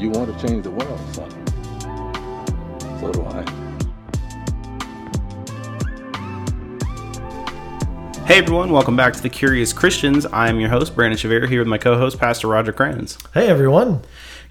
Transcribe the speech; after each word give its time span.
You 0.00 0.08
want 0.08 0.34
to 0.34 0.46
change 0.46 0.64
the 0.64 0.70
world, 0.70 0.98
son. 1.12 1.30
So 3.00 3.12
do 3.12 3.22
I. 3.22 3.44
Hey 8.24 8.38
everyone, 8.38 8.72
welcome 8.72 8.96
back 8.96 9.12
to 9.12 9.20
the 9.20 9.28
Curious 9.28 9.74
Christians. 9.74 10.24
I 10.24 10.48
am 10.48 10.58
your 10.58 10.70
host, 10.70 10.94
Brandon 10.94 11.18
Chavira, 11.18 11.46
here 11.46 11.60
with 11.60 11.68
my 11.68 11.76
co-host, 11.76 12.18
Pastor 12.18 12.48
Roger 12.48 12.72
Krans. 12.72 13.18
Hey 13.34 13.48
everyone. 13.48 14.00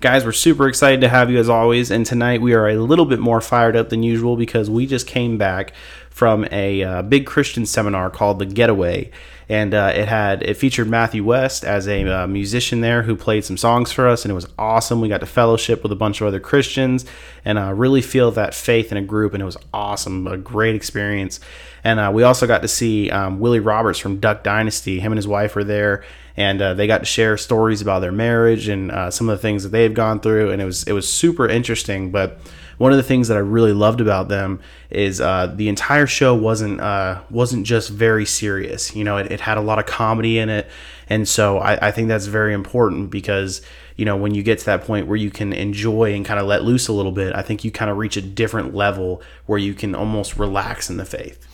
Guys, 0.02 0.24
we're 0.24 0.34
super 0.34 0.68
excited 0.68 1.02
to 1.02 1.10
have 1.10 1.32
you 1.32 1.40
as 1.40 1.50
always, 1.50 1.90
and 1.90 2.06
tonight 2.06 2.42
we 2.42 2.54
are 2.54 2.68
a 2.68 2.76
little 2.76 3.06
bit 3.06 3.20
more 3.20 3.42
fired 3.42 3.76
up 3.76 3.90
than 3.90 4.04
usual 4.04 4.38
because 4.38 4.70
we 4.70 4.86
just 4.86 5.08
came 5.08 5.40
back 5.40 5.74
from 6.12 6.46
a 6.52 6.84
uh, 6.84 7.02
big 7.02 7.26
Christian 7.26 7.66
seminar 7.66 8.12
called 8.12 8.38
The 8.38 8.46
Getaway, 8.46 9.10
and 9.50 9.74
uh, 9.74 9.92
it 9.96 10.08
had 10.08 10.44
it 10.44 10.58
featured 10.58 10.88
Matthew 10.88 11.24
West 11.24 11.66
as 11.66 11.88
a 11.88 12.08
uh, 12.08 12.28
musician 12.28 12.82
there 12.82 13.02
who 13.02 13.16
played 13.16 13.44
some 13.44 13.58
songs 13.58 13.92
for 13.92 14.08
us, 14.08 14.24
and 14.24 14.32
it 14.32 14.36
was 14.36 14.48
awesome. 14.60 15.02
We 15.02 15.10
got 15.10 15.22
to 15.22 15.26
fellowship 15.26 15.82
with 15.82 15.92
a 15.92 15.96
bunch 15.96 16.22
of 16.22 16.28
other 16.28 16.40
Christians 16.40 17.04
and 17.44 17.58
uh, 17.58 17.74
really 17.74 18.04
feel 18.04 18.30
that 18.32 18.54
faith 18.54 18.92
in 18.92 18.98
a 18.98 19.02
group, 19.02 19.34
and 19.34 19.42
it 19.42 19.48
was 19.48 19.58
awesome, 19.74 20.28
a 20.28 20.38
great 20.38 20.76
experience. 20.76 21.40
And 21.84 22.00
uh, 22.00 22.12
we 22.14 22.22
also 22.22 22.46
got 22.46 22.62
to 22.62 22.68
see 22.68 23.10
um, 23.10 23.40
Willie 23.40 23.60
Robertson 23.60 24.04
from 24.04 24.20
Duck 24.20 24.44
Dynasty. 24.44 25.00
Him 25.00 25.14
and 25.14 25.18
his 25.18 25.28
wife 25.28 25.56
were 25.56 25.64
there, 25.64 26.04
and 26.38 26.62
uh, 26.62 26.76
they 26.76 26.86
got 26.86 27.00
to 27.00 27.06
share 27.06 27.36
stories 27.36 27.82
about 27.82 28.00
their 28.00 28.12
marriage 28.12 28.68
and 28.68 28.92
uh, 28.92 29.10
some 29.10 29.30
of 29.30 29.38
the 29.38 29.42
things 29.42 29.64
that 29.64 29.70
they've 29.70 29.94
gone 29.94 30.20
through, 30.20 30.52
and 30.52 30.62
it 30.62 30.66
was 30.66 30.84
it 30.84 30.94
was 30.94 31.12
super 31.12 31.48
interesting. 31.48 32.12
But 32.12 32.40
one 32.80 32.94
of 32.94 32.98
the 32.98 33.04
things 33.04 33.28
that 33.28 33.36
I 33.36 33.42
really 33.42 33.74
loved 33.74 34.00
about 34.00 34.30
them 34.30 34.62
is 34.90 35.20
uh, 35.20 35.54
the 35.54 35.68
entire 35.68 36.08
show 36.08 36.34
wasn't 36.34 36.80
uh, 36.80 37.22
wasn't 37.30 37.68
just 37.68 37.90
very 37.90 38.26
serious. 38.26 38.96
You 38.96 39.04
know, 39.04 39.18
it, 39.18 39.32
it, 39.32 39.42
had 39.42 39.58
a 39.58 39.62
lot 39.62 39.80
of 39.80 39.86
comedy 39.86 40.40
in 40.40 40.50
it, 40.50 40.66
and 41.10 41.28
so 41.28 41.60
I, 41.60 41.90
I 41.90 41.92
think 41.92 42.08
that's 42.08 42.28
very 42.28 42.54
important 42.54 43.10
because 43.12 43.62
you 43.98 44.06
know 44.06 44.16
when 44.16 44.34
you 44.34 44.42
get 44.44 44.60
to 44.60 44.66
that 44.66 44.86
point 44.86 45.08
where 45.08 45.18
you 45.18 45.30
can 45.30 45.52
enjoy 45.52 46.14
and 46.16 46.26
kind 46.26 46.40
of 46.40 46.48
let 46.48 46.64
loose 46.64 46.88
a 46.88 46.94
little 46.94 47.12
bit, 47.12 47.36
I 47.36 47.42
think 47.42 47.66
you 47.66 47.72
kind 47.72 47.92
of 47.92 47.98
reach 47.98 48.16
a 48.16 48.22
different 48.22 48.74
level 48.74 49.22
where 49.46 49.60
you 49.60 49.74
can 49.74 49.94
almost 49.94 50.38
relax 50.38 50.90
in 50.90 50.96
the 50.96 51.06
faith. 51.06 51.46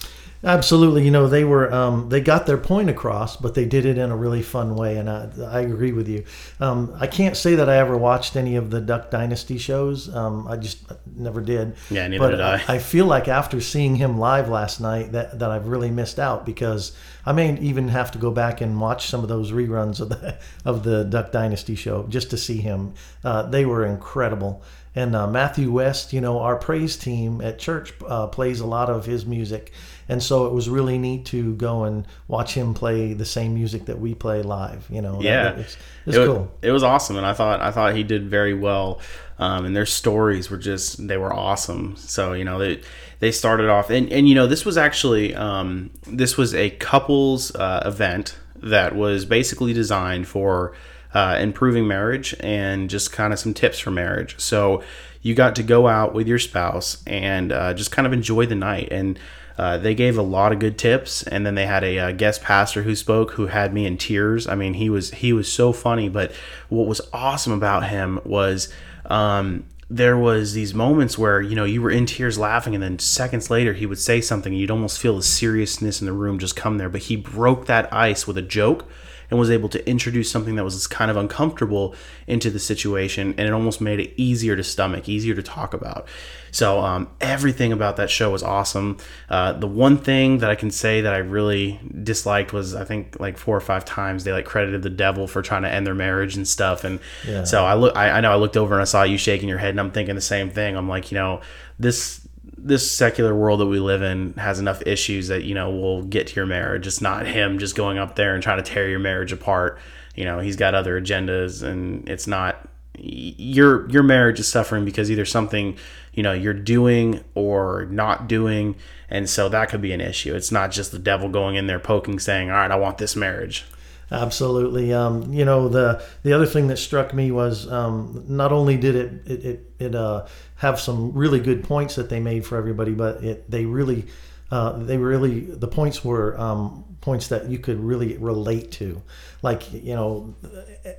Absolutely, 0.46 1.04
you 1.04 1.10
know 1.10 1.28
they 1.28 1.44
were 1.44 1.74
um, 1.74 2.10
they 2.10 2.22
got 2.22 2.46
their 2.46 2.58
point 2.58 2.88
across, 2.88 3.36
but 3.36 3.56
they 3.56 3.66
did 3.66 3.84
it 3.84 3.98
in 3.98 4.12
a 4.12 4.16
really 4.16 4.44
fun 4.44 4.76
way, 4.76 4.98
and 4.98 5.10
I, 5.10 5.28
I 5.48 5.62
agree 5.62 5.92
with 5.92 6.08
you. 6.08 6.24
Um, 6.60 6.96
I 7.00 7.08
can't 7.08 7.36
say 7.36 7.56
that 7.56 7.68
I 7.68 7.78
ever 7.78 7.98
watched 7.98 8.36
any 8.36 8.56
of 8.56 8.70
the 8.70 8.80
Duck 8.80 9.10
Dynasty 9.10 9.58
shows. 9.58 10.14
Um, 10.14 10.48
I 10.48 10.58
just 10.58 10.86
never 11.16 11.42
did. 11.42 11.76
Yeah, 11.90 12.08
neither 12.08 12.20
but 12.20 12.30
did 12.32 12.42
I. 12.42 12.64
I 12.68 12.78
feel 12.78 13.08
like 13.08 13.28
after 13.28 13.60
seeing 13.60 13.96
him 13.96 14.20
live 14.20 14.48
last 14.48 14.80
night, 14.80 15.14
that 15.14 15.40
that 15.40 15.50
I've 15.50 15.68
really 15.68 15.90
missed 15.90 16.20
out 16.20 16.46
because 16.46 16.96
I 17.26 17.32
may 17.32 17.58
even 17.60 17.88
have 17.88 18.12
to 18.12 18.20
go 18.20 18.30
back 18.30 18.62
and 18.62 18.80
watch 18.80 19.08
some 19.08 19.24
of 19.24 19.30
those 19.30 19.52
reruns 19.52 20.00
of 20.00 20.10
the 20.10 20.38
of 20.64 20.84
the 20.84 21.06
Duck 21.06 21.32
Dynasty 21.32 21.74
show 21.76 22.06
just 22.08 22.30
to 22.30 22.38
see 22.38 22.58
him. 22.58 22.94
Uh, 23.24 23.44
they 23.44 23.66
were 23.66 23.84
incredible. 23.84 24.62
And 24.96 25.16
uh, 25.16 25.28
Matthew 25.28 25.72
West, 25.72 26.14
you 26.14 26.22
know, 26.22 26.40
our 26.40 26.56
praise 26.56 26.96
team 26.96 27.42
at 27.42 27.60
church 27.60 27.94
uh, 28.08 28.28
plays 28.28 28.62
a 28.62 28.66
lot 28.66 28.90
of 28.90 29.06
his 29.06 29.26
music 29.26 29.74
and 30.08 30.22
so 30.22 30.46
it 30.46 30.54
was 30.54 30.70
really 30.70 30.98
neat 30.98 31.26
to 31.26 31.56
go 31.56 31.84
and 31.84 32.06
watch 32.28 32.54
him 32.54 32.74
play 32.74 33.14
the 33.14 33.26
same 33.26 33.56
music 33.56 33.86
that 33.86 34.00
we 34.00 34.14
play 34.14 34.44
live. 34.44 34.88
You 34.90 35.02
know, 35.02 35.20
yeah, 35.22 35.44
that, 35.44 35.60
it, 35.60 35.78
was, 36.06 36.16
it 36.16 36.26
cool. 36.28 36.52
it 36.62 36.72
was 36.72 36.84
awesome, 36.84 37.18
and 37.18 37.26
I 37.26 37.34
thought 37.34 37.62
I 37.62 37.72
thought 37.72 37.96
he 37.96 38.04
did 38.04 38.30
very 38.30 38.54
well. 38.54 39.00
Um, 39.38 39.66
and 39.66 39.76
their 39.76 39.86
stories 39.86 40.50
were 40.50 40.58
just 40.58 41.08
they 41.08 41.18
were 41.18 41.34
awesome. 41.34 41.96
So 41.98 42.34
you 42.34 42.46
know 42.46 42.60
they 42.60 42.82
they 43.20 43.32
started 43.32 43.70
off 43.70 43.90
and 43.90 44.12
and 44.12 44.30
you 44.30 44.36
know 44.36 44.48
this 44.48 44.64
was 44.64 44.78
actually 44.78 45.34
um, 45.34 45.92
this 46.06 46.38
was 46.38 46.54
a 46.54 46.70
couples 46.70 47.54
uh, 47.56 47.82
event 47.86 48.38
that 48.58 48.96
was 48.96 49.26
basically 49.26 49.74
designed 49.74 50.28
for 50.28 50.74
uh, 51.16 51.38
improving 51.40 51.88
marriage 51.88 52.36
and 52.42 52.90
just 52.90 53.12
kind 53.12 53.34
of 53.34 53.40
some 53.40 53.54
tips 53.54 53.80
for 53.80 53.90
marriage. 53.90 54.36
So 54.38 54.84
you 55.22 55.34
got 55.34 55.56
to 55.56 55.64
go 55.64 55.88
out 55.88 56.14
with 56.14 56.28
your 56.28 56.38
spouse 56.38 57.02
and 57.08 57.52
uh, 57.52 57.74
just 57.74 57.92
kind 57.92 58.06
of 58.06 58.14
enjoy 58.14 58.46
the 58.46 58.56
night 58.56 58.90
and 58.92 59.18
uh, 59.58 59.78
they 59.78 59.96
gave 59.96 60.18
a 60.18 60.22
lot 60.22 60.52
of 60.52 60.60
good 60.60 60.78
tips, 60.78 61.24
and 61.24 61.46
then 61.46 61.56
they 61.56 61.66
had 61.66 61.84
a, 61.84 61.96
a, 61.96 62.08
uh, 62.08 62.12
guest 62.12 62.42
pastor 62.42 62.84
who 62.84 62.94
spoke 62.94 63.32
who 63.32 63.48
had 63.48 63.74
me 63.74 63.86
in 63.86 63.98
tears. 63.98 64.48
I 64.48 64.56
mean, 64.56 64.74
he 64.74 64.90
was 64.90 65.12
he 65.12 65.32
was 65.32 65.50
so 65.50 65.72
funny. 65.72 66.10
But 66.10 66.34
what 66.68 66.88
was 66.88 67.00
awesome 67.14 67.54
about 67.54 67.88
him 67.88 68.20
was 68.26 68.68
um, 69.06 69.64
there 69.90 70.18
was 70.18 70.54
these 70.54 70.74
moments 70.74 71.18
where 71.18 71.42
you 71.42 71.56
know 71.56 71.64
you 71.64 71.82
were 71.82 71.92
in 71.92 72.06
tears 72.06 72.38
laughing, 72.38 72.74
and 72.74 72.84
then 72.84 73.00
seconds 73.00 73.50
later 73.50 73.72
he 73.72 73.86
would 73.86 74.00
say 74.00 74.20
something, 74.20 74.52
and 74.52 74.60
you'd 74.60 74.72
almost 74.72 75.00
feel 75.00 75.16
the 75.16 75.24
seriousness 75.24 76.02
in 76.02 76.06
the 76.06 76.14
room 76.14 76.38
just 76.38 76.58
come 76.58 76.78
there. 76.78 76.90
But 76.90 77.04
he 77.04 77.16
broke 77.16 77.66
that 77.68 77.94
ice 77.94 78.28
with 78.28 78.38
a 78.38 78.42
joke 78.42 78.86
and 79.30 79.40
was 79.40 79.50
able 79.50 79.70
to 79.70 79.90
introduce 79.90 80.30
something 80.30 80.56
that 80.56 80.64
was 80.64 80.88
kind 80.88 81.10
of 81.12 81.18
uncomfortable 81.18 81.96
into 82.28 82.50
the 82.50 82.60
situation 82.60 83.34
and 83.38 83.48
it 83.48 83.52
almost 83.52 83.82
made 83.82 84.00
it 84.00 84.14
easier 84.18 84.56
to 84.56 84.64
stomach 84.64 85.10
easier 85.10 85.36
to 85.36 85.44
talk 85.44 85.74
about. 85.74 86.08
So 86.52 86.80
um, 86.80 87.10
everything 87.20 87.74
about 87.74 87.98
that 87.98 88.10
show 88.10 88.32
was 88.32 88.42
awesome. 88.42 88.98
Uh, 89.30 89.52
the 89.54 89.68
one 89.68 89.98
thing 89.98 90.40
that 90.40 90.50
i 90.50 90.56
can 90.56 90.72
say 90.72 91.02
that 91.02 91.14
i 91.14 91.18
really 91.18 91.80
disliked 92.04 92.54
was 92.54 92.76
i 92.76 92.84
think 92.84 93.20
like 93.20 93.38
four 93.38 93.56
or 93.56 93.62
five 93.62 93.84
times 93.86 94.24
they 94.24 94.32
like 94.32 94.46
credited 94.46 94.82
the 94.84 94.90
devil 94.90 95.28
for 95.28 95.42
trying 95.42 95.64
to 95.64 95.70
end 95.70 95.86
their 95.86 95.96
marriage 95.96 96.36
and 96.36 96.48
stuff 96.48 96.84
and 96.84 97.00
yeah. 97.28 97.44
so 97.44 97.66
i 97.66 97.74
look 97.74 97.96
I, 97.96 98.10
I 98.12 98.22
know 98.22 98.32
i 98.32 98.36
looked 98.36 98.58
over 98.58 98.74
and 98.74 98.82
i 98.82 98.86
saw 98.86 99.04
you 99.04 99.18
shaking 99.18 99.50
your 99.50 99.58
head 99.58 99.72
and 99.72 99.80
i'm 99.80 99.92
thinking 99.92 100.16
the 100.16 100.22
same 100.22 100.50
thing. 100.50 100.76
I'm 100.76 100.90
like 100.90 101.12
you 101.12 101.18
know 101.18 101.42
this 101.80 102.25
this 102.66 102.90
secular 102.90 103.36
world 103.36 103.60
that 103.60 103.68
we 103.68 103.80
live 103.80 104.02
in 104.02 104.34
has 104.34 104.60
enough 104.60 104.82
issues 104.88 105.28
that 105.28 105.44
you 105.44 105.54
know 105.54 105.70
will 105.70 106.02
get 106.02 106.28
to 106.28 106.36
your 106.36 106.48
marriage. 106.48 106.88
It's 106.88 107.00
not 107.00 107.28
him 107.28 107.60
just 107.60 107.76
going 107.76 108.00
up 108.00 108.16
there 108.16 108.34
and 108.34 108.42
trying 108.42 108.62
to 108.62 108.64
tear 108.64 108.90
your 108.90 109.00
marriage 109.00 109.32
apart. 109.32 109.80
You 110.16 110.26
know, 110.26 110.40
he's 110.40 110.56
got 110.56 110.74
other 110.74 111.00
agendas, 111.00 111.62
and 111.62 112.10
it's 112.10 112.26
not 112.26 112.68
your 112.98 113.88
your 113.92 114.02
marriage 114.02 114.40
is 114.40 114.48
suffering 114.48 114.84
because 114.84 115.12
either 115.12 115.26
something 115.26 115.78
you 116.14 116.24
know 116.24 116.34
you're 116.34 116.54
doing 116.54 117.24
or 117.36 117.86
not 117.92 118.28
doing, 118.28 118.76
and 119.10 119.30
so 119.30 119.48
that 119.50 119.70
could 119.70 119.82
be 119.82 119.92
an 119.92 120.02
issue. 120.02 120.34
It's 120.34 120.52
not 120.52 120.72
just 120.72 120.92
the 120.92 121.00
devil 121.00 121.30
going 121.30 121.56
in 121.58 121.68
there 121.68 121.80
poking, 121.80 122.18
saying, 122.18 122.50
"All 122.50 122.58
right, 122.58 122.72
I 122.72 122.78
want 122.78 122.98
this 122.98 123.16
marriage." 123.16 123.66
Absolutely. 124.12 124.94
Um, 124.94 125.34
you 125.34 125.46
know, 125.46 125.68
the 125.68 126.04
the 126.24 126.34
other 126.34 126.46
thing 126.46 126.68
that 126.68 126.78
struck 126.78 127.14
me 127.14 127.32
was 127.32 127.72
um, 127.72 128.24
not 128.28 128.52
only 128.52 128.78
did 128.78 128.96
it 128.96 129.22
it 129.26 129.46
it, 129.46 129.72
it 129.80 129.96
uh, 129.96 130.26
have 130.56 130.80
some 130.80 131.14
really 131.14 131.40
good 131.40 131.64
points 131.64 131.96
that 131.96 132.10
they 132.10 132.20
made 132.20 132.46
for 132.46 132.58
everybody, 132.58 132.94
but 132.94 133.24
it 133.24 133.50
they 133.50 133.66
really 133.66 134.06
uh, 134.52 134.74
they 134.78 134.98
really 134.98 135.42
the 135.42 135.68
points 135.68 136.04
were 136.04 136.40
um, 136.40 136.84
points 137.02 137.28
that 137.30 137.50
you 137.50 137.58
could 137.58 137.80
really 137.80 138.18
relate 138.18 138.72
to. 138.74 139.02
Like 139.42 139.72
you 139.74 139.96
know, 139.96 140.36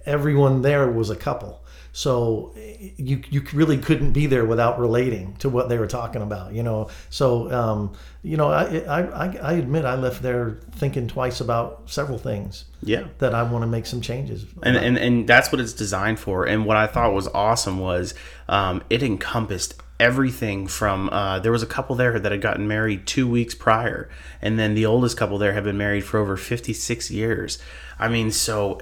everyone 0.05 0.63
there 0.63 0.91
was 0.91 1.11
a 1.11 1.17
couple. 1.17 1.63
So 1.93 2.53
you 2.97 3.23
you 3.31 3.43
really 3.55 3.79
couldn't 3.79 4.13
be 4.13 4.27
there 4.27 4.45
without 4.45 4.79
relating 4.79 5.35
to 5.37 5.49
what 5.49 5.71
they 5.71 5.79
were 5.79 5.87
talking 5.87 6.21
about, 6.21 6.53
you 6.53 6.63
know. 6.63 6.91
So 7.09 7.51
um, 7.51 7.95
you 8.23 8.37
know, 8.37 8.51
I, 8.51 8.81
I 8.81 9.37
I 9.39 9.53
admit 9.55 9.85
I 9.85 9.95
left 9.95 10.23
there 10.23 10.59
thinking 10.73 11.09
twice 11.09 11.41
about 11.41 11.85
several 11.87 12.19
things. 12.19 12.67
Yeah, 12.83 13.07
that 13.19 13.35
I 13.35 13.45
want 13.45 13.63
to 13.63 13.67
make 13.67 13.87
some 13.87 14.03
changes. 14.03 14.45
And 14.63 14.77
and 14.77 14.99
and 14.99 15.27
that's 15.27 15.51
what 15.51 15.61
it's 15.61 15.73
designed 15.73 16.21
for. 16.21 16.45
And 16.47 16.67
what 16.67 16.77
I 16.77 16.87
thought 16.87 17.15
was 17.15 17.29
awesome 17.29 17.79
was 17.79 18.13
um, 18.49 18.83
it 18.91 19.03
encompassed 19.03 19.81
everything 19.99 20.67
from 20.67 21.09
uh, 21.11 21.39
there 21.39 21.53
was 21.53 21.63
a 21.63 21.67
couple 21.67 21.97
there 21.97 22.19
that 22.19 22.33
had 22.33 22.41
gotten 22.41 22.69
married 22.69 23.07
two 23.07 23.29
weeks 23.29 23.55
prior 23.55 24.09
and 24.43 24.59
then 24.59 24.75
the 24.75 24.85
oldest 24.85 25.17
couple 25.17 25.39
there 25.39 25.53
had 25.53 25.65
been 25.65 25.79
married 25.79 26.05
for 26.05 26.19
over 26.19 26.37
56 26.37 27.11
years 27.11 27.59
i 27.99 28.09
mean 28.09 28.31
so 28.31 28.79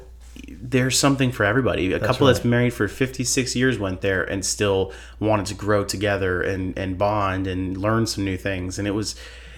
there's 0.48 0.98
something 0.98 1.30
for 1.32 1.44
everybody. 1.44 1.86
A 1.92 1.98
that's 1.98 2.06
couple 2.06 2.26
right. 2.26 2.32
that's 2.32 2.44
married 2.44 2.74
for 2.74 2.88
56 2.88 3.54
years 3.56 3.78
went 3.78 4.00
there 4.00 4.24
and 4.24 4.44
still 4.44 4.92
wanted 5.20 5.46
to 5.46 5.54
grow 5.54 5.84
together 5.84 6.42
and, 6.42 6.76
and 6.78 6.98
bond 6.98 7.46
and 7.46 7.76
learn 7.76 8.06
some 8.06 8.24
new 8.24 8.36
things. 8.36 8.78
And 8.78 8.88
it 8.88 8.92
was, 8.92 9.14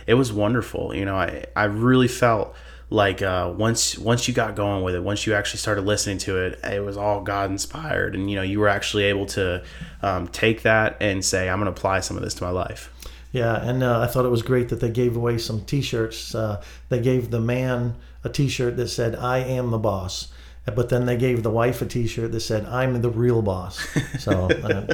it 0.06 0.14
was 0.14 0.32
wonderful. 0.32 0.94
You 0.94 1.04
know, 1.04 1.16
I, 1.16 1.46
I 1.54 1.64
really 1.64 2.08
felt 2.08 2.54
like 2.88 3.20
uh, 3.20 3.52
once 3.56 3.98
once 3.98 4.28
you 4.28 4.34
got 4.34 4.54
going 4.54 4.84
with 4.84 4.94
it, 4.94 5.02
once 5.02 5.26
you 5.26 5.34
actually 5.34 5.58
started 5.58 5.82
listening 5.82 6.18
to 6.18 6.38
it, 6.38 6.60
it 6.64 6.84
was 6.84 6.96
all 6.96 7.20
God 7.22 7.50
inspired, 7.50 8.14
and 8.14 8.30
you 8.30 8.36
know 8.36 8.42
you 8.42 8.60
were 8.60 8.68
actually 8.68 9.04
able 9.04 9.26
to 9.26 9.64
um, 10.02 10.28
take 10.28 10.62
that 10.62 10.96
and 11.00 11.24
say, 11.24 11.48
I'm 11.48 11.58
going 11.58 11.72
to 11.72 11.78
apply 11.78 12.00
some 12.00 12.16
of 12.16 12.22
this 12.22 12.34
to 12.34 12.44
my 12.44 12.50
life. 12.50 12.92
Yeah, 13.32 13.60
and 13.60 13.82
uh, 13.82 14.00
I 14.00 14.06
thought 14.06 14.24
it 14.24 14.30
was 14.30 14.42
great 14.42 14.68
that 14.68 14.80
they 14.80 14.90
gave 14.90 15.16
away 15.16 15.36
some 15.38 15.64
T-shirts. 15.64 16.34
Uh, 16.34 16.62
they 16.88 17.00
gave 17.00 17.30
the 17.30 17.40
man 17.40 17.96
a 18.22 18.28
T-shirt 18.28 18.76
that 18.76 18.88
said, 18.88 19.16
"I 19.16 19.38
am 19.38 19.70
the 19.70 19.78
boss." 19.78 20.28
But 20.74 20.88
then 20.88 21.06
they 21.06 21.16
gave 21.16 21.42
the 21.42 21.50
wife 21.50 21.80
a 21.80 21.86
T-shirt 21.86 22.32
that 22.32 22.40
said 22.40 22.66
"I'm 22.66 23.00
the 23.00 23.10
real 23.10 23.42
boss." 23.42 23.78
So 24.18 24.32
uh, 24.50 24.86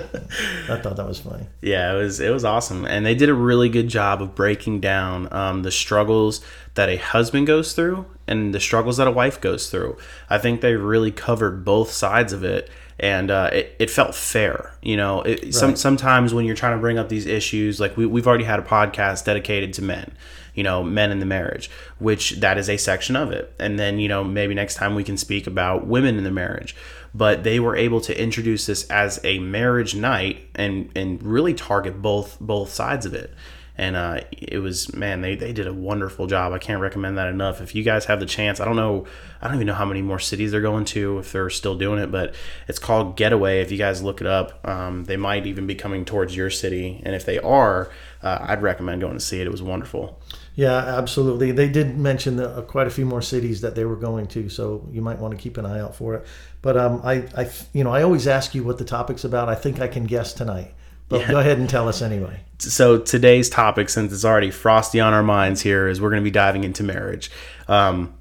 I 0.68 0.76
thought 0.76 0.96
that 0.96 1.06
was 1.06 1.20
funny. 1.20 1.46
Yeah, 1.62 1.94
it 1.94 1.98
was 1.98 2.20
it 2.20 2.30
was 2.30 2.44
awesome, 2.44 2.84
and 2.84 3.06
they 3.06 3.14
did 3.14 3.28
a 3.28 3.34
really 3.34 3.68
good 3.68 3.88
job 3.88 4.20
of 4.20 4.34
breaking 4.34 4.80
down 4.80 5.32
um, 5.32 5.62
the 5.62 5.70
struggles 5.70 6.44
that 6.74 6.88
a 6.88 6.96
husband 6.96 7.46
goes 7.46 7.72
through 7.72 8.06
and 8.26 8.54
the 8.54 8.60
struggles 8.60 8.96
that 8.98 9.06
a 9.06 9.10
wife 9.10 9.40
goes 9.40 9.70
through. 9.70 9.96
I 10.30 10.38
think 10.38 10.60
they 10.60 10.74
really 10.74 11.10
covered 11.10 11.64
both 11.64 11.90
sides 11.90 12.32
of 12.32 12.44
it, 12.44 12.70
and 12.98 13.30
uh, 13.30 13.50
it, 13.52 13.76
it 13.78 13.90
felt 13.90 14.14
fair. 14.14 14.74
You 14.82 14.96
know, 14.96 15.22
it, 15.22 15.42
right. 15.42 15.54
some 15.54 15.76
sometimes 15.76 16.34
when 16.34 16.44
you're 16.44 16.56
trying 16.56 16.76
to 16.76 16.80
bring 16.80 16.98
up 16.98 17.08
these 17.08 17.26
issues, 17.26 17.80
like 17.80 17.96
we, 17.96 18.04
we've 18.04 18.26
already 18.26 18.44
had 18.44 18.58
a 18.58 18.62
podcast 18.62 19.24
dedicated 19.24 19.72
to 19.74 19.82
men 19.82 20.12
you 20.54 20.62
know, 20.62 20.82
men 20.82 21.10
in 21.10 21.20
the 21.20 21.26
marriage, 21.26 21.70
which 21.98 22.40
that 22.40 22.58
is 22.58 22.68
a 22.68 22.76
section 22.76 23.16
of 23.16 23.30
it. 23.30 23.54
And 23.58 23.78
then, 23.78 23.98
you 23.98 24.08
know, 24.08 24.24
maybe 24.24 24.54
next 24.54 24.74
time 24.74 24.94
we 24.94 25.04
can 25.04 25.16
speak 25.16 25.46
about 25.46 25.86
women 25.86 26.18
in 26.18 26.24
the 26.24 26.30
marriage. 26.30 26.76
But 27.14 27.44
they 27.44 27.60
were 27.60 27.76
able 27.76 28.00
to 28.02 28.20
introduce 28.20 28.66
this 28.66 28.88
as 28.90 29.20
a 29.24 29.38
marriage 29.38 29.94
night 29.94 30.48
and 30.54 30.90
and 30.96 31.22
really 31.22 31.54
target 31.54 32.00
both 32.00 32.38
both 32.40 32.70
sides 32.70 33.04
of 33.06 33.14
it. 33.14 33.34
And 33.76 33.96
uh, 33.96 34.20
it 34.30 34.58
was 34.58 34.94
man 34.94 35.20
they, 35.20 35.34
they 35.34 35.52
did 35.52 35.66
a 35.66 35.72
wonderful 35.72 36.26
job. 36.26 36.52
I 36.52 36.58
can't 36.58 36.80
recommend 36.80 37.18
that 37.18 37.28
enough. 37.28 37.60
If 37.60 37.74
you 37.74 37.82
guys 37.82 38.06
have 38.06 38.20
the 38.20 38.26
chance 38.26 38.60
i 38.60 38.64
don't 38.64 38.76
know 38.76 39.06
i 39.40 39.46
don't 39.46 39.56
even 39.56 39.66
know 39.66 39.74
how 39.74 39.84
many 39.84 40.02
more 40.02 40.18
cities 40.18 40.52
they're 40.52 40.60
going 40.60 40.84
to 40.86 41.18
if 41.18 41.32
they're 41.32 41.50
still 41.50 41.74
doing 41.74 41.98
it 41.98 42.10
but 42.10 42.34
it's 42.68 42.78
called 42.78 43.16
getaway. 43.16 43.60
If 43.60 43.70
you 43.70 43.78
guys 43.78 44.02
look 44.02 44.20
it 44.20 44.26
up 44.26 44.66
um, 44.66 45.04
they 45.04 45.16
might 45.16 45.46
even 45.46 45.66
be 45.66 45.74
coming 45.74 46.04
towards 46.04 46.36
your 46.36 46.48
city. 46.50 47.02
And 47.04 47.14
if 47.14 47.26
they 47.26 47.38
are 47.38 47.90
uh, 48.22 48.38
i'd 48.48 48.62
recommend 48.62 49.02
going 49.02 49.14
to 49.14 49.20
see 49.20 49.40
it. 49.40 49.46
It 49.46 49.50
was 49.50 49.62
wonderful 49.62 50.18
Yeah, 50.54 50.76
absolutely. 50.76 51.50
They 51.52 51.68
did 51.68 51.98
mention 51.98 52.36
the, 52.36 52.50
uh, 52.50 52.62
quite 52.62 52.86
a 52.86 52.90
few 52.90 53.06
more 53.06 53.22
cities 53.22 53.62
that 53.62 53.74
they 53.74 53.84
were 53.84 53.96
going 53.96 54.26
to, 54.28 54.48
so 54.48 54.86
you 54.90 55.00
might 55.00 55.18
want 55.18 55.32
to 55.32 55.38
keep 55.38 55.56
an 55.56 55.64
eye 55.64 55.80
out 55.80 55.96
for 55.96 56.14
it. 56.14 56.26
But 56.60 56.76
um, 56.76 57.00
I, 57.04 57.26
I, 57.36 57.50
you 57.72 57.84
know, 57.84 57.90
I 57.90 58.02
always 58.02 58.26
ask 58.26 58.54
you 58.54 58.62
what 58.62 58.78
the 58.78 58.84
topic's 58.84 59.24
about. 59.24 59.48
I 59.48 59.54
think 59.54 59.80
I 59.80 59.88
can 59.88 60.04
guess 60.04 60.32
tonight. 60.32 60.74
But 61.08 61.28
go 61.28 61.38
ahead 61.38 61.58
and 61.58 61.68
tell 61.68 61.88
us 61.88 62.00
anyway. 62.00 62.40
so 62.58 62.98
today's 62.98 63.50
topic, 63.50 63.90
since 63.90 64.12
it's 64.12 64.24
already 64.24 64.50
frosty 64.50 64.98
on 64.98 65.12
our 65.12 65.22
minds 65.22 65.60
here, 65.60 65.86
is 65.88 66.00
we're 66.00 66.08
going 66.08 66.22
to 66.22 66.24
be 66.24 66.30
diving 66.30 66.64
into 66.64 66.82
marriage. 66.82 67.30
Um, 67.68 68.14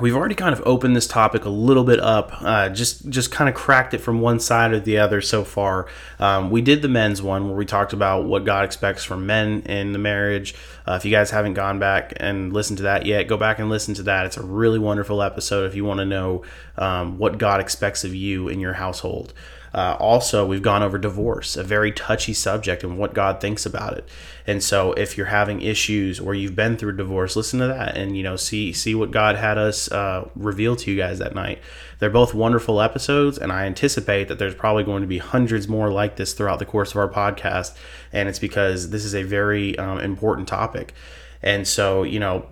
we've 0.00 0.16
already 0.16 0.34
kind 0.34 0.52
of 0.52 0.62
opened 0.66 0.96
this 0.96 1.06
topic 1.06 1.44
a 1.44 1.48
little 1.50 1.84
bit 1.84 2.00
up, 2.00 2.32
uh, 2.42 2.68
just 2.68 3.08
just 3.08 3.30
kind 3.30 3.48
of 3.48 3.54
cracked 3.54 3.94
it 3.94 3.98
from 3.98 4.20
one 4.20 4.40
side 4.40 4.72
or 4.72 4.80
the 4.80 4.98
other 4.98 5.20
so 5.20 5.44
far. 5.44 5.86
Um, 6.18 6.50
we 6.50 6.62
did 6.62 6.82
the 6.82 6.88
men's 6.88 7.22
one 7.22 7.46
where 7.46 7.56
we 7.56 7.64
talked 7.64 7.92
about 7.92 8.24
what 8.24 8.44
God 8.44 8.64
expects 8.64 9.04
from 9.04 9.26
men 9.26 9.62
in 9.62 9.92
the 9.92 9.98
marriage. 9.98 10.54
Uh, 10.86 10.94
if 10.94 11.04
you 11.04 11.10
guys 11.10 11.30
haven't 11.30 11.54
gone 11.54 11.78
back 11.78 12.12
and 12.16 12.52
listened 12.52 12.78
to 12.78 12.84
that 12.84 13.06
yet, 13.06 13.28
go 13.28 13.36
back 13.36 13.58
and 13.58 13.68
listen 13.70 13.94
to 13.94 14.02
that. 14.04 14.26
It's 14.26 14.36
a 14.36 14.42
really 14.42 14.78
wonderful 14.78 15.22
episode 15.22 15.66
if 15.66 15.74
you 15.74 15.84
want 15.84 15.98
to 15.98 16.06
know 16.06 16.42
um, 16.76 17.18
what 17.18 17.38
God 17.38 17.60
expects 17.60 18.04
of 18.04 18.14
you 18.14 18.48
in 18.48 18.60
your 18.60 18.74
household. 18.74 19.32
Uh, 19.74 19.96
also, 19.98 20.46
we've 20.46 20.62
gone 20.62 20.84
over 20.84 20.98
divorce, 20.98 21.56
a 21.56 21.64
very 21.64 21.90
touchy 21.90 22.32
subject, 22.32 22.84
and 22.84 22.96
what 22.96 23.12
God 23.12 23.40
thinks 23.40 23.66
about 23.66 23.98
it. 23.98 24.08
And 24.46 24.62
so, 24.62 24.92
if 24.92 25.16
you're 25.16 25.26
having 25.26 25.60
issues 25.62 26.20
or 26.20 26.32
you've 26.32 26.54
been 26.54 26.76
through 26.76 26.96
divorce, 26.96 27.34
listen 27.34 27.58
to 27.58 27.66
that 27.66 27.96
and 27.96 28.16
you 28.16 28.22
know 28.22 28.36
see 28.36 28.72
see 28.72 28.94
what 28.94 29.10
God 29.10 29.34
had 29.34 29.58
us 29.58 29.90
uh, 29.90 30.28
reveal 30.36 30.76
to 30.76 30.90
you 30.90 30.96
guys 30.96 31.18
that 31.18 31.34
night. 31.34 31.58
They're 31.98 32.08
both 32.08 32.34
wonderful 32.34 32.80
episodes, 32.80 33.36
and 33.36 33.50
I 33.50 33.64
anticipate 33.64 34.28
that 34.28 34.38
there's 34.38 34.54
probably 34.54 34.84
going 34.84 35.02
to 35.02 35.08
be 35.08 35.18
hundreds 35.18 35.66
more 35.66 35.90
like 35.90 36.16
this 36.16 36.34
throughout 36.34 36.60
the 36.60 36.66
course 36.66 36.92
of 36.92 36.98
our 36.98 37.08
podcast. 37.08 37.76
And 38.12 38.28
it's 38.28 38.38
because 38.38 38.90
this 38.90 39.04
is 39.04 39.14
a 39.14 39.24
very 39.24 39.76
um, 39.76 39.98
important 39.98 40.46
topic. 40.46 40.94
And 41.42 41.66
so, 41.66 42.04
you 42.04 42.20
know 42.20 42.46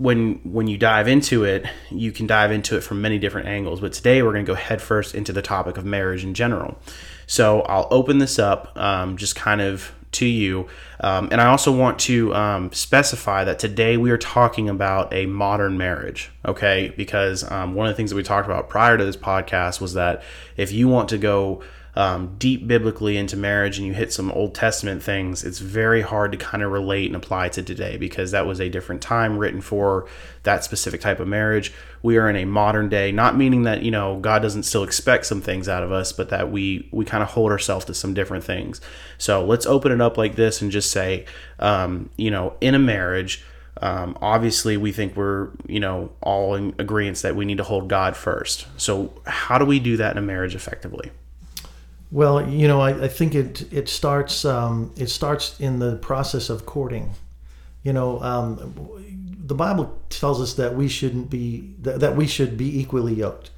when 0.00 0.40
when 0.44 0.66
you 0.66 0.78
dive 0.78 1.08
into 1.08 1.44
it, 1.44 1.66
you 1.90 2.10
can 2.10 2.26
dive 2.26 2.50
into 2.50 2.74
it 2.74 2.80
from 2.80 3.02
many 3.02 3.18
different 3.18 3.48
angles. 3.48 3.80
But 3.80 3.92
today 3.92 4.22
we're 4.22 4.32
going 4.32 4.46
to 4.46 4.50
go 4.50 4.56
headfirst 4.56 5.14
into 5.14 5.30
the 5.30 5.42
topic 5.42 5.76
of 5.76 5.84
marriage 5.84 6.24
in 6.24 6.32
general. 6.32 6.78
So 7.26 7.60
I'll 7.62 7.86
open 7.90 8.18
this 8.18 8.38
up, 8.38 8.76
um, 8.78 9.18
just 9.18 9.36
kind 9.36 9.60
of 9.60 9.92
to 10.12 10.26
you, 10.26 10.66
um, 11.00 11.28
and 11.30 11.40
I 11.40 11.46
also 11.46 11.70
want 11.70 12.00
to 12.00 12.34
um, 12.34 12.72
specify 12.72 13.44
that 13.44 13.58
today 13.58 13.96
we 13.96 14.10
are 14.10 14.18
talking 14.18 14.68
about 14.70 15.12
a 15.12 15.26
modern 15.26 15.76
marriage. 15.76 16.32
Okay, 16.46 16.94
because 16.96 17.48
um, 17.50 17.74
one 17.74 17.86
of 17.86 17.92
the 17.92 17.96
things 17.96 18.08
that 18.08 18.16
we 18.16 18.22
talked 18.22 18.48
about 18.48 18.70
prior 18.70 18.96
to 18.96 19.04
this 19.04 19.18
podcast 19.18 19.82
was 19.82 19.92
that 19.94 20.22
if 20.56 20.72
you 20.72 20.88
want 20.88 21.10
to 21.10 21.18
go 21.18 21.62
um, 21.96 22.36
deep 22.38 22.66
biblically 22.66 23.16
into 23.16 23.36
marriage 23.36 23.78
and 23.78 23.86
you 23.86 23.92
hit 23.92 24.12
some 24.12 24.30
Old 24.32 24.54
Testament 24.54 25.02
things, 25.02 25.42
it's 25.42 25.58
very 25.58 26.02
hard 26.02 26.32
to 26.32 26.38
kind 26.38 26.62
of 26.62 26.70
relate 26.70 27.06
and 27.06 27.16
apply 27.16 27.48
to 27.50 27.62
today 27.62 27.96
because 27.96 28.30
that 28.30 28.46
was 28.46 28.60
a 28.60 28.68
different 28.68 29.02
time 29.02 29.38
written 29.38 29.60
for 29.60 30.06
that 30.44 30.64
specific 30.64 31.00
type 31.00 31.20
of 31.20 31.28
marriage. 31.28 31.72
We 32.02 32.16
are 32.16 32.28
in 32.30 32.36
a 32.36 32.44
modern 32.44 32.88
day, 32.88 33.12
not 33.12 33.36
meaning 33.36 33.64
that 33.64 33.82
you 33.82 33.90
know 33.90 34.18
God 34.20 34.40
doesn't 34.40 34.62
still 34.62 34.84
expect 34.84 35.26
some 35.26 35.40
things 35.40 35.68
out 35.68 35.82
of 35.82 35.92
us, 35.92 36.12
but 36.12 36.28
that 36.30 36.50
we 36.50 36.88
we 36.92 37.04
kind 37.04 37.22
of 37.22 37.30
hold 37.30 37.50
ourselves 37.50 37.84
to 37.86 37.94
some 37.94 38.14
different 38.14 38.44
things. 38.44 38.80
So 39.18 39.44
let's 39.44 39.66
open 39.66 39.92
it 39.92 40.00
up 40.00 40.16
like 40.16 40.36
this 40.36 40.62
and 40.62 40.70
just 40.70 40.90
say, 40.90 41.26
um, 41.58 42.10
you 42.16 42.30
know, 42.30 42.54
in 42.60 42.74
a 42.74 42.78
marriage. 42.78 43.44
Um, 43.82 44.18
obviously, 44.20 44.76
we 44.76 44.92
think 44.92 45.16
we're, 45.16 45.48
you 45.66 45.80
know, 45.80 46.12
all 46.20 46.54
in 46.54 46.74
agreement 46.78 47.22
that 47.22 47.34
we 47.34 47.46
need 47.46 47.56
to 47.58 47.64
hold 47.64 47.88
God 47.88 48.14
first. 48.14 48.66
So, 48.76 49.22
how 49.24 49.56
do 49.56 49.64
we 49.64 49.78
do 49.78 49.96
that 49.96 50.12
in 50.12 50.18
a 50.18 50.22
marriage 50.22 50.54
effectively? 50.54 51.12
Well, 52.10 52.48
you 52.48 52.66
know, 52.66 52.80
I, 52.80 53.04
I 53.04 53.08
think 53.08 53.34
it 53.34 53.72
it 53.72 53.88
starts 53.88 54.44
um, 54.44 54.92
it 54.96 55.08
starts 55.08 55.58
in 55.60 55.78
the 55.78 55.96
process 55.96 56.50
of 56.50 56.66
courting. 56.66 57.14
You 57.82 57.92
know, 57.92 58.20
um, 58.22 58.74
the 59.46 59.54
Bible 59.54 59.98
tells 60.10 60.40
us 60.40 60.54
that 60.54 60.74
we 60.74 60.88
shouldn't 60.88 61.30
be 61.30 61.74
that, 61.82 62.00
that 62.00 62.16
we 62.16 62.26
should 62.26 62.56
be 62.56 62.80
equally 62.80 63.14
yoked 63.14 63.50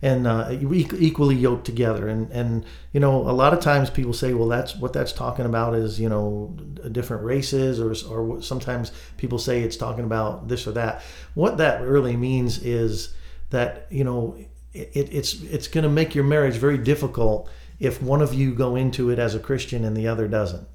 and 0.00 0.26
uh, 0.26 0.48
equally 0.50 1.34
yoked 1.34 1.66
together. 1.66 2.08
And 2.08 2.30
and 2.32 2.64
you 2.92 3.00
know, 3.00 3.28
a 3.28 3.32
lot 3.32 3.52
of 3.52 3.60
times 3.60 3.90
people 3.90 4.14
say, 4.14 4.32
well, 4.32 4.48
that's 4.48 4.74
what 4.74 4.94
that's 4.94 5.12
talking 5.12 5.44
about 5.44 5.74
is 5.74 6.00
you 6.00 6.08
know 6.08 6.56
different 6.90 7.24
races, 7.24 7.78
or 7.78 7.94
or 8.10 8.40
sometimes 8.40 8.90
people 9.18 9.38
say 9.38 9.62
it's 9.62 9.76
talking 9.76 10.04
about 10.04 10.48
this 10.48 10.66
or 10.66 10.72
that. 10.72 11.02
What 11.34 11.58
that 11.58 11.82
really 11.82 12.16
means 12.16 12.62
is 12.62 13.12
that 13.50 13.86
you 13.90 14.04
know 14.04 14.34
it, 14.72 14.90
it's 14.94 15.42
it's 15.42 15.68
going 15.68 15.84
to 15.84 15.90
make 15.90 16.14
your 16.14 16.24
marriage 16.24 16.56
very 16.56 16.78
difficult 16.78 17.50
if 17.80 18.02
one 18.02 18.22
of 18.22 18.34
you 18.34 18.52
go 18.54 18.76
into 18.76 19.10
it 19.10 19.18
as 19.18 19.34
a 19.34 19.40
Christian 19.40 19.84
and 19.84 19.96
the 19.96 20.08
other 20.08 20.28
doesn't. 20.28 20.66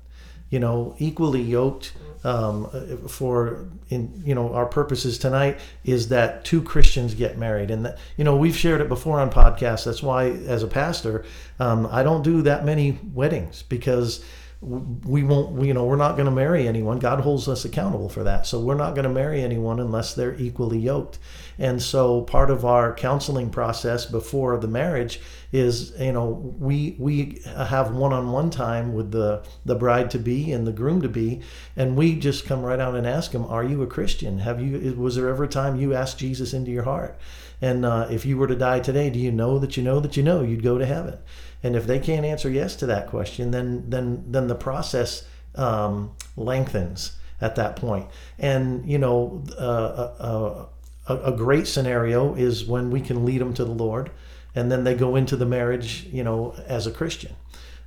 You 0.50 0.60
know, 0.60 0.96
equally 1.00 1.42
yoked 1.42 1.94
um, 2.24 2.70
for 3.08 3.66
in 3.90 4.22
you 4.26 4.34
know 4.36 4.54
our 4.54 4.66
purposes 4.66 5.18
tonight 5.18 5.60
is 5.84 6.10
that 6.10 6.46
two 6.46 6.62
Christians 6.62 7.16
get 7.16 7.38
married, 7.38 7.72
and 7.72 7.86
that 7.86 7.98
you 8.18 8.24
know 8.24 8.38
we've 8.38 8.56
shared 8.56 8.80
it 8.80 8.88
before 8.88 9.20
on 9.20 9.30
podcasts. 9.30 9.86
That's 9.86 10.04
why, 10.04 10.26
as 10.26 10.64
a 10.64 10.68
pastor, 10.68 11.26
um, 11.60 11.88
I 11.92 12.04
don't 12.04 12.24
do 12.24 12.42
that 12.44 12.66
many 12.66 13.00
weddings 13.14 13.64
because 13.64 14.24
we 14.64 15.24
won't 15.24 15.66
you 15.66 15.74
know 15.74 15.86
we're 15.86 15.96
not 15.96 16.14
going 16.14 16.26
to 16.26 16.32
marry 16.32 16.68
anyone. 16.68 17.00
God 17.00 17.20
holds 17.20 17.48
us 17.48 17.66
accountable 17.66 18.10
for 18.10 18.24
that. 18.24 18.48
So 18.48 18.60
we're 18.60 18.76
not 18.76 18.96
going 18.96 19.04
to 19.04 19.10
marry 19.10 19.42
anyone 19.42 19.80
unless 19.80 20.14
they're 20.14 20.36
equally 20.36 20.80
yoked. 20.80 21.20
And 21.60 21.82
so 21.82 22.22
part 22.22 22.50
of 22.50 22.66
our 22.66 22.94
counseling 22.94 23.50
process 23.50 24.06
before 24.06 24.58
the 24.58 24.68
marriage 24.68 25.20
is 25.52 25.94
you 26.00 26.14
know 26.14 26.56
we 26.58 26.96
we 26.98 27.42
have 27.46 27.94
one-on-one 27.94 28.50
time 28.50 28.94
with 28.94 29.12
the 29.12 29.44
the 29.66 29.76
bride 29.76 30.10
to 30.12 30.20
be 30.20 30.52
and 30.52 30.66
the 30.66 30.72
groom 30.72 31.02
to 31.02 31.10
be. 31.10 31.42
And 31.76 31.98
we 31.98 32.16
just 32.16 32.46
come 32.46 32.64
right 32.64 32.80
out 32.80 32.96
and 32.96 33.06
ask 33.06 33.32
them 33.32 33.46
are 33.46 33.64
you 33.64 33.82
a 33.84 33.88
christian? 33.88 34.40
Have 34.40 34.62
you 34.62 34.96
was 34.98 35.16
there 35.16 35.30
ever 35.30 35.44
a 35.44 35.48
time 35.48 35.80
you 35.80 35.94
asked 35.94 36.18
jesus 36.18 36.54
into 36.54 36.72
your 36.72 36.84
heart? 36.84 37.18
And 37.62 37.86
uh, 37.86 38.08
if 38.10 38.26
you 38.26 38.38
were 38.38 38.48
to 38.48 38.56
die 38.56 38.80
today 38.80 39.10
do 39.10 39.20
you 39.20 39.32
know 39.32 39.60
that 39.60 39.78
you 39.78 39.84
know 39.84 40.00
that 40.00 40.18
you 40.18 40.24
know 40.24 40.42
you'd 40.42 40.64
go 40.64 40.78
to 40.78 40.86
heaven 40.86 41.18
and 41.64 41.76
if 41.76 41.88
they 41.88 41.98
can't 41.98 42.26
answer 42.26 42.50
yes 42.50 42.76
to 42.76 42.86
that 42.86 43.08
question 43.08 43.52
then 43.52 43.90
then 43.90 44.24
then 44.28 44.48
the 44.48 44.56
process 44.56 45.26
um, 45.56 46.12
lengthens 46.36 47.18
at 47.42 47.56
that 47.56 47.76
point. 47.76 48.08
and 48.38 48.90
you 48.90 48.98
know 48.98 49.44
uh, 49.60 50.12
uh, 50.20 50.66
a, 51.08 51.16
a 51.18 51.32
great 51.32 51.68
scenario 51.68 52.34
is 52.36 52.66
when 52.66 52.90
we 52.90 53.02
can 53.02 53.26
lead 53.26 53.42
them 53.42 53.54
to 53.56 53.66
the 53.66 53.72
Lord, 53.72 54.12
and 54.56 54.72
then 54.72 54.84
they 54.84 54.96
go 54.96 55.16
into 55.16 55.36
the 55.36 55.46
marriage, 55.46 56.08
you 56.12 56.24
know, 56.24 56.56
as 56.68 56.88
a 56.88 56.92
Christian. 56.92 57.36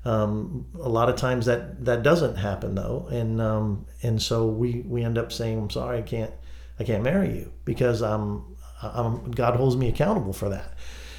Um, 0.05 0.67
a 0.81 0.89
lot 0.89 1.09
of 1.09 1.17
times 1.17 1.47
that 1.47 1.85
that 1.85 2.03
doesn't 2.03 2.37
happen 2.37 2.75
though, 2.75 3.09
and 3.11 3.41
um, 3.41 3.87
and 4.03 4.21
so 4.21 4.47
we 4.47 4.85
we 4.87 5.03
end 5.03 5.19
up 5.19 5.33
saying, 5.33 5.59
"I'm 5.59 5.71
sorry, 5.71 5.99
I 5.99 6.03
can't 6.03 6.31
I 6.79 6.85
can't 6.85 7.03
marry 7.03 7.37
you 7.39 7.53
because 7.65 8.03
I'm, 8.03 8.57
I'm 8.83 9.31
God 9.33 9.57
holds 9.57 9.77
me 9.77 9.89
accountable 9.89 10.33
for 10.33 10.49
that." 10.51 10.75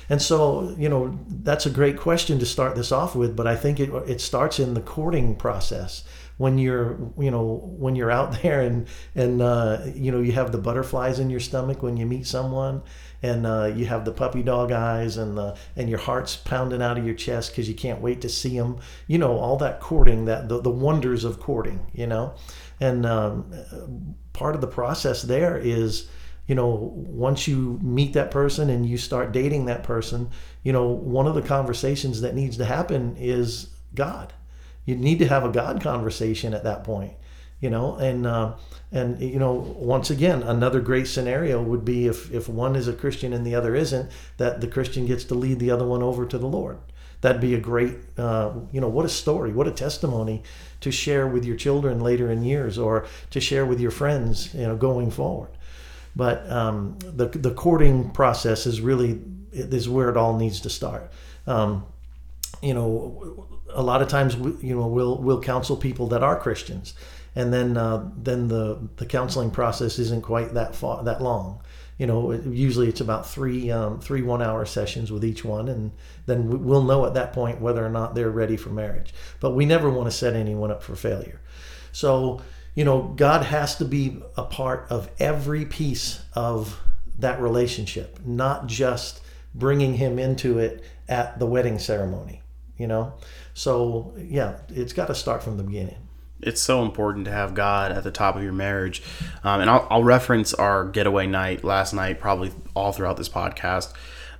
And 0.09 0.21
so, 0.21 0.73
you 0.77 0.87
know, 0.87 1.19
that's 1.27 1.65
a 1.65 1.69
great 1.69 1.97
question 1.97 2.39
to 2.39 2.45
start 2.45 2.75
this 2.75 2.91
off 2.91 3.15
with, 3.15 3.35
but 3.35 3.47
I 3.47 3.55
think 3.55 3.79
it, 3.79 3.89
it 4.07 4.21
starts 4.21 4.59
in 4.59 4.73
the 4.73 4.81
courting 4.81 5.35
process 5.35 6.03
when 6.37 6.59
you're 6.59 6.99
you 7.17 7.31
know 7.31 7.63
when 7.79 7.95
you're 7.95 8.11
out 8.11 8.31
there 8.43 8.61
and 8.61 8.87
and 9.15 9.41
uh, 9.41 9.81
you 9.95 10.11
know 10.11 10.21
you 10.21 10.31
have 10.31 10.51
the 10.51 10.57
butterflies 10.57 11.19
in 11.19 11.31
your 11.31 11.39
stomach 11.39 11.81
when 11.81 11.97
you 11.97 12.05
meet 12.05 12.27
someone 12.27 12.81
and 13.23 13.47
uh, 13.47 13.65
you 13.75 13.87
have 13.87 14.05
the 14.05 14.11
puppy 14.11 14.43
dog 14.43 14.71
eyes 14.71 15.17
and 15.17 15.35
the 15.35 15.57
and 15.75 15.89
your 15.89 15.97
heart's 15.97 16.35
pounding 16.35 16.81
out 16.81 16.97
of 16.97 17.03
your 17.03 17.15
chest 17.15 17.51
because 17.51 17.67
you 17.67 17.73
can't 17.73 18.01
wait 18.01 18.21
to 18.21 18.29
see 18.29 18.55
them 18.55 18.77
you 19.07 19.17
know 19.17 19.35
all 19.37 19.57
that 19.57 19.79
courting 19.79 20.25
that 20.25 20.47
the, 20.47 20.61
the 20.61 20.69
wonders 20.69 21.23
of 21.23 21.39
courting 21.39 21.87
you 21.93 22.07
know? 22.07 22.35
And 22.79 23.05
um, 23.05 24.15
part 24.33 24.55
of 24.55 24.61
the 24.61 24.67
process 24.67 25.23
there 25.23 25.57
is 25.57 26.07
you 26.47 26.55
know 26.55 26.91
once 26.95 27.47
you 27.47 27.79
meet 27.81 28.13
that 28.13 28.31
person 28.31 28.69
and 28.69 28.85
you 28.85 28.97
start 28.97 29.31
dating 29.31 29.65
that 29.65 29.83
person 29.83 30.29
you 30.63 30.73
know 30.73 30.87
one 30.87 31.27
of 31.27 31.35
the 31.35 31.41
conversations 31.41 32.21
that 32.21 32.35
needs 32.35 32.57
to 32.57 32.65
happen 32.65 33.15
is 33.17 33.69
god 33.93 34.33
you 34.87 34.95
need 34.95 35.19
to 35.19 35.27
have 35.27 35.43
a 35.43 35.51
God 35.51 35.81
conversation 35.81 36.53
at 36.53 36.63
that 36.63 36.85
point, 36.85 37.13
you 37.59 37.69
know. 37.69 37.95
And 37.97 38.25
uh, 38.25 38.55
and 38.91 39.21
you 39.21 39.37
know, 39.37 39.53
once 39.77 40.09
again, 40.09 40.41
another 40.41 40.79
great 40.79 41.07
scenario 41.07 41.61
would 41.61 41.83
be 41.83 42.07
if 42.07 42.33
if 42.33 42.47
one 42.47 42.75
is 42.75 42.87
a 42.87 42.93
Christian 42.93 43.33
and 43.33 43.45
the 43.45 43.53
other 43.53 43.75
isn't, 43.75 44.09
that 44.37 44.61
the 44.61 44.67
Christian 44.67 45.05
gets 45.05 45.25
to 45.25 45.35
lead 45.35 45.59
the 45.59 45.69
other 45.69 45.85
one 45.85 46.01
over 46.01 46.25
to 46.25 46.37
the 46.39 46.47
Lord. 46.47 46.79
that'd 47.19 47.41
be 47.41 47.55
a 47.55 47.59
great, 47.59 47.95
uh, 48.17 48.53
you 48.71 48.79
know, 48.79 48.87
what 48.87 49.05
a 49.05 49.09
story, 49.09 49.51
what 49.51 49.67
a 49.67 49.71
testimony 49.71 50.43
to 50.79 50.91
share 50.91 51.27
with 51.27 51.43
your 51.43 51.57
children 51.57 51.99
later 51.99 52.31
in 52.31 52.43
years, 52.43 52.77
or 52.77 53.05
to 53.31 53.41
share 53.41 53.65
with 53.65 53.79
your 53.79 53.91
friends, 53.91 54.53
you 54.53 54.61
know, 54.61 54.77
going 54.77 55.11
forward. 55.11 55.49
But 56.17 56.51
um, 56.51 56.97
the 56.99 57.27
the 57.27 57.53
courting 57.53 58.09
process 58.09 58.65
is 58.65 58.81
really 58.81 59.21
is 59.51 59.87
where 59.87 60.09
it 60.09 60.17
all 60.17 60.35
needs 60.35 60.59
to 60.61 60.69
start. 60.69 61.11
Um, 61.45 61.85
you 62.61 62.73
know, 62.73 63.47
a 63.69 63.83
lot 63.83 64.01
of 64.01 64.07
times, 64.07 64.35
we, 64.35 64.51
you 64.67 64.75
know, 64.75 64.87
we'll 64.87 65.17
we'll 65.17 65.41
counsel 65.41 65.77
people 65.77 66.07
that 66.07 66.23
are 66.23 66.35
Christians, 66.39 66.95
and 67.35 67.53
then 67.53 67.77
uh, 67.77 68.09
then 68.17 68.47
the 68.47 68.79
the 68.95 69.05
counseling 69.05 69.51
process 69.51 69.99
isn't 69.99 70.23
quite 70.23 70.55
that 70.55 70.75
far 70.75 71.03
that 71.03 71.21
long. 71.21 71.61
You 71.99 72.07
know, 72.07 72.31
usually 72.31 72.89
it's 72.89 73.01
about 73.01 73.29
three 73.29 73.69
um, 73.69 73.99
three 73.99 74.23
one 74.23 74.41
hour 74.41 74.65
sessions 74.65 75.11
with 75.11 75.23
each 75.23 75.45
one, 75.45 75.67
and 75.67 75.91
then 76.25 76.65
we'll 76.65 76.83
know 76.83 77.05
at 77.05 77.13
that 77.13 77.31
point 77.31 77.61
whether 77.61 77.85
or 77.85 77.89
not 77.89 78.15
they're 78.15 78.31
ready 78.31 78.57
for 78.57 78.69
marriage. 78.69 79.13
But 79.39 79.51
we 79.51 79.67
never 79.67 79.89
want 79.89 80.09
to 80.09 80.17
set 80.17 80.35
anyone 80.35 80.71
up 80.71 80.81
for 80.81 80.95
failure. 80.95 81.41
So 81.91 82.41
you 82.77 82.85
know, 82.85 83.01
God 83.15 83.41
has 83.41 83.75
to 83.77 83.85
be 83.85 84.21
a 84.37 84.43
part 84.43 84.85
of 84.91 85.09
every 85.17 85.65
piece 85.65 86.21
of 86.33 86.79
that 87.17 87.41
relationship, 87.41 88.19
not 88.23 88.67
just 88.67 89.19
bringing 89.55 89.95
him 89.95 90.19
into 90.19 90.59
it 90.59 90.83
at 91.09 91.39
the 91.39 91.47
wedding 91.47 91.79
ceremony, 91.79 92.43
you 92.77 92.85
know? 92.85 93.15
So, 93.55 94.13
yeah, 94.19 94.59
it's 94.69 94.93
got 94.93 95.07
to 95.07 95.15
start 95.15 95.41
from 95.41 95.57
the 95.57 95.63
beginning. 95.63 95.97
It's 96.39 96.61
so 96.61 96.83
important 96.83 97.25
to 97.25 97.31
have 97.31 97.55
God 97.55 97.91
at 97.91 98.03
the 98.03 98.11
top 98.11 98.35
of 98.35 98.43
your 98.43 98.53
marriage. 98.53 99.01
Um, 99.43 99.61
and 99.61 99.71
I'll, 99.71 99.87
I'll, 99.89 100.03
reference 100.03 100.53
our 100.53 100.85
getaway 100.85 101.25
night 101.25 101.63
last 101.63 101.93
night, 101.93 102.19
probably 102.19 102.51
all 102.75 102.91
throughout 102.91 103.17
this 103.17 103.27
podcast. 103.27 103.91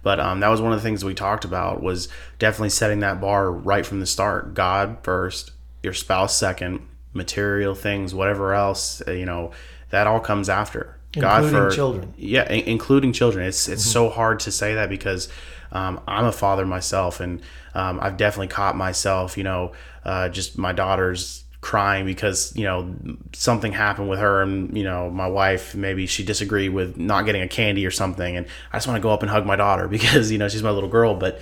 But 0.03 0.19
um, 0.19 0.41
that 0.41 0.49
was 0.49 0.61
one 0.61 0.73
of 0.73 0.77
the 0.77 0.83
things 0.83 1.03
we 1.03 1.15
talked 1.15 1.43
about 1.43 1.81
was 1.81 2.07
definitely 2.37 2.69
setting 2.69 2.99
that 2.99 3.19
bar 3.19 3.51
right 3.51 3.83
from 3.83 3.99
the 3.99 4.05
start. 4.05 4.53
God 4.53 4.99
first, 5.01 5.53
your 5.81 5.93
spouse 5.93 6.37
second, 6.37 6.87
material 7.17 7.75
things, 7.75 8.13
whatever 8.13 8.53
else, 8.53 9.01
uh, 9.07 9.11
you 9.11 9.25
know, 9.25 9.51
that 9.89 10.07
all 10.07 10.19
comes 10.19 10.49
after. 10.49 10.97
Including 11.13 11.51
God 11.51 11.69
for 11.69 11.75
children. 11.75 12.13
Yeah, 12.17 12.51
including 12.51 13.11
children. 13.11 13.45
It's 13.47 13.67
it's 13.67 13.81
mm-hmm. 13.83 13.91
so 13.91 14.09
hard 14.09 14.39
to 14.41 14.51
say 14.51 14.75
that 14.75 14.89
because 14.89 15.29
um, 15.71 15.99
I'm 16.07 16.25
a 16.25 16.31
father 16.31 16.65
myself, 16.65 17.19
and 17.19 17.41
um, 17.73 17.99
I've 18.01 18.17
definitely 18.17 18.47
caught 18.47 18.75
myself, 18.75 19.37
you 19.37 19.43
know, 19.43 19.73
uh, 20.05 20.29
just 20.29 20.57
my 20.57 20.73
daughter's 20.73 21.43
crying 21.59 22.05
because 22.05 22.55
you 22.55 22.63
know 22.63 22.95
something 23.33 23.71
happened 23.71 24.07
with 24.07 24.19
her 24.19 24.43
and 24.43 24.77
you 24.77 24.83
know 24.83 25.09
my 25.09 25.27
wife 25.27 25.73
maybe 25.75 26.05
she 26.05 26.23
disagreed 26.23 26.71
with 26.71 26.97
not 26.97 27.25
getting 27.25 27.41
a 27.41 27.47
candy 27.47 27.83
or 27.85 27.89
something 27.89 28.37
and 28.37 28.45
i 28.71 28.77
just 28.77 28.87
want 28.87 28.95
to 28.95 29.01
go 29.01 29.09
up 29.09 29.23
and 29.23 29.31
hug 29.31 29.43
my 29.43 29.55
daughter 29.55 29.87
because 29.97 30.31
you 30.31 30.37
know 30.37 30.47
she's 30.47 30.61
my 30.61 30.69
little 30.69 30.87
girl 30.87 31.15
but 31.15 31.41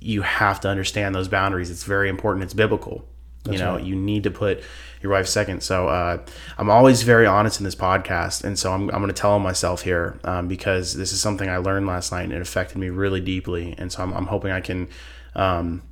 you 0.00 0.20
have 0.20 0.60
to 0.60 0.68
understand 0.68 1.14
those 1.14 1.28
boundaries 1.28 1.70
it's 1.70 1.84
very 1.84 2.10
important 2.10 2.44
it's 2.44 2.52
biblical 2.52 3.04
That's 3.44 3.58
you 3.58 3.64
know 3.64 3.76
right. 3.76 3.84
you 3.84 3.94
need 3.96 4.24
to 4.24 4.30
put 4.30 4.62
your 5.02 5.12
wife 5.12 5.26
second. 5.26 5.62
So 5.62 5.88
uh, 5.88 6.18
I'm 6.56 6.70
always 6.70 7.02
very 7.02 7.26
honest 7.26 7.60
in 7.60 7.64
this 7.64 7.74
podcast, 7.74 8.44
and 8.44 8.58
so 8.58 8.72
I'm, 8.72 8.90
I'm 8.90 9.00
going 9.00 9.08
to 9.08 9.12
tell 9.12 9.38
myself 9.38 9.82
here 9.82 10.18
um, 10.24 10.48
because 10.48 10.94
this 10.94 11.12
is 11.12 11.20
something 11.20 11.48
I 11.48 11.58
learned 11.58 11.86
last 11.86 12.10
night 12.12 12.24
and 12.24 12.32
it 12.32 12.42
affected 12.42 12.78
me 12.78 12.90
really 12.90 13.20
deeply. 13.20 13.74
And 13.78 13.92
so 13.92 14.02
I'm, 14.02 14.12
I'm 14.12 14.26
hoping 14.26 14.52
I 14.52 14.60
can. 14.60 14.88
Um, 15.34 15.82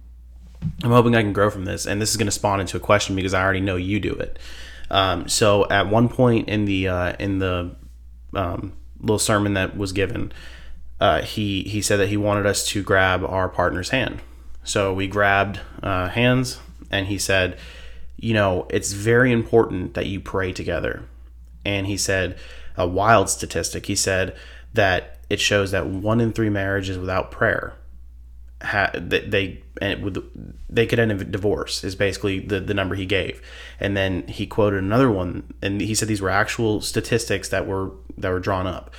I'm 0.82 0.90
hoping 0.90 1.14
I 1.14 1.22
can 1.22 1.32
grow 1.32 1.50
from 1.50 1.64
this, 1.64 1.86
and 1.86 2.00
this 2.00 2.10
is 2.10 2.16
going 2.16 2.26
to 2.26 2.32
spawn 2.32 2.60
into 2.60 2.76
a 2.76 2.80
question 2.80 3.14
because 3.14 3.34
I 3.34 3.42
already 3.42 3.60
know 3.60 3.76
you 3.76 4.00
do 4.00 4.12
it. 4.12 4.38
Um, 4.90 5.28
so 5.28 5.68
at 5.68 5.88
one 5.88 6.08
point 6.08 6.48
in 6.48 6.64
the 6.64 6.88
uh, 6.88 7.12
in 7.18 7.38
the 7.38 7.76
um, 8.34 8.72
little 9.00 9.18
sermon 9.18 9.54
that 9.54 9.76
was 9.76 9.92
given, 9.92 10.32
uh, 11.00 11.22
he 11.22 11.62
he 11.64 11.82
said 11.82 11.98
that 11.98 12.08
he 12.08 12.16
wanted 12.16 12.46
us 12.46 12.66
to 12.68 12.82
grab 12.82 13.24
our 13.24 13.48
partner's 13.48 13.90
hand. 13.90 14.20
So 14.64 14.92
we 14.92 15.06
grabbed 15.06 15.60
uh, 15.82 16.08
hands, 16.08 16.58
and 16.90 17.06
he 17.06 17.18
said, 17.18 17.58
you 18.16 18.34
know, 18.34 18.66
it's 18.70 18.92
very 18.92 19.32
important 19.32 19.94
that 19.94 20.06
you 20.06 20.20
pray 20.20 20.52
together. 20.52 21.04
And 21.64 21.86
he 21.86 21.96
said, 21.96 22.38
a 22.76 22.86
wild 22.86 23.28
statistic, 23.28 23.86
he 23.86 23.96
said 23.96 24.36
that 24.74 25.18
it 25.28 25.40
shows 25.40 25.70
that 25.70 25.86
one 25.86 26.20
in 26.20 26.32
three 26.32 26.50
marriages 26.50 26.98
without 26.98 27.30
prayer, 27.30 27.74
ha- 28.62 28.92
they 28.94 29.62
and 29.80 30.02
would, 30.02 30.56
they 30.70 30.86
could 30.86 30.98
end 30.98 31.10
in 31.10 31.30
divorce 31.30 31.84
is 31.84 31.94
basically 31.94 32.38
the, 32.40 32.60
the 32.60 32.74
number 32.74 32.94
he 32.94 33.06
gave. 33.06 33.42
And 33.80 33.96
then 33.96 34.26
he 34.28 34.46
quoted 34.46 34.82
another 34.82 35.10
one, 35.10 35.52
and 35.60 35.80
he 35.80 35.94
said 35.94 36.08
these 36.08 36.22
were 36.22 36.30
actual 36.30 36.80
statistics 36.80 37.48
that 37.50 37.66
were 37.66 37.90
that 38.16 38.30
were 38.30 38.40
drawn 38.40 38.66
up. 38.66 38.94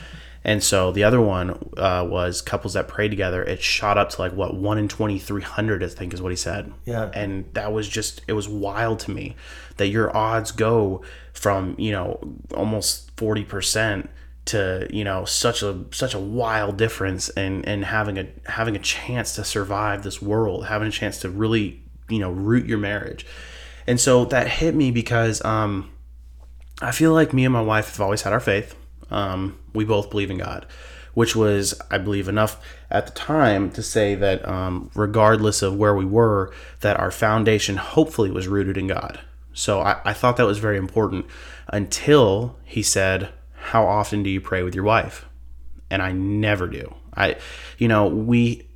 And 0.47 0.63
so 0.63 0.93
the 0.93 1.03
other 1.03 1.19
one 1.19 1.51
uh, 1.75 2.07
was 2.09 2.41
couples 2.41 2.73
that 2.73 2.87
pray 2.87 3.09
together. 3.09 3.43
It 3.43 3.61
shot 3.61 3.97
up 3.97 4.11
to 4.11 4.21
like 4.21 4.31
what 4.31 4.55
one 4.55 4.77
in 4.77 4.87
twenty 4.87 5.19
three 5.19 5.41
hundred, 5.41 5.83
I 5.83 5.89
think, 5.89 6.13
is 6.13 6.21
what 6.21 6.31
he 6.31 6.37
said. 6.37 6.73
Yeah. 6.85 7.11
And 7.13 7.53
that 7.53 7.73
was 7.73 7.87
just 7.89 8.21
it 8.29 8.33
was 8.33 8.47
wild 8.47 8.99
to 8.99 9.11
me 9.11 9.35
that 9.75 9.87
your 9.87 10.15
odds 10.15 10.53
go 10.53 11.03
from 11.33 11.75
you 11.77 11.91
know 11.91 12.17
almost 12.55 13.11
forty 13.17 13.43
percent 13.43 14.09
to 14.45 14.87
you 14.89 15.03
know 15.03 15.25
such 15.25 15.61
a 15.63 15.83
such 15.91 16.13
a 16.13 16.19
wild 16.19 16.77
difference 16.77 17.27
and 17.27 17.67
and 17.67 17.83
having 17.83 18.17
a 18.17 18.27
having 18.45 18.77
a 18.77 18.79
chance 18.79 19.35
to 19.35 19.43
survive 19.43 20.03
this 20.03 20.21
world, 20.21 20.67
having 20.67 20.87
a 20.87 20.91
chance 20.91 21.19
to 21.19 21.29
really 21.29 21.83
you 22.07 22.19
know 22.19 22.31
root 22.31 22.65
your 22.65 22.77
marriage. 22.77 23.25
And 23.85 23.99
so 23.99 24.23
that 24.25 24.47
hit 24.47 24.75
me 24.75 24.91
because 24.91 25.43
um, 25.43 25.91
I 26.81 26.91
feel 26.91 27.11
like 27.11 27.33
me 27.33 27.43
and 27.43 27.51
my 27.51 27.61
wife 27.61 27.89
have 27.89 28.01
always 28.01 28.21
had 28.21 28.31
our 28.31 28.39
faith 28.39 28.77
um, 29.09 29.57
we 29.77 29.85
both 29.85 30.09
believe 30.09 30.29
in 30.29 30.39
God, 30.39 30.65
which 31.13 31.35
was, 31.35 31.79
I 31.89 31.97
believe, 31.97 32.27
enough 32.27 32.61
at 32.91 33.05
the 33.05 33.13
time 33.13 33.71
to 33.71 33.81
say 33.81 34.15
that 34.15 34.45
um, 34.47 34.91
regardless 34.93 35.61
of 35.61 35.77
where 35.77 35.95
we 35.95 36.05
were, 36.05 36.51
that 36.81 36.99
our 36.99 37.11
foundation 37.11 37.77
hopefully 37.77 38.29
was 38.29 38.47
rooted 38.47 38.77
in 38.77 38.87
God. 38.87 39.21
So 39.53 39.79
I, 39.79 40.01
I 40.03 40.13
thought 40.13 40.37
that 40.37 40.45
was 40.45 40.59
very 40.59 40.77
important 40.77 41.25
until 41.67 42.57
he 42.63 42.83
said, 42.83 43.29
How 43.53 43.85
often 43.87 44.21
do 44.21 44.29
you 44.29 44.41
pray 44.41 44.63
with 44.63 44.75
your 44.75 44.83
wife? 44.83 45.25
And 45.89 46.01
I 46.01 46.11
never 46.11 46.67
do. 46.67 46.93
I, 47.15 47.37
you 47.77 47.87
know, 47.87 48.07
we 48.07 48.66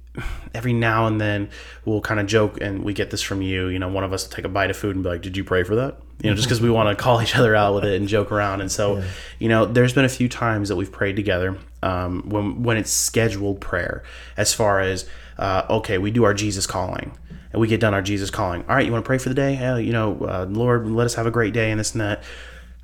every 0.53 0.73
now 0.73 1.07
and 1.07 1.21
then 1.21 1.49
we'll 1.85 2.01
kind 2.01 2.19
of 2.19 2.25
joke 2.25 2.59
and 2.59 2.83
we 2.83 2.93
get 2.93 3.11
this 3.11 3.21
from 3.21 3.41
you 3.41 3.67
you 3.67 3.79
know 3.79 3.87
one 3.87 4.03
of 4.03 4.11
us 4.11 4.27
will 4.27 4.35
take 4.35 4.45
a 4.45 4.49
bite 4.49 4.69
of 4.69 4.75
food 4.75 4.95
and 4.95 5.03
be 5.03 5.09
like 5.09 5.21
did 5.21 5.37
you 5.37 5.43
pray 5.43 5.63
for 5.63 5.75
that? 5.75 5.97
You 6.21 6.29
know 6.29 6.35
just 6.35 6.47
because 6.47 6.61
we 6.61 6.69
want 6.69 6.95
to 6.95 7.01
call 7.01 7.21
each 7.23 7.35
other 7.35 7.55
out 7.55 7.73
with 7.75 7.85
it 7.85 7.95
and 7.99 8.07
joke 8.07 8.31
around. 8.31 8.61
And 8.61 8.71
so 8.71 8.97
yeah. 8.97 9.03
you 9.39 9.49
know 9.49 9.65
there's 9.65 9.93
been 9.93 10.05
a 10.05 10.09
few 10.09 10.29
times 10.29 10.69
that 10.69 10.75
we've 10.75 10.91
prayed 10.91 11.15
together 11.15 11.57
um, 11.81 12.29
when 12.29 12.63
when 12.63 12.77
it's 12.77 12.91
scheduled 12.91 13.61
prayer 13.61 14.03
as 14.37 14.53
far 14.53 14.81
as 14.81 15.07
uh, 15.37 15.65
okay 15.69 15.97
we 15.97 16.11
do 16.11 16.23
our 16.23 16.33
jesus 16.33 16.67
calling 16.67 17.17
and 17.51 17.59
we 17.59 17.67
get 17.67 17.79
done 17.79 17.93
our 17.93 18.01
jesus 18.01 18.29
calling. 18.29 18.61
All 18.67 18.75
right 18.75 18.85
you 18.85 18.91
want 18.91 19.03
to 19.03 19.07
pray 19.07 19.17
for 19.17 19.29
the 19.29 19.35
day? 19.35 19.53
Yeah, 19.53 19.77
you 19.77 19.93
know 19.93 20.17
uh, 20.21 20.45
lord 20.49 20.87
let 20.87 21.05
us 21.05 21.15
have 21.15 21.25
a 21.25 21.31
great 21.31 21.53
day 21.53 21.71
and 21.71 21.79
this 21.79 21.93
and 21.93 22.01
that. 22.01 22.23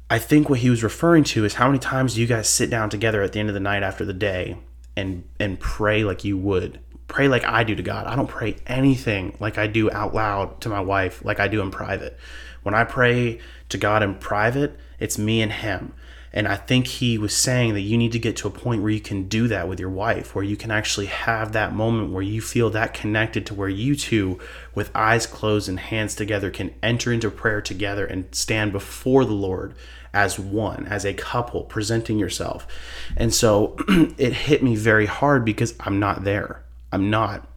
I 0.09 0.19
think 0.19 0.49
what 0.49 0.59
he 0.59 0.69
was 0.69 0.83
referring 0.83 1.25
to 1.25 1.43
is 1.43 1.55
how 1.55 1.67
many 1.67 1.79
times 1.79 2.15
do 2.15 2.21
you 2.21 2.27
guys 2.27 2.47
sit 2.47 2.69
down 2.69 2.89
together 2.89 3.21
at 3.21 3.33
the 3.33 3.41
end 3.41 3.49
of 3.49 3.53
the 3.53 3.59
night 3.59 3.83
after 3.83 4.05
the 4.05 4.13
day 4.13 4.57
and 4.95 5.23
and 5.39 5.59
pray 5.59 6.03
like 6.03 6.23
you 6.23 6.37
would 6.37 6.79
pray 7.07 7.27
like 7.27 7.45
I 7.45 7.63
do 7.63 7.75
to 7.75 7.83
God. 7.83 8.05
I 8.05 8.15
don't 8.15 8.27
pray 8.27 8.57
anything 8.67 9.35
like 9.39 9.57
I 9.57 9.67
do 9.67 9.91
out 9.91 10.13
loud 10.13 10.61
to 10.61 10.69
my 10.69 10.81
wife, 10.81 11.23
like 11.23 11.39
I 11.39 11.47
do 11.47 11.61
in 11.61 11.71
private. 11.71 12.17
When 12.63 12.75
I 12.75 12.83
pray 12.83 13.39
to 13.69 13.77
God 13.77 14.03
in 14.03 14.15
private, 14.15 14.77
it's 14.99 15.17
me 15.17 15.41
and 15.41 15.51
Him. 15.51 15.93
And 16.33 16.47
I 16.47 16.55
think 16.55 16.87
he 16.87 17.17
was 17.17 17.35
saying 17.35 17.73
that 17.73 17.81
you 17.81 17.97
need 17.97 18.11
to 18.11 18.19
get 18.19 18.35
to 18.37 18.47
a 18.47 18.51
point 18.51 18.81
where 18.81 18.91
you 18.91 18.99
can 18.99 19.27
do 19.27 19.47
that 19.47 19.67
with 19.67 19.79
your 19.79 19.89
wife, 19.89 20.35
where 20.35 20.43
you 20.43 20.57
can 20.57 20.69
actually 20.69 21.07
have 21.07 21.53
that 21.53 21.73
moment 21.73 22.11
where 22.11 22.21
you 22.21 22.41
feel 22.41 22.69
that 22.69 22.93
connected 22.93 23.45
to 23.47 23.55
where 23.55 23.69
you 23.69 23.95
two, 23.95 24.37
with 24.75 24.91
eyes 24.93 25.25
closed 25.25 25.69
and 25.69 25.79
hands 25.79 26.13
together, 26.13 26.51
can 26.51 26.75
enter 26.83 27.11
into 27.11 27.31
prayer 27.31 27.61
together 27.61 28.05
and 28.05 28.25
stand 28.35 28.71
before 28.71 29.25
the 29.25 29.33
Lord 29.33 29.73
as 30.13 30.37
one, 30.37 30.85
as 30.85 31.05
a 31.05 31.13
couple, 31.13 31.63
presenting 31.63 32.19
yourself. 32.19 32.67
And 33.15 33.33
so 33.33 33.75
it 34.17 34.33
hit 34.33 34.61
me 34.61 34.75
very 34.75 35.05
hard 35.05 35.45
because 35.45 35.73
I'm 35.79 35.99
not 35.99 36.23
there. 36.23 36.61
I'm 36.91 37.09
not. 37.09 37.47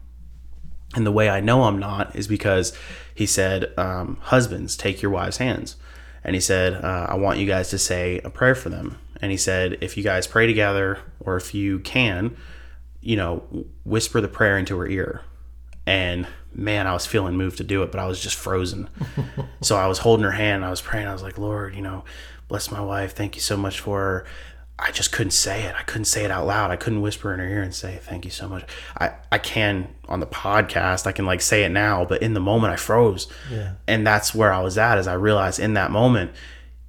And 0.95 1.05
the 1.05 1.11
way 1.11 1.29
I 1.29 1.39
know 1.39 1.63
I'm 1.63 1.79
not 1.79 2.15
is 2.15 2.27
because 2.27 2.77
he 3.15 3.25
said, 3.25 3.71
um, 3.77 4.17
Husbands, 4.21 4.75
take 4.75 5.01
your 5.01 5.11
wives' 5.11 5.37
hands. 5.37 5.77
And 6.23 6.35
he 6.35 6.41
said, 6.41 6.73
uh, 6.83 7.07
I 7.09 7.15
want 7.15 7.39
you 7.39 7.47
guys 7.47 7.69
to 7.69 7.77
say 7.77 8.19
a 8.23 8.29
prayer 8.29 8.55
for 8.55 8.69
them. 8.69 8.97
And 9.21 9.31
he 9.31 9.37
said, 9.37 9.77
if 9.81 9.97
you 9.97 10.03
guys 10.03 10.27
pray 10.27 10.47
together, 10.47 10.99
or 11.19 11.35
if 11.37 11.53
you 11.53 11.79
can, 11.79 12.35
you 13.01 13.15
know, 13.15 13.43
whisper 13.83 14.21
the 14.21 14.27
prayer 14.27 14.57
into 14.57 14.77
her 14.77 14.87
ear. 14.87 15.21
And 15.85 16.27
man, 16.53 16.87
I 16.87 16.93
was 16.93 17.05
feeling 17.05 17.35
moved 17.35 17.57
to 17.57 17.63
do 17.63 17.83
it, 17.83 17.91
but 17.91 17.99
I 17.99 18.07
was 18.07 18.21
just 18.21 18.35
frozen. 18.35 18.89
so 19.61 19.77
I 19.77 19.87
was 19.87 19.99
holding 19.99 20.23
her 20.23 20.31
hand. 20.31 20.63
I 20.63 20.69
was 20.69 20.81
praying. 20.81 21.07
I 21.07 21.13
was 21.13 21.23
like, 21.23 21.37
Lord, 21.37 21.75
you 21.75 21.81
know, 21.81 22.03
bless 22.47 22.71
my 22.71 22.81
wife. 22.81 23.15
Thank 23.15 23.35
you 23.35 23.41
so 23.41 23.57
much 23.57 23.79
for 23.79 23.99
her. 23.99 24.25
I 24.83 24.91
just 24.91 25.11
couldn't 25.11 25.31
say 25.31 25.63
it. 25.63 25.75
I 25.77 25.83
couldn't 25.83 26.05
say 26.05 26.25
it 26.25 26.31
out 26.31 26.47
loud. 26.47 26.71
I 26.71 26.75
couldn't 26.75 27.01
whisper 27.01 27.31
in 27.33 27.39
her 27.39 27.47
ear 27.47 27.61
and 27.61 27.73
say, 27.73 27.99
thank 28.01 28.25
you 28.25 28.31
so 28.31 28.49
much. 28.49 28.65
I, 28.99 29.11
I 29.31 29.37
can 29.37 29.87
on 30.07 30.19
the 30.19 30.25
podcast, 30.25 31.05
I 31.05 31.11
can 31.11 31.25
like 31.25 31.41
say 31.41 31.63
it 31.63 31.69
now, 31.69 32.03
but 32.03 32.23
in 32.23 32.33
the 32.33 32.39
moment 32.39 32.73
I 32.73 32.77
froze. 32.77 33.27
Yeah. 33.51 33.73
And 33.87 34.05
that's 34.05 34.33
where 34.33 34.51
I 34.51 34.61
was 34.61 34.79
at 34.79 34.97
as 34.97 35.07
I 35.07 35.13
realized 35.13 35.59
in 35.59 35.75
that 35.75 35.91
moment, 35.91 36.31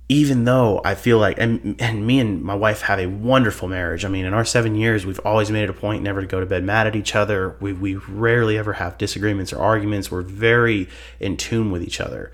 even 0.09 0.45
though 0.45 0.81
I 0.85 0.95
feel 0.95 1.19
like, 1.19 1.39
and, 1.39 1.77
and 1.81 2.07
me 2.07 2.19
and 2.19 2.43
my 2.43 2.55
wife 2.55 2.83
have 2.83 2.99
a 2.99 3.07
wonderful 3.07 3.69
marriage. 3.69 4.05
I 4.05 4.09
mean, 4.09 4.25
in 4.25 4.33
our 4.33 4.45
seven 4.45 4.75
years, 4.75 5.05
we've 5.05 5.21
always 5.21 5.51
made 5.51 5.65
it 5.65 5.71
a 5.71 5.75
point 5.75 6.03
never 6.03 6.23
to 6.23 6.27
go 6.27 6.41
to 6.41 6.47
bed 6.47 6.65
mad 6.65 6.87
at 6.87 6.97
each 6.97 7.15
other. 7.15 7.57
We, 7.61 7.75
we 7.75 7.97
rarely 7.97 8.57
ever 8.57 8.73
have 8.75 8.97
disagreements 8.97 9.53
or 9.53 9.61
arguments. 9.61 10.11
We're 10.11 10.23
very 10.23 10.89
in 11.21 11.37
tune 11.37 11.71
with 11.71 11.83
each 11.83 12.01
other. 12.01 12.33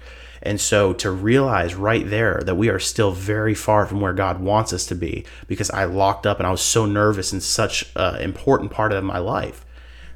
And 0.48 0.58
so 0.58 0.94
to 0.94 1.10
realize 1.10 1.74
right 1.74 2.08
there 2.08 2.40
that 2.46 2.54
we 2.54 2.70
are 2.70 2.78
still 2.78 3.12
very 3.12 3.54
far 3.54 3.84
from 3.84 4.00
where 4.00 4.14
God 4.14 4.40
wants 4.40 4.72
us 4.72 4.86
to 4.86 4.94
be 4.94 5.26
because 5.46 5.70
I 5.70 5.84
locked 5.84 6.26
up 6.26 6.38
and 6.38 6.46
I 6.46 6.50
was 6.50 6.62
so 6.62 6.86
nervous 6.86 7.34
in 7.34 7.42
such 7.42 7.84
an 7.94 8.22
important 8.22 8.70
part 8.70 8.90
of 8.90 9.04
my 9.04 9.18
life, 9.18 9.66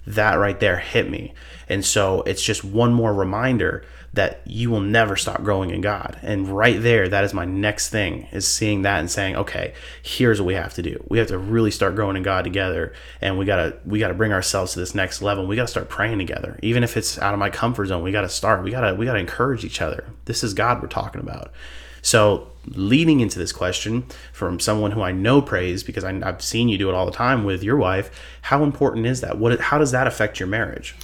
that 0.06 0.36
right 0.36 0.58
there 0.58 0.78
hit 0.78 1.10
me. 1.10 1.34
And 1.68 1.84
so 1.84 2.22
it's 2.22 2.42
just 2.42 2.64
one 2.64 2.94
more 2.94 3.12
reminder 3.12 3.84
that 4.14 4.42
you 4.44 4.70
will 4.70 4.80
never 4.80 5.16
stop 5.16 5.42
growing 5.42 5.70
in 5.70 5.80
God. 5.80 6.18
And 6.22 6.48
right 6.48 6.80
there, 6.80 7.08
that 7.08 7.24
is 7.24 7.32
my 7.32 7.46
next 7.46 7.88
thing 7.88 8.28
is 8.30 8.46
seeing 8.46 8.82
that 8.82 9.00
and 9.00 9.10
saying, 9.10 9.36
okay, 9.36 9.72
here's 10.02 10.38
what 10.40 10.46
we 10.46 10.54
have 10.54 10.74
to 10.74 10.82
do. 10.82 11.02
We 11.08 11.18
have 11.18 11.28
to 11.28 11.38
really 11.38 11.70
start 11.70 11.94
growing 11.94 12.16
in 12.16 12.22
God 12.22 12.44
together. 12.44 12.92
And 13.22 13.38
we 13.38 13.46
gotta 13.46 13.78
we 13.86 13.98
gotta 13.98 14.14
bring 14.14 14.32
ourselves 14.32 14.74
to 14.74 14.80
this 14.80 14.94
next 14.94 15.22
level. 15.22 15.46
We 15.46 15.56
gotta 15.56 15.68
start 15.68 15.88
praying 15.88 16.18
together. 16.18 16.58
Even 16.62 16.84
if 16.84 16.96
it's 16.96 17.18
out 17.18 17.32
of 17.32 17.40
my 17.40 17.48
comfort 17.48 17.86
zone, 17.86 18.02
we 18.02 18.12
gotta 18.12 18.28
start. 18.28 18.62
We 18.62 18.70
gotta 18.70 18.94
we 18.94 19.06
gotta 19.06 19.18
encourage 19.18 19.64
each 19.64 19.80
other. 19.80 20.04
This 20.26 20.44
is 20.44 20.52
God 20.52 20.82
we're 20.82 20.88
talking 20.88 21.22
about. 21.22 21.50
So 22.02 22.48
leading 22.66 23.20
into 23.20 23.38
this 23.38 23.52
question 23.52 24.04
from 24.32 24.60
someone 24.60 24.90
who 24.90 25.02
I 25.02 25.12
know 25.12 25.40
prays 25.40 25.82
because 25.82 26.04
I, 26.04 26.12
have 26.12 26.42
seen 26.42 26.68
you 26.68 26.76
do 26.76 26.88
it 26.88 26.94
all 26.94 27.06
the 27.06 27.12
time 27.12 27.44
with 27.44 27.62
your 27.62 27.76
wife, 27.76 28.10
how 28.42 28.62
important 28.62 29.06
is 29.06 29.20
that? 29.22 29.38
What 29.38 29.58
how 29.58 29.78
does 29.78 29.92
that 29.92 30.06
affect 30.06 30.38
your 30.38 30.48
marriage? 30.48 30.94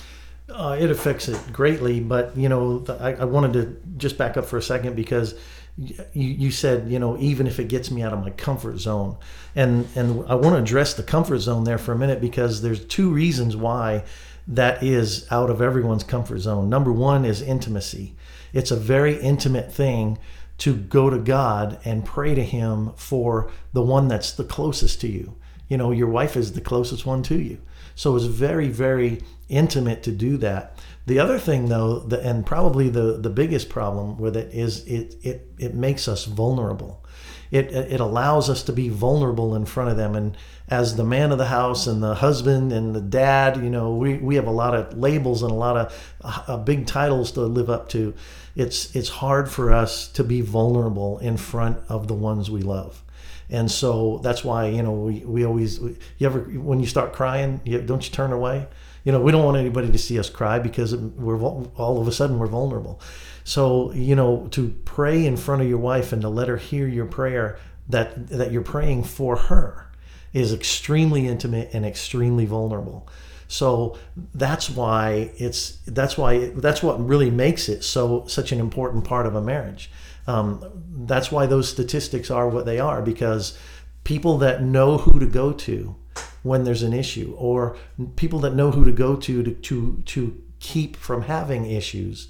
Uh, 0.49 0.76
it 0.81 0.90
affects 0.90 1.28
it 1.28 1.38
greatly, 1.52 2.00
but 2.00 2.37
you 2.37 2.49
know, 2.49 2.85
I, 3.00 3.14
I, 3.14 3.25
wanted 3.26 3.52
to 3.52 3.76
just 3.99 4.17
back 4.17 4.38
up 4.38 4.47
for 4.47 4.57
a 4.57 4.62
second 4.62 4.97
because 4.97 5.35
you, 5.76 5.95
you 6.14 6.50
said, 6.50 6.90
you 6.90 6.99
know, 6.99 7.19
even 7.19 7.47
if 7.47 7.61
it 7.61 7.69
gets 7.69 7.90
me 7.90 8.02
out 8.02 8.14
of 8.14 8.21
my 8.21 8.31
comfort 8.31 8.78
zone, 8.78 9.19
and 9.55 9.87
and 9.95 10.25
I 10.26 10.35
want 10.35 10.57
to 10.57 10.62
address 10.62 10.95
the 10.95 11.02
comfort 11.02 11.40
zone 11.40 11.64
there 11.64 11.76
for 11.76 11.93
a 11.93 11.99
minute 11.99 12.21
because 12.21 12.62
there's 12.62 12.85
two 12.85 13.11
reasons 13.11 13.57
why 13.57 14.05
that 14.49 14.83
is 14.83 15.31
out 15.31 15.50
of 15.50 15.61
everyone's 15.61 16.05
comfort 16.05 16.38
zone. 16.38 16.71
Number 16.71 16.93
one 16.93 17.25
is 17.26 17.43
intimacy. 17.43 18.17
It's 18.52 18.71
a 18.71 18.76
very 18.76 19.21
intimate 19.21 19.73
thing 19.73 20.19
to 20.59 20.75
go 20.75 21.11
to 21.11 21.19
God 21.19 21.78
and 21.85 22.05
pray 22.05 22.35
to 22.35 22.43
Him 22.43 22.93
for 22.97 23.50
the 23.73 23.83
one 23.83 24.09
that's 24.09 24.33
the 24.33 24.45
closest 24.45 25.00
to 25.02 25.09
you. 25.09 25.37
You 25.69 25.76
know, 25.76 25.90
your 25.90 26.09
wife 26.09 26.37
is 26.37 26.52
the 26.52 26.61
closest 26.62 27.05
one 27.05 27.23
to 27.25 27.38
you. 27.38 27.59
So 27.99 28.14
it's 28.14 28.26
very, 28.26 28.69
very 28.69 29.23
intimate 29.49 30.05
to 30.05 30.12
do 30.12 30.37
that. 30.37 30.78
The 31.07 31.19
other 31.19 31.37
thing, 31.37 31.69
though, 31.69 31.99
the, 31.99 32.25
and 32.25 32.47
probably 32.47 32.88
the, 32.88 33.19
the 33.19 33.28
biggest 33.28 33.69
problem 33.69 34.19
with 34.19 34.37
it 34.37 34.55
is 34.55 34.87
it, 34.87 35.17
it, 35.23 35.50
it 35.59 35.75
makes 35.75 36.07
us 36.07 36.25
vulnerable. 36.25 37.05
It, 37.50 37.73
it 37.73 37.99
allows 37.99 38.49
us 38.49 38.62
to 38.64 38.73
be 38.73 38.88
vulnerable 38.88 39.57
in 39.57 39.67
front 39.67 39.90
of 39.90 39.97
them. 39.97 40.14
And 40.14 40.37
as 40.69 40.95
the 40.95 41.02
man 41.02 41.33
of 41.33 41.38
the 41.38 41.47
house 41.47 41.88
and 41.88 42.00
the 42.00 42.14
husband 42.14 42.73
and 42.73 42.95
the 42.95 43.00
dad, 43.00 43.57
you 43.57 43.69
know, 43.69 43.97
we, 43.97 44.19
we 44.19 44.37
have 44.37 44.47
a 44.47 44.52
lot 44.52 44.76
of 44.76 44.97
labels 44.97 45.43
and 45.43 45.50
a 45.50 45.55
lot 45.57 45.76
of 45.76 46.14
uh, 46.23 46.57
big 46.59 46.87
titles 46.87 47.33
to 47.33 47.40
live 47.40 47.69
up 47.69 47.88
to. 47.88 48.14
It's, 48.55 48.95
it's 48.95 49.09
hard 49.09 49.50
for 49.50 49.73
us 49.73 50.07
to 50.11 50.23
be 50.23 50.40
vulnerable 50.40 51.19
in 51.19 51.37
front 51.37 51.78
of 51.88 52.07
the 52.07 52.14
ones 52.14 52.49
we 52.49 52.62
love 52.62 53.02
and 53.50 53.70
so 53.70 54.20
that's 54.22 54.44
why 54.44 54.66
you 54.66 54.82
know 54.82 54.92
we, 54.92 55.20
we 55.20 55.44
always 55.44 55.78
you 55.78 56.26
ever 56.26 56.40
when 56.40 56.80
you 56.80 56.87
start 56.87 57.12
crying 57.12 57.60
you, 57.64 57.80
don't 57.80 58.04
you 58.04 58.12
turn 58.12 58.32
away? 58.32 58.66
You 59.04 59.12
know 59.12 59.20
we 59.20 59.32
don't 59.32 59.44
want 59.44 59.56
anybody 59.56 59.90
to 59.90 59.98
see 59.98 60.18
us 60.18 60.28
cry 60.28 60.58
because 60.58 60.94
we're 60.94 61.40
all 61.40 62.00
of 62.00 62.08
a 62.08 62.12
sudden 62.12 62.38
we're 62.38 62.46
vulnerable. 62.46 63.00
So 63.44 63.92
you 63.92 64.14
know 64.14 64.48
to 64.50 64.70
pray 64.84 65.25
in 65.25 65.37
front 65.37 65.62
of 65.62 65.68
your 65.68 65.78
wife 65.78 66.12
and 66.12 66.22
to 66.22 66.28
let 66.28 66.48
her 66.48 66.58
hear 66.58 66.87
your 66.87 67.06
prayer 67.06 67.58
that 67.88 68.28
that 68.28 68.52
you're 68.52 68.62
praying 68.62 69.04
for 69.04 69.37
her 69.37 69.90
is 70.32 70.52
extremely 70.52 71.26
intimate 71.26 71.70
and 71.72 71.87
extremely 71.87 72.44
vulnerable. 72.44 73.08
So 73.48 73.96
that's 74.34 74.68
why 74.68 75.30
it's 75.38 75.78
that's 75.87 76.18
why 76.18 76.48
that's 76.50 76.82
what 76.82 77.04
really 77.04 77.30
makes 77.30 77.70
it 77.70 77.82
so 77.82 78.26
such 78.26 78.52
an 78.52 78.60
important 78.60 79.04
part 79.04 79.26
of 79.26 79.34
a 79.34 79.40
marriage 79.40 79.90
um, 80.28 80.62
that's 81.06 81.32
why 81.32 81.47
those 81.47 81.68
statistics 81.68 82.30
are 82.30 82.49
what 82.49 82.66
they 82.66 82.78
are 82.78 83.02
because 83.02 83.58
people 84.04 84.38
that 84.38 84.62
know 84.62 84.99
who 84.99 85.18
to 85.18 85.26
go 85.26 85.52
to 85.52 85.97
when 86.42 86.64
there's 86.64 86.82
an 86.82 86.92
issue 86.92 87.35
or 87.37 87.76
people 88.16 88.38
that 88.40 88.54
know 88.54 88.70
who 88.70 88.85
to 88.85 88.92
go 88.92 89.16
to 89.16 89.42
to 89.42 89.54
to, 89.54 90.02
to 90.06 90.42
keep 90.61 90.96
from 90.96 91.22
having 91.22 91.70
issues 91.70 92.29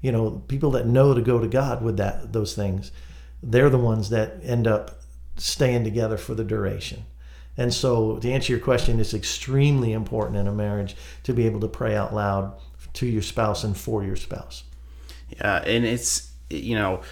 you 0.00 0.12
know 0.12 0.42
people 0.48 0.70
that 0.70 0.86
know 0.86 1.12
to 1.12 1.20
go 1.20 1.38
to 1.38 1.48
god 1.48 1.82
with 1.82 1.96
that 1.96 2.32
those 2.32 2.54
things 2.54 2.90
they're 3.42 3.70
the 3.70 3.78
ones 3.78 4.10
that 4.10 4.38
end 4.42 4.66
up 4.66 5.00
staying 5.36 5.84
together 5.84 6.16
for 6.16 6.34
the 6.34 6.44
duration. 6.44 7.04
And 7.56 7.72
so 7.72 8.18
to 8.18 8.30
answer 8.30 8.52
your 8.52 8.60
question 8.60 9.00
it's 9.00 9.14
extremely 9.14 9.92
important 9.92 10.36
in 10.36 10.46
a 10.46 10.52
marriage 10.52 10.96
to 11.24 11.32
be 11.32 11.46
able 11.46 11.60
to 11.60 11.68
pray 11.68 11.96
out 11.96 12.14
loud 12.14 12.54
to 12.94 13.06
your 13.06 13.22
spouse 13.22 13.64
and 13.64 13.76
for 13.76 14.04
your 14.04 14.16
spouse. 14.16 14.64
Yeah 15.36 15.62
and 15.66 15.84
it's 15.84 16.30
you 16.48 16.74
know 16.74 17.02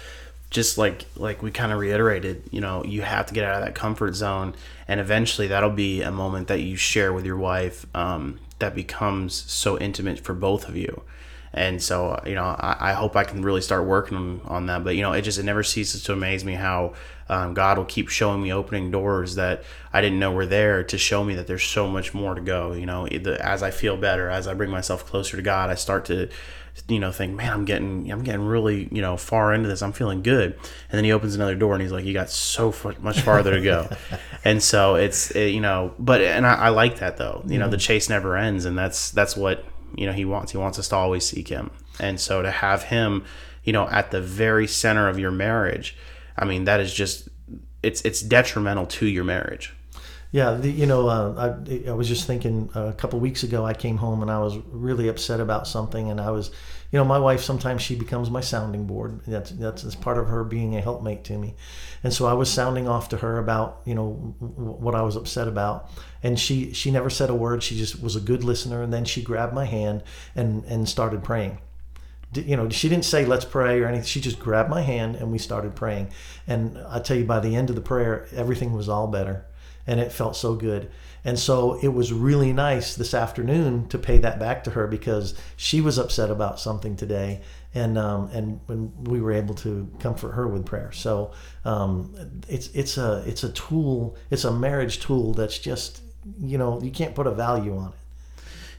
just 0.49 0.77
like 0.77 1.05
like 1.15 1.43
we 1.43 1.51
kind 1.51 1.71
of 1.71 1.79
reiterated 1.79 2.41
you 2.49 2.59
know 2.59 2.83
you 2.83 3.01
have 3.01 3.25
to 3.27 3.33
get 3.33 3.43
out 3.43 3.61
of 3.61 3.65
that 3.65 3.75
comfort 3.75 4.15
zone 4.15 4.55
and 4.87 4.99
eventually 4.99 5.47
that'll 5.47 5.69
be 5.69 6.01
a 6.01 6.11
moment 6.11 6.47
that 6.47 6.59
you 6.59 6.75
share 6.75 7.13
with 7.13 7.25
your 7.25 7.37
wife 7.37 7.85
um, 7.95 8.39
that 8.59 8.75
becomes 8.75 9.33
so 9.33 9.77
intimate 9.79 10.19
for 10.19 10.33
both 10.33 10.67
of 10.67 10.75
you. 10.75 11.01
And 11.51 11.81
so 11.81 12.21
you 12.27 12.35
know 12.35 12.43
I, 12.43 12.91
I, 12.91 12.93
hope 12.93 13.15
i 13.15 13.23
can 13.23 13.41
really 13.41 13.61
start 13.61 13.83
working 13.85 14.39
on, 14.45 14.67
that 14.67 14.83
but 14.83 14.95
you 14.95 15.01
know 15.01 15.13
it 15.13 15.23
just 15.23 15.39
it 15.39 15.43
never 15.43 15.63
ceases 15.63 16.03
to 16.03 16.13
amaze 16.13 16.45
me 16.45 16.53
how 16.53 16.93
um, 17.27 17.55
god 17.55 17.79
will 17.79 17.85
keep 17.85 18.07
showing 18.07 18.43
me 18.43 18.53
opening 18.53 18.91
doors 18.91 19.33
that 19.33 19.63
i 19.91 19.99
didn't 19.99 20.19
know 20.19 20.31
were 20.31 20.45
there 20.45 20.83
to 20.83 20.97
show 20.99 21.23
me 21.23 21.33
that 21.33 21.47
there's 21.47 21.63
so 21.63 21.87
much 21.87 22.13
more 22.13 22.35
to 22.35 22.41
go 22.41 22.73
you 22.73 22.85
know 22.85 23.07
as 23.07 23.63
i 23.63 23.71
feel 23.71 23.97
better 23.97 24.29
as 24.29 24.45
i 24.45 24.53
bring 24.53 24.69
myself 24.69 25.07
closer 25.07 25.37
to 25.37 25.41
god 25.41 25.71
i 25.71 25.75
start 25.75 26.05
to 26.05 26.29
you 26.87 26.99
know 26.99 27.11
think 27.11 27.35
man 27.35 27.51
i'm 27.51 27.65
getting 27.65 28.11
i'm 28.11 28.23
getting 28.23 28.41
really 28.41 28.87
you 28.91 29.01
know 29.01 29.17
far 29.17 29.53
into 29.53 29.67
this. 29.67 29.81
I'm 29.81 29.93
feeling 29.93 30.23
good. 30.23 30.53
And 30.53 30.97
then 30.97 31.03
he 31.03 31.11
opens 31.11 31.35
another 31.35 31.55
door 31.55 31.73
and 31.73 31.81
he's 31.81 31.91
like 31.91 32.05
you 32.05 32.13
got 32.13 32.29
so 32.29 32.73
much 33.01 33.21
farther 33.21 33.55
to 33.55 33.61
go. 33.61 33.89
And 34.45 34.63
so 34.63 34.95
it's 34.95 35.31
it, 35.31 35.49
you 35.49 35.59
know 35.59 35.93
but 35.99 36.21
and 36.21 36.47
I, 36.47 36.53
I, 36.53 36.69
like 36.69 36.99
that 36.99 37.17
though. 37.17 37.43
You 37.45 37.57
know 37.57 37.65
mm-hmm. 37.65 37.71
the 37.71 37.77
chase 37.77 38.07
never 38.07 38.37
ends 38.37 38.63
and 38.63 38.77
that's 38.77 39.11
that's 39.11 39.35
what 39.35 39.65
you 39.95 40.05
know 40.05 40.13
he 40.13 40.23
wants. 40.23 40.53
He 40.53 40.57
wants 40.57 40.79
us 40.79 40.87
to 40.89 40.95
always 40.95 41.25
seek 41.25 41.49
him. 41.49 41.71
And 41.99 42.19
so 42.19 42.41
to 42.41 42.49
have 42.49 42.83
him 42.83 43.25
you 43.63 43.73
know 43.73 43.87
at 43.89 44.11
the 44.11 44.21
very 44.21 44.67
center 44.67 45.07
of 45.07 45.19
your 45.19 45.29
marriage 45.29 45.95
i 46.37 46.45
mean 46.45 46.63
that 46.63 46.79
is 46.79 46.93
just 46.93 47.29
it's 47.83 48.01
it's 48.01 48.21
detrimental 48.21 48.85
to 48.85 49.05
your 49.05 49.23
marriage 49.23 49.75
yeah, 50.31 50.53
the, 50.53 50.69
you 50.69 50.85
know, 50.85 51.07
uh, 51.07 51.55
I, 51.67 51.89
I 51.89 51.93
was 51.93 52.07
just 52.07 52.27
thinking 52.27 52.69
uh, 52.75 52.85
a 52.85 52.93
couple 52.93 53.19
weeks 53.19 53.41
ago. 53.41 53.65
I 53.65 53.73
came 53.73 53.97
home 53.97 54.21
and 54.21 54.29
I 54.29 54.37
was 54.37 54.57
really 54.67 55.07
upset 55.07 55.39
about 55.39 55.67
something, 55.67 56.11
and 56.11 56.21
I 56.21 56.29
was, 56.29 56.51
you 56.91 56.99
know, 56.99 57.03
my 57.05 57.17
wife 57.17 57.41
sometimes 57.41 57.81
she 57.81 57.95
becomes 57.95 58.29
my 58.29 58.41
sounding 58.41 58.85
board. 58.85 59.21
That's 59.25 59.49
that's, 59.49 59.81
that's 59.81 59.95
part 59.95 60.19
of 60.19 60.27
her 60.27 60.43
being 60.43 60.75
a 60.75 60.81
helpmate 60.81 61.23
to 61.25 61.37
me, 61.37 61.55
and 62.03 62.13
so 62.13 62.27
I 62.27 62.33
was 62.33 62.47
sounding 62.51 62.87
off 62.87 63.09
to 63.09 63.17
her 63.17 63.39
about 63.39 63.81
you 63.85 63.95
know 63.95 64.11
what 64.39 64.93
I 64.93 65.01
was 65.01 65.15
upset 65.15 65.47
about, 65.47 65.89
and 66.21 66.39
she 66.39 66.73
she 66.73 66.91
never 66.91 67.09
said 67.09 67.31
a 67.31 67.35
word. 67.35 67.63
She 67.63 67.75
just 67.75 67.99
was 67.99 68.15
a 68.15 68.21
good 68.21 68.43
listener, 68.43 68.83
and 68.83 68.93
then 68.93 69.05
she 69.05 69.23
grabbed 69.23 69.55
my 69.55 69.65
hand 69.65 70.03
and 70.35 70.63
and 70.65 70.87
started 70.87 71.23
praying 71.23 71.57
you 72.35 72.55
know, 72.55 72.69
she 72.69 72.87
didn't 72.89 73.05
say 73.05 73.25
let's 73.25 73.43
pray 73.43 73.81
or 73.81 73.87
anything. 73.87 74.05
She 74.05 74.21
just 74.21 74.37
grabbed 74.37 74.69
my 74.69 74.83
hand 74.83 75.15
and 75.15 75.31
we 75.31 75.39
started 75.39 75.75
praying. 75.75 76.11
And 76.45 76.77
I 76.87 76.99
tell 76.99 77.17
you, 77.17 77.25
by 77.25 77.39
the 77.39 77.55
end 77.55 77.71
of 77.71 77.75
the 77.75 77.81
prayer, 77.81 78.27
everything 78.35 78.71
was 78.73 78.87
all 78.87 79.07
better 79.07 79.47
and 79.87 79.99
it 79.99 80.11
felt 80.11 80.35
so 80.35 80.55
good. 80.55 80.89
And 81.25 81.37
so 81.37 81.77
it 81.81 81.89
was 81.89 82.13
really 82.13 82.53
nice 82.53 82.95
this 82.95 83.13
afternoon 83.13 83.87
to 83.89 83.97
pay 83.97 84.17
that 84.19 84.39
back 84.39 84.63
to 84.63 84.71
her 84.71 84.87
because 84.87 85.35
she 85.57 85.81
was 85.81 85.97
upset 85.97 86.31
about 86.31 86.59
something 86.59 86.95
today, 86.95 87.41
and 87.73 87.97
um, 87.97 88.29
and 88.31 88.61
when 88.67 88.93
we 89.03 89.19
were 89.19 89.33
able 89.33 89.53
to 89.55 89.91
comfort 89.99 90.31
her 90.31 90.47
with 90.47 90.65
prayer. 90.65 90.91
So 90.91 91.31
um, 91.65 92.15
it's 92.47 92.67
it's 92.69 92.97
a 92.97 93.23
it's 93.27 93.43
a 93.43 93.51
tool, 93.51 94.15
it's 94.31 94.45
a 94.45 94.51
marriage 94.51 94.99
tool 95.01 95.33
that's 95.33 95.59
just 95.59 96.01
you 96.39 96.57
know 96.57 96.81
you 96.81 96.91
can't 96.91 97.13
put 97.15 97.27
a 97.27 97.31
value 97.31 97.75
on 97.77 97.89
it. 97.89 97.95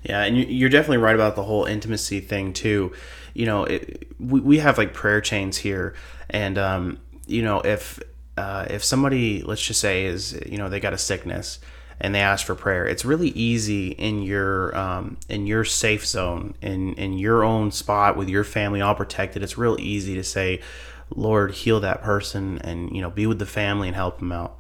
Yeah, 0.02 0.22
and 0.22 0.38
you're 0.38 0.70
definitely 0.70 0.96
right 0.98 1.14
about 1.14 1.36
the 1.36 1.42
whole 1.42 1.66
intimacy 1.66 2.20
thing 2.20 2.54
too. 2.54 2.92
You 3.34 3.44
know, 3.46 3.64
it, 3.64 4.10
we 4.18 4.40
we 4.40 4.58
have 4.58 4.78
like 4.78 4.94
prayer 4.94 5.20
chains 5.20 5.58
here, 5.58 5.94
and 6.30 6.56
um, 6.56 6.98
you 7.26 7.42
know 7.42 7.60
if 7.60 8.00
uh, 8.36 8.66
if 8.70 8.82
somebody, 8.84 9.42
let's 9.42 9.62
just 9.64 9.80
say, 9.80 10.04
is 10.04 10.40
you 10.46 10.56
know 10.58 10.68
they 10.68 10.80
got 10.80 10.92
a 10.92 10.98
sickness 10.98 11.58
and 12.02 12.14
they 12.14 12.20
ask 12.20 12.46
for 12.46 12.54
prayer, 12.54 12.86
it's 12.86 13.04
really 13.04 13.28
easy 13.30 13.88
in 13.88 14.22
your 14.22 14.74
um, 14.76 15.18
in 15.28 15.46
your 15.46 15.64
safe 15.64 16.06
zone, 16.06 16.54
in 16.62 16.94
in 16.94 17.18
your 17.18 17.44
own 17.44 17.70
spot 17.70 18.16
with 18.16 18.28
your 18.28 18.44
family 18.44 18.80
all 18.80 18.94
protected. 18.94 19.42
It's 19.42 19.58
real 19.58 19.76
easy 19.78 20.14
to 20.14 20.24
say, 20.24 20.60
"Lord, 21.14 21.52
heal 21.52 21.80
that 21.80 22.02
person," 22.02 22.58
and 22.64 22.90
you 22.94 23.02
know 23.02 23.10
be 23.10 23.26
with 23.26 23.38
the 23.38 23.46
family 23.46 23.88
and 23.88 23.96
help 23.96 24.18
them 24.18 24.32
out. 24.32 24.58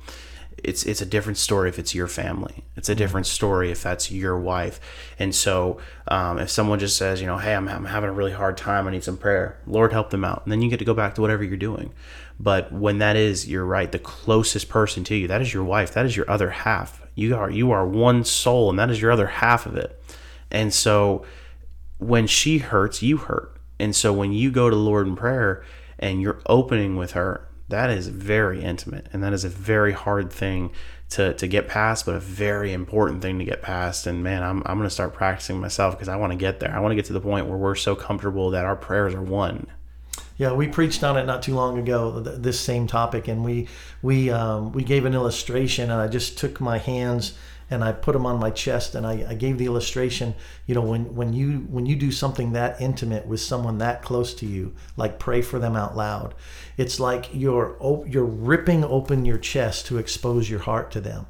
it's 0.62 0.84
it's 0.84 1.00
a 1.00 1.06
different 1.06 1.38
story 1.38 1.68
if 1.68 1.78
it's 1.78 1.94
your 1.94 2.08
family. 2.08 2.64
It's 2.76 2.88
a 2.88 2.94
different 2.94 3.26
story 3.26 3.70
if 3.70 3.82
that's 3.82 4.10
your 4.10 4.38
wife. 4.38 4.80
And 5.18 5.34
so, 5.34 5.78
um, 6.08 6.38
if 6.38 6.50
someone 6.50 6.78
just 6.78 6.96
says, 6.96 7.20
you 7.20 7.26
know, 7.26 7.38
hey, 7.38 7.54
I'm, 7.54 7.68
I'm 7.68 7.86
having 7.86 8.10
a 8.10 8.12
really 8.12 8.32
hard 8.32 8.56
time, 8.56 8.86
I 8.86 8.90
need 8.90 9.04
some 9.04 9.16
prayer. 9.16 9.58
Lord, 9.66 9.92
help 9.92 10.10
them 10.10 10.24
out, 10.24 10.42
and 10.44 10.52
then 10.52 10.60
you 10.62 10.68
get 10.70 10.78
to 10.78 10.84
go 10.84 10.94
back 10.94 11.14
to 11.14 11.20
whatever 11.20 11.44
you're 11.44 11.56
doing. 11.56 11.92
But 12.40 12.72
when 12.72 12.98
that 12.98 13.16
is, 13.16 13.46
you're 13.46 13.66
right, 13.66 13.92
the 13.92 13.98
closest 13.98 14.70
person 14.70 15.04
to 15.04 15.14
you, 15.14 15.28
that 15.28 15.42
is 15.42 15.52
your 15.52 15.62
wife. 15.62 15.92
That 15.92 16.06
is 16.06 16.16
your 16.16 16.28
other 16.28 16.48
half. 16.48 17.06
You 17.14 17.36
are 17.36 17.50
you 17.50 17.70
are 17.70 17.86
one 17.86 18.24
soul, 18.24 18.70
and 18.70 18.78
that 18.78 18.88
is 18.88 19.02
your 19.02 19.12
other 19.12 19.26
half 19.26 19.66
of 19.66 19.76
it. 19.76 20.02
And 20.50 20.72
so, 20.72 21.26
when 21.98 22.26
she 22.26 22.58
hurts, 22.58 23.02
you 23.02 23.18
hurt. 23.18 23.60
And 23.78 23.94
so, 23.94 24.10
when 24.14 24.32
you 24.32 24.50
go 24.50 24.70
to 24.70 24.74
the 24.74 24.80
Lord 24.80 25.06
in 25.06 25.16
prayer 25.16 25.62
and 25.98 26.22
you're 26.22 26.40
opening 26.46 26.96
with 26.96 27.12
her, 27.12 27.46
that 27.68 27.90
is 27.90 28.08
very 28.08 28.62
intimate, 28.62 29.08
and 29.12 29.22
that 29.22 29.34
is 29.34 29.44
a 29.44 29.50
very 29.50 29.92
hard 29.92 30.32
thing 30.32 30.72
to, 31.10 31.34
to 31.34 31.46
get 31.46 31.68
past, 31.68 32.06
but 32.06 32.14
a 32.14 32.20
very 32.20 32.72
important 32.72 33.20
thing 33.20 33.38
to 33.38 33.44
get 33.44 33.60
past. 33.60 34.06
And 34.06 34.24
man, 34.24 34.42
I'm, 34.42 34.62
I'm 34.64 34.78
going 34.78 34.88
to 34.88 34.90
start 34.90 35.12
practicing 35.12 35.60
myself 35.60 35.94
because 35.94 36.08
I 36.08 36.16
want 36.16 36.32
to 36.32 36.38
get 36.38 36.60
there. 36.60 36.74
I 36.74 36.80
want 36.80 36.92
to 36.92 36.96
get 36.96 37.04
to 37.06 37.12
the 37.12 37.20
point 37.20 37.48
where 37.48 37.58
we're 37.58 37.74
so 37.74 37.94
comfortable 37.94 38.50
that 38.50 38.64
our 38.64 38.76
prayers 38.76 39.12
are 39.14 39.22
one. 39.22 39.66
Yeah, 40.40 40.52
we 40.54 40.68
preached 40.68 41.04
on 41.04 41.18
it 41.18 41.26
not 41.26 41.42
too 41.42 41.54
long 41.54 41.76
ago. 41.78 42.22
th- 42.24 42.38
This 42.38 42.58
same 42.58 42.86
topic, 42.86 43.28
and 43.28 43.44
we 43.44 43.68
we 44.00 44.30
um, 44.30 44.72
we 44.72 44.82
gave 44.82 45.04
an 45.04 45.12
illustration, 45.12 45.90
and 45.90 46.00
I 46.00 46.08
just 46.08 46.38
took 46.38 46.62
my 46.62 46.78
hands 46.78 47.34
and 47.70 47.84
I 47.84 47.92
put 47.92 48.14
them 48.14 48.24
on 48.24 48.40
my 48.40 48.48
chest, 48.48 48.94
and 48.94 49.06
I, 49.06 49.26
I 49.28 49.34
gave 49.34 49.58
the 49.58 49.66
illustration. 49.66 50.34
You 50.64 50.76
know, 50.76 50.80
when 50.80 51.14
when 51.14 51.34
you 51.34 51.66
when 51.68 51.84
you 51.84 51.94
do 51.94 52.10
something 52.10 52.52
that 52.54 52.80
intimate 52.80 53.26
with 53.26 53.40
someone 53.40 53.76
that 53.78 54.00
close 54.00 54.32
to 54.36 54.46
you, 54.46 54.72
like 54.96 55.18
pray 55.18 55.42
for 55.42 55.58
them 55.58 55.76
out 55.76 55.94
loud, 55.94 56.34
it's 56.78 56.98
like 56.98 57.28
you're 57.34 57.76
you're 58.08 58.24
ripping 58.24 58.82
open 58.82 59.26
your 59.26 59.36
chest 59.38 59.84
to 59.88 59.98
expose 59.98 60.48
your 60.48 60.60
heart 60.60 60.90
to 60.92 61.02
them, 61.02 61.26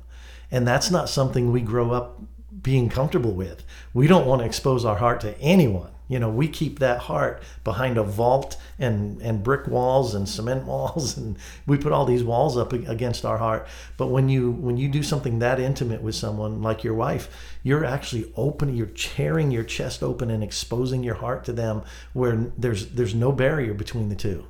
and 0.53 0.69
that's 0.69 0.89
not 0.89 1.09
something 1.09 1.51
we 1.51 1.63
grow 1.63 1.91
up 1.91 2.21
being 2.63 2.89
comfortable 2.89 3.33
with. 3.33 3.65
We 3.93 4.07
don't 4.07 4.27
want 4.27 4.43
to 4.43 4.47
expose 4.47 4.85
our 4.85 4.99
heart 4.99 5.21
to 5.23 5.37
anyone. 5.41 5.91
You 6.11 6.19
know, 6.19 6.29
we 6.29 6.49
keep 6.49 6.81
that 6.81 6.99
heart 6.99 7.41
behind 7.63 7.97
a 7.97 8.03
vault 8.03 8.57
and, 8.81 9.23
and 9.23 9.45
brick 9.45 9.69
walls 9.69 10.13
and 10.13 10.29
cement 10.29 10.65
walls, 10.67 11.17
and 11.17 11.39
we 11.69 11.79
put 11.79 11.93
all 11.93 12.05
these 12.05 12.25
walls 12.25 12.57
up 12.57 12.73
against 12.73 13.25
our 13.25 13.39
heart. 13.39 13.69
But 13.97 14.09
when 14.09 14.29
you 14.29 14.51
when 14.51 14.77
you 14.77 14.89
do 14.89 15.05
something 15.05 15.39
that 15.39 15.61
intimate 15.61 16.03
with 16.03 16.17
someone 16.17 16.63
like 16.63 16.83
your 16.83 16.95
wife, 16.95 17.57
you're 17.63 17.85
actually 17.85 18.33
opening, 18.37 18.75
you're 18.75 18.87
tearing 18.87 19.53
your 19.53 19.63
chest 19.63 20.03
open 20.03 20.33
and 20.33 20.43
exposing 20.43 21.05
your 21.05 21.15
heart 21.15 21.45
to 21.45 21.53
them, 21.53 21.83
where 22.13 22.51
there's 22.59 22.89
there's 22.89 23.15
no 23.15 23.31
barrier 23.31 23.73
between 23.73 24.09
the 24.09 24.17
two, 24.17 24.49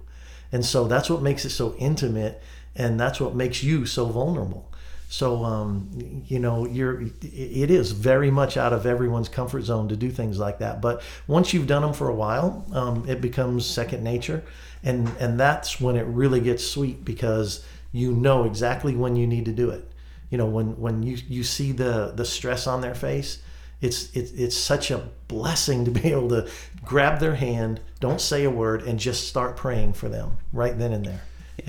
and 0.50 0.64
so 0.64 0.88
that's 0.88 1.10
what 1.10 1.20
makes 1.20 1.44
it 1.44 1.50
so 1.50 1.74
intimate, 1.76 2.42
and 2.74 2.98
that's 2.98 3.20
what 3.20 3.34
makes 3.34 3.62
you 3.62 3.84
so 3.84 4.06
vulnerable. 4.06 4.69
So 5.10 5.42
um, 5.44 6.22
you 6.28 6.38
know, 6.38 6.66
you're 6.66 7.02
it 7.02 7.68
is 7.68 7.90
very 7.90 8.30
much 8.30 8.56
out 8.56 8.72
of 8.72 8.86
everyone's 8.86 9.28
comfort 9.28 9.62
zone 9.62 9.88
to 9.88 9.96
do 9.96 10.08
things 10.08 10.38
like 10.38 10.60
that. 10.60 10.80
But 10.80 11.02
once 11.26 11.52
you've 11.52 11.66
done 11.66 11.82
them 11.82 11.92
for 11.92 12.08
a 12.08 12.14
while, 12.14 12.64
um, 12.72 13.04
it 13.08 13.20
becomes 13.20 13.66
second 13.66 14.04
nature, 14.04 14.44
and 14.84 15.08
and 15.18 15.38
that's 15.38 15.80
when 15.80 15.96
it 15.96 16.06
really 16.06 16.40
gets 16.40 16.64
sweet 16.64 17.04
because 17.04 17.64
you 17.90 18.12
know 18.12 18.44
exactly 18.44 18.94
when 18.94 19.16
you 19.16 19.26
need 19.26 19.46
to 19.46 19.52
do 19.52 19.70
it. 19.70 19.90
You 20.30 20.38
know, 20.38 20.46
when 20.46 20.78
when 20.80 21.02
you 21.02 21.18
you 21.28 21.42
see 21.42 21.72
the 21.72 22.12
the 22.14 22.24
stress 22.24 22.68
on 22.68 22.80
their 22.80 22.94
face, 22.94 23.42
it's 23.80 24.14
it's 24.14 24.30
it's 24.30 24.56
such 24.56 24.92
a 24.92 25.08
blessing 25.26 25.84
to 25.86 25.90
be 25.90 26.12
able 26.12 26.28
to 26.28 26.48
grab 26.84 27.18
their 27.18 27.34
hand, 27.34 27.80
don't 27.98 28.20
say 28.20 28.44
a 28.44 28.50
word, 28.50 28.82
and 28.84 28.96
just 28.96 29.26
start 29.26 29.56
praying 29.56 29.94
for 29.94 30.08
them 30.08 30.36
right 30.52 30.78
then 30.78 30.92
and 30.92 31.04
there. 31.04 31.22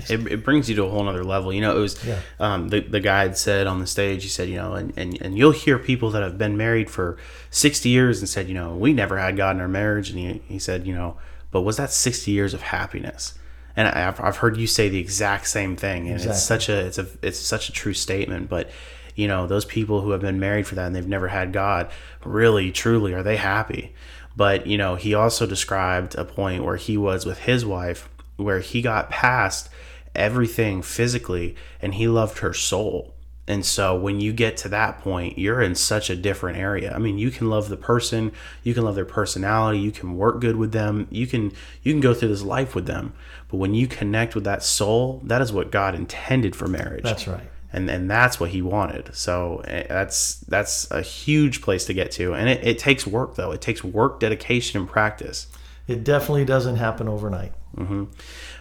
It, 0.08 0.26
it 0.26 0.44
brings 0.44 0.68
you 0.68 0.76
to 0.76 0.84
a 0.84 0.88
whole 0.90 1.08
other 1.08 1.24
level. 1.24 1.52
You 1.52 1.60
know, 1.60 1.76
it 1.76 1.80
was 1.80 2.04
Yeah. 2.04 2.18
um, 2.40 2.68
the 2.68 2.80
the 2.80 3.00
guy 3.00 3.22
had 3.22 3.36
said 3.36 3.66
on 3.66 3.80
the 3.80 3.86
stage. 3.86 4.22
He 4.22 4.28
said, 4.28 4.48
you 4.48 4.56
know, 4.56 4.74
and, 4.74 4.92
and 4.96 5.20
and 5.22 5.36
you'll 5.38 5.52
hear 5.52 5.78
people 5.78 6.10
that 6.10 6.22
have 6.22 6.38
been 6.38 6.56
married 6.56 6.90
for 6.90 7.16
sixty 7.50 7.88
years 7.88 8.20
and 8.20 8.28
said, 8.28 8.48
you 8.48 8.54
know, 8.54 8.74
we 8.74 8.92
never 8.92 9.18
had 9.18 9.36
God 9.36 9.56
in 9.56 9.62
our 9.62 9.68
marriage. 9.68 10.10
And 10.10 10.18
he, 10.18 10.42
he 10.46 10.58
said, 10.58 10.86
you 10.86 10.94
know, 10.94 11.16
but 11.50 11.62
was 11.62 11.76
that 11.76 11.90
sixty 11.92 12.30
years 12.32 12.54
of 12.54 12.62
happiness? 12.62 13.34
And 13.76 13.88
I- 13.88 14.08
I've, 14.08 14.20
I've 14.20 14.36
heard 14.38 14.56
you 14.56 14.66
say 14.66 14.88
the 14.88 14.98
exact 14.98 15.46
same 15.48 15.76
thing, 15.76 16.08
and 16.08 16.16
it's 16.30 16.42
such 16.42 16.68
a 16.68 16.86
it's 16.86 16.98
a 16.98 17.06
it's 17.22 17.38
such 17.38 17.68
a 17.68 17.72
true 17.72 17.94
statement. 17.94 18.48
But 18.50 18.70
you 19.14 19.28
know, 19.28 19.46
those 19.46 19.64
people 19.66 20.00
who 20.00 20.10
have 20.12 20.20
been 20.22 20.40
married 20.40 20.66
for 20.66 20.74
that 20.74 20.86
and 20.86 20.96
they've 20.96 21.06
never 21.06 21.28
had 21.28 21.52
God, 21.52 21.90
really, 22.24 22.70
truly, 22.72 23.12
are 23.12 23.22
they 23.22 23.36
happy? 23.36 23.94
But 24.34 24.66
you 24.66 24.78
know, 24.78 24.94
he 24.94 25.12
also 25.14 25.46
described 25.46 26.14
a 26.14 26.24
point 26.24 26.64
where 26.64 26.76
he 26.76 26.96
was 26.96 27.26
with 27.26 27.40
his 27.40 27.64
wife, 27.66 28.08
where 28.36 28.60
he 28.60 28.80
got 28.80 29.10
past 29.10 29.68
everything 30.14 30.82
physically 30.82 31.56
and 31.80 31.94
he 31.94 32.08
loved 32.08 32.38
her 32.38 32.52
soul. 32.52 33.14
And 33.48 33.66
so 33.66 33.98
when 33.98 34.20
you 34.20 34.32
get 34.32 34.56
to 34.58 34.68
that 34.68 35.00
point, 35.00 35.36
you're 35.36 35.60
in 35.60 35.74
such 35.74 36.10
a 36.10 36.16
different 36.16 36.58
area. 36.58 36.94
I 36.94 36.98
mean, 36.98 37.18
you 37.18 37.30
can 37.30 37.50
love 37.50 37.68
the 37.68 37.76
person, 37.76 38.32
you 38.62 38.72
can 38.72 38.84
love 38.84 38.94
their 38.94 39.04
personality, 39.04 39.80
you 39.80 39.90
can 39.90 40.16
work 40.16 40.40
good 40.40 40.56
with 40.56 40.72
them, 40.72 41.08
you 41.10 41.26
can 41.26 41.52
you 41.82 41.92
can 41.92 42.00
go 42.00 42.14
through 42.14 42.28
this 42.28 42.42
life 42.42 42.74
with 42.74 42.86
them. 42.86 43.14
But 43.48 43.56
when 43.56 43.74
you 43.74 43.88
connect 43.88 44.36
with 44.36 44.44
that 44.44 44.62
soul, 44.62 45.20
that 45.24 45.42
is 45.42 45.52
what 45.52 45.72
God 45.72 45.94
intended 45.94 46.54
for 46.54 46.68
marriage. 46.68 47.02
That's 47.02 47.26
right. 47.26 47.50
And 47.72 47.90
and 47.90 48.08
that's 48.08 48.38
what 48.38 48.50
he 48.50 48.62
wanted. 48.62 49.14
So 49.14 49.58
eh, 49.66 49.86
that's 49.88 50.36
that's 50.40 50.88
a 50.92 51.02
huge 51.02 51.62
place 51.62 51.84
to 51.86 51.94
get 51.94 52.12
to. 52.12 52.34
And 52.34 52.48
it, 52.48 52.64
it 52.64 52.78
takes 52.78 53.08
work 53.08 53.34
though. 53.34 53.50
It 53.50 53.60
takes 53.60 53.82
work, 53.82 54.20
dedication, 54.20 54.78
and 54.80 54.88
practice. 54.88 55.48
It 55.88 56.04
definitely 56.04 56.44
doesn't 56.44 56.76
happen 56.76 57.08
overnight. 57.08 57.52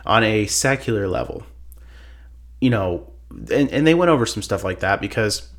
On 0.06 0.24
a 0.24 0.46
secular 0.48 1.08
level. 1.08 1.44
You 2.60 2.70
know 2.70 3.12
and, 3.52 3.70
and 3.72 3.88
they 3.88 3.94
went 3.94 4.10
over 4.10 4.26
some 4.26 4.44
stuff 4.44 4.64
like 4.64 4.80
that 4.80 5.02
because 5.02 5.50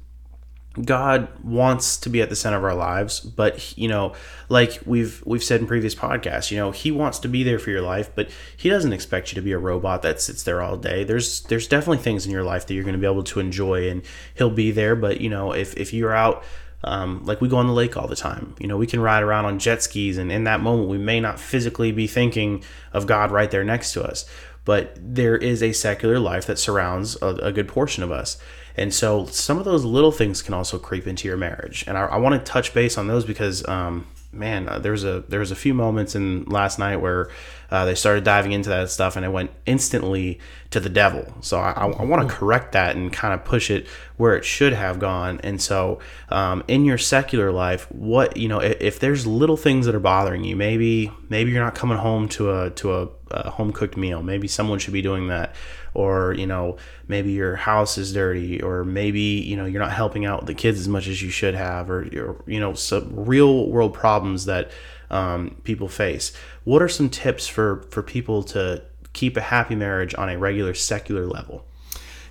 god 0.87 1.29
wants 1.45 1.99
to 1.99 2.09
be 2.09 2.23
at 2.23 2.31
the 2.31 2.37
center 2.37 2.57
of 2.57 2.65
our 2.65 2.75
lives 2.75 3.21
but 3.21 3.77
you 3.77 3.87
know 3.87 4.15
like 4.49 4.79
we've 4.87 5.23
we've 5.27 5.45
said 5.45 5.61
in 5.61 5.67
previous 5.67 5.95
podcasts 5.95 6.51
you 6.51 6.57
know 6.57 6.71
he 6.71 6.91
wants 6.91 7.19
to 7.19 7.29
be 7.29 7.43
there 7.43 7.59
for 7.59 7.69
your 7.69 7.83
life 7.83 8.11
but 8.15 8.31
he 8.57 8.71
doesn't 8.71 8.95
expect 8.95 9.31
you 9.31 9.35
to 9.35 9.43
be 9.43 9.53
a 9.53 9.59
robot 9.59 10.01
that 10.01 10.19
sits 10.19 10.45
there 10.45 10.63
all 10.63 10.79
day. 10.79 11.05
There's 11.05 11.43
there's 11.43 11.69
definitely 11.69 11.99
things 11.99 12.25
in 12.25 12.33
your 12.33 12.43
life 12.43 12.67
that 12.67 12.75
you're 12.75 12.85
going 12.85 12.95
to 12.95 12.99
be 12.99 13.07
able 13.07 13.23
to 13.25 13.41
enjoy 13.41 13.91
and 13.91 14.01
he'll 14.35 14.49
be 14.49 14.71
there 14.71 14.97
but 14.97 15.21
you 15.21 15.29
know 15.29 15.53
if 15.53 15.77
if 15.77 15.93
you're 15.93 16.15
out 16.15 16.43
um, 16.85 17.25
like 17.25 17.41
we 17.41 17.49
go 17.49 17.57
on 17.57 17.67
the 17.67 17.73
lake 17.73 17.97
all 17.97 18.09
the 18.09 18.17
time. 18.17 18.55
You 18.59 18.67
know, 18.67 18.77
we 18.77 18.87
can 18.87 19.01
ride 19.01 19.23
around 19.23 19.45
on 19.45 19.59
jet 19.59 19.83
skis, 19.83 20.19
and 20.19 20.33
in 20.33 20.45
that 20.45 20.61
moment, 20.61 20.89
we 20.89 20.99
may 20.99 21.21
not 21.21 21.39
physically 21.39 21.93
be 21.93 22.07
thinking 22.07 22.65
of 22.93 23.07
God 23.07 23.31
right 23.31 23.51
there 23.51 23.65
next 23.65 23.93
to 23.93 24.03
us, 24.03 24.25
but 24.65 24.97
there 25.01 25.37
is 25.37 25.63
a 25.63 25.73
secular 25.73 26.19
life 26.19 26.47
that 26.47 26.59
surrounds 26.59 27.21
a, 27.23 27.27
a 27.27 27.53
good 27.53 27.69
portion 27.69 28.03
of 28.03 28.11
us. 28.11 28.39
And 28.77 28.93
so, 28.93 29.27
some 29.27 29.59
of 29.59 29.65
those 29.65 29.85
little 29.85 30.13
things 30.13 30.43
can 30.43 30.55
also 30.55 30.79
creep 30.79 31.07
into 31.07 31.29
your 31.29 31.37
marriage. 31.37 31.85
And 31.87 31.99
I, 31.99 32.07
I 32.07 32.17
want 32.17 32.35
to 32.35 32.53
touch 32.53 32.73
base 32.73 32.97
on 32.97 33.07
those 33.07 33.25
because, 33.25 33.67
um, 33.69 34.07
man, 34.33 34.69
uh, 34.69 34.81
was 34.85 35.05
a 35.05 35.25
there 35.29 35.41
was 35.41 35.51
a 35.51 35.57
few 35.57 35.75
moments 35.75 36.15
in 36.15 36.45
last 36.45 36.79
night 36.79 36.97
where 36.97 37.31
uh, 37.71 37.85
they 37.85 37.95
started 37.95 38.25
diving 38.25 38.53
into 38.53 38.69
that 38.71 38.91
stuff, 38.91 39.17
and 39.17 39.25
it 39.25 39.29
went 39.29 39.51
instantly 39.67 40.39
to 40.71 40.81
the 40.81 40.89
devil. 40.89 41.35
So 41.41 41.59
I, 41.59 41.73
I, 41.73 41.87
I 41.87 42.05
want 42.05 42.29
to 42.29 42.35
correct 42.35 42.73
that 42.73 42.97
and 42.97 43.13
kind 43.13 43.35
of 43.35 43.45
push 43.45 43.71
it 43.71 43.87
where 44.17 44.37
it 44.37 44.45
should 44.45 44.73
have 44.73 44.99
gone. 44.99 45.41
And 45.43 45.61
so, 45.61 45.99
um, 46.29 46.65
in 46.69 46.85
your 46.85 46.99
secular 46.99 47.53
life, 47.53 47.91
what 47.91 48.37
you 48.37 48.49
know, 48.49 48.61
if, 48.61 48.81
if 48.81 49.01
there's 49.01 49.27
little 49.27 49.57
things 49.57 49.87
that 49.87 49.95
are 49.95 50.01
bothering 50.01 50.45
you, 50.45 50.57
maybe 50.57 51.13
maybe 51.29 51.51
you're 51.51 51.65
not 51.65 51.75
coming 51.75 51.99
home 51.99 52.29
to 52.31 52.51
a 52.53 52.71
to 52.71 52.95
a, 52.95 53.09
a 53.31 53.51
home 53.51 53.73
cooked 53.73 53.97
meal. 53.97 54.23
Maybe 54.23 54.49
someone 54.49 54.79
should 54.79 54.93
be 54.93 55.03
doing 55.03 55.29
that, 55.29 55.55
or 55.95 56.35
you 56.35 56.47
know, 56.47 56.77
maybe 57.09 57.33
your 57.33 57.57
house 57.57 57.99
is 57.99 58.13
dirty, 58.13 58.63
or 58.63 58.85
maybe 58.85 59.21
you 59.21 59.57
know 59.57 59.65
you're 59.65 59.83
not 59.83 59.93
helping 59.93 60.25
out 60.25 60.47
the 60.47 60.55
kids 60.55 60.81
as 60.81 60.89
much 60.89 61.07
as 61.07 61.23
you 61.23 61.31
should 61.31 61.55
have, 61.55 61.91
or 61.91 62.05
you 62.47 62.61
know, 62.61 62.75
some 62.75 63.13
real 63.15 63.69
world 63.69 63.95
problems 63.95 64.47
that 64.47 64.71
um, 65.11 65.57
people 65.65 65.89
face. 65.89 66.33
What 66.65 66.83
are 66.83 66.89
some 66.89 67.09
tips 67.09 67.47
for 67.47 67.83
for 67.91 68.03
people 68.03 68.43
to 68.45 68.83
keep 69.13 69.37
a 69.37 69.41
happy 69.41 69.75
marriage 69.75 70.15
on 70.17 70.29
a 70.29 70.39
regular 70.39 70.75
secular 70.75 71.27
level? 71.27 71.65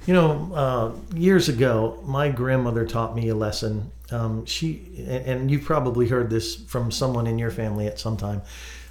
You 0.07 0.15
know, 0.15 0.53
uh, 0.53 1.15
years 1.15 1.47
ago, 1.47 1.99
my 2.05 2.29
grandmother 2.29 2.87
taught 2.87 3.15
me 3.15 3.29
a 3.29 3.35
lesson. 3.35 3.91
Um, 4.09 4.45
she 4.45 4.81
and, 4.97 5.25
and 5.25 5.51
you've 5.51 5.63
probably 5.63 6.07
heard 6.07 6.29
this 6.29 6.55
from 6.55 6.91
someone 6.91 7.27
in 7.27 7.37
your 7.37 7.51
family 7.51 7.85
at 7.87 7.99
some 7.99 8.17
time 8.17 8.41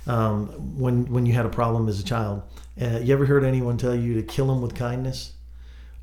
um, 0.07 0.47
when 0.79 1.07
when 1.07 1.27
you 1.27 1.33
had 1.33 1.47
a 1.47 1.51
problem 1.51 1.89
as 1.89 1.99
a 2.01 2.05
child. 2.05 2.43
Uh, 2.81 2.99
you 2.99 3.13
ever 3.13 3.27
heard 3.27 3.45
anyone 3.45 3.77
tell 3.77 3.95
you 3.95 4.15
to 4.15 4.23
kill 4.23 4.47
them 4.47 4.63
with 4.63 4.75
kindness? 4.75 5.35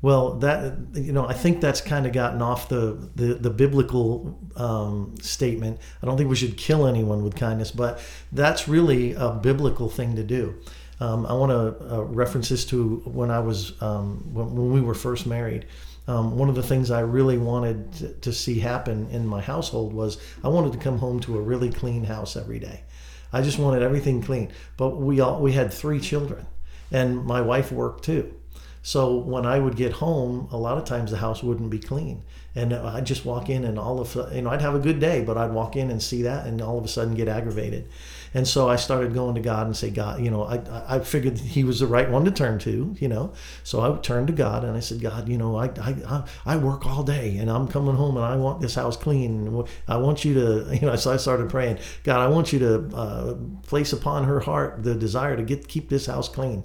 Well, 0.00 0.34
that 0.38 0.76
you 0.94 1.12
know, 1.12 1.26
I 1.26 1.32
think 1.32 1.60
that's 1.60 1.80
kind 1.80 2.06
of 2.06 2.12
gotten 2.12 2.40
off 2.40 2.68
the 2.68 3.10
the, 3.16 3.34
the 3.34 3.50
biblical 3.50 4.38
um, 4.56 5.14
statement. 5.20 5.80
I 6.02 6.06
don't 6.06 6.16
think 6.16 6.30
we 6.30 6.36
should 6.36 6.56
kill 6.56 6.86
anyone 6.86 7.24
with 7.24 7.34
kindness, 7.34 7.72
but 7.72 8.00
that's 8.30 8.68
really 8.68 9.14
a 9.14 9.30
biblical 9.30 9.88
thing 9.88 10.14
to 10.16 10.22
do. 10.22 10.54
Um, 11.00 11.26
I 11.26 11.32
want 11.32 11.50
to 11.50 11.94
uh, 11.94 12.02
reference 12.02 12.48
this 12.48 12.64
to 12.66 13.02
when 13.06 13.30
I 13.30 13.40
was 13.40 13.80
um, 13.82 14.32
when, 14.32 14.54
when 14.54 14.72
we 14.72 14.80
were 14.80 14.94
first 14.94 15.26
married. 15.26 15.66
Um, 16.06 16.38
one 16.38 16.48
of 16.48 16.54
the 16.54 16.62
things 16.62 16.90
I 16.90 17.00
really 17.00 17.36
wanted 17.36 17.92
to, 17.94 18.12
to 18.14 18.32
see 18.32 18.58
happen 18.58 19.08
in 19.10 19.26
my 19.26 19.42
household 19.42 19.92
was 19.92 20.18
I 20.42 20.48
wanted 20.48 20.72
to 20.72 20.78
come 20.78 20.98
home 20.98 21.20
to 21.20 21.36
a 21.36 21.40
really 21.40 21.70
clean 21.70 22.04
house 22.04 22.34
every 22.34 22.58
day. 22.58 22.84
I 23.32 23.42
just 23.42 23.58
wanted 23.58 23.82
everything 23.82 24.22
clean. 24.22 24.50
But 24.76 24.96
we 24.96 25.20
all 25.20 25.40
we 25.40 25.52
had 25.52 25.72
three 25.72 26.00
children, 26.00 26.46
and 26.90 27.24
my 27.24 27.40
wife 27.40 27.70
worked 27.72 28.04
too. 28.04 28.34
So 28.82 29.16
when 29.16 29.44
I 29.44 29.58
would 29.58 29.76
get 29.76 29.94
home, 29.94 30.48
a 30.50 30.56
lot 30.56 30.78
of 30.78 30.84
times 30.84 31.10
the 31.10 31.18
house 31.18 31.42
wouldn't 31.42 31.68
be 31.68 31.78
clean, 31.78 32.22
and 32.54 32.72
I'd 32.72 33.04
just 33.04 33.24
walk 33.24 33.50
in 33.50 33.64
and 33.64 33.78
all 33.78 34.00
of 34.00 34.14
you 34.32 34.42
know 34.42 34.50
I'd 34.50 34.62
have 34.62 34.74
a 34.74 34.78
good 34.78 35.00
day, 35.00 35.22
but 35.22 35.36
I'd 35.36 35.52
walk 35.52 35.76
in 35.76 35.90
and 35.90 36.02
see 36.02 36.22
that, 36.22 36.46
and 36.46 36.62
all 36.62 36.78
of 36.78 36.84
a 36.84 36.88
sudden 36.88 37.14
get 37.14 37.28
aggravated, 37.28 37.88
and 38.34 38.46
so 38.46 38.68
I 38.68 38.76
started 38.76 39.14
going 39.14 39.34
to 39.34 39.40
God 39.40 39.66
and 39.66 39.76
say, 39.76 39.90
God, 39.90 40.20
you 40.22 40.30
know, 40.30 40.44
I 40.44 40.96
I 40.96 41.00
figured 41.00 41.38
He 41.38 41.64
was 41.64 41.80
the 41.80 41.86
right 41.86 42.10
one 42.10 42.24
to 42.24 42.30
turn 42.30 42.58
to, 42.60 42.94
you 42.98 43.08
know, 43.08 43.32
so 43.64 43.80
I 43.80 43.96
turned 43.98 44.26
to 44.28 44.32
God 44.32 44.64
and 44.64 44.76
I 44.76 44.80
said, 44.80 45.00
God, 45.00 45.28
you 45.28 45.38
know, 45.38 45.56
I 45.56 45.70
I 45.80 46.24
I 46.44 46.56
work 46.56 46.86
all 46.86 47.02
day 47.02 47.38
and 47.38 47.50
I'm 47.50 47.68
coming 47.68 47.96
home 47.96 48.16
and 48.16 48.24
I 48.24 48.36
want 48.36 48.60
this 48.60 48.74
house 48.74 48.96
clean, 48.96 49.64
I 49.86 49.96
want 49.96 50.24
you 50.24 50.34
to, 50.34 50.76
you 50.80 50.86
know, 50.86 50.96
so 50.96 51.12
I 51.12 51.16
started 51.16 51.48
praying, 51.48 51.78
God, 52.04 52.20
I 52.20 52.28
want 52.28 52.52
you 52.52 52.58
to 52.60 52.96
uh, 52.96 53.34
place 53.66 53.92
upon 53.92 54.24
her 54.24 54.40
heart 54.40 54.82
the 54.82 54.94
desire 54.94 55.36
to 55.36 55.42
get 55.42 55.68
keep 55.68 55.88
this 55.88 56.06
house 56.06 56.28
clean. 56.28 56.64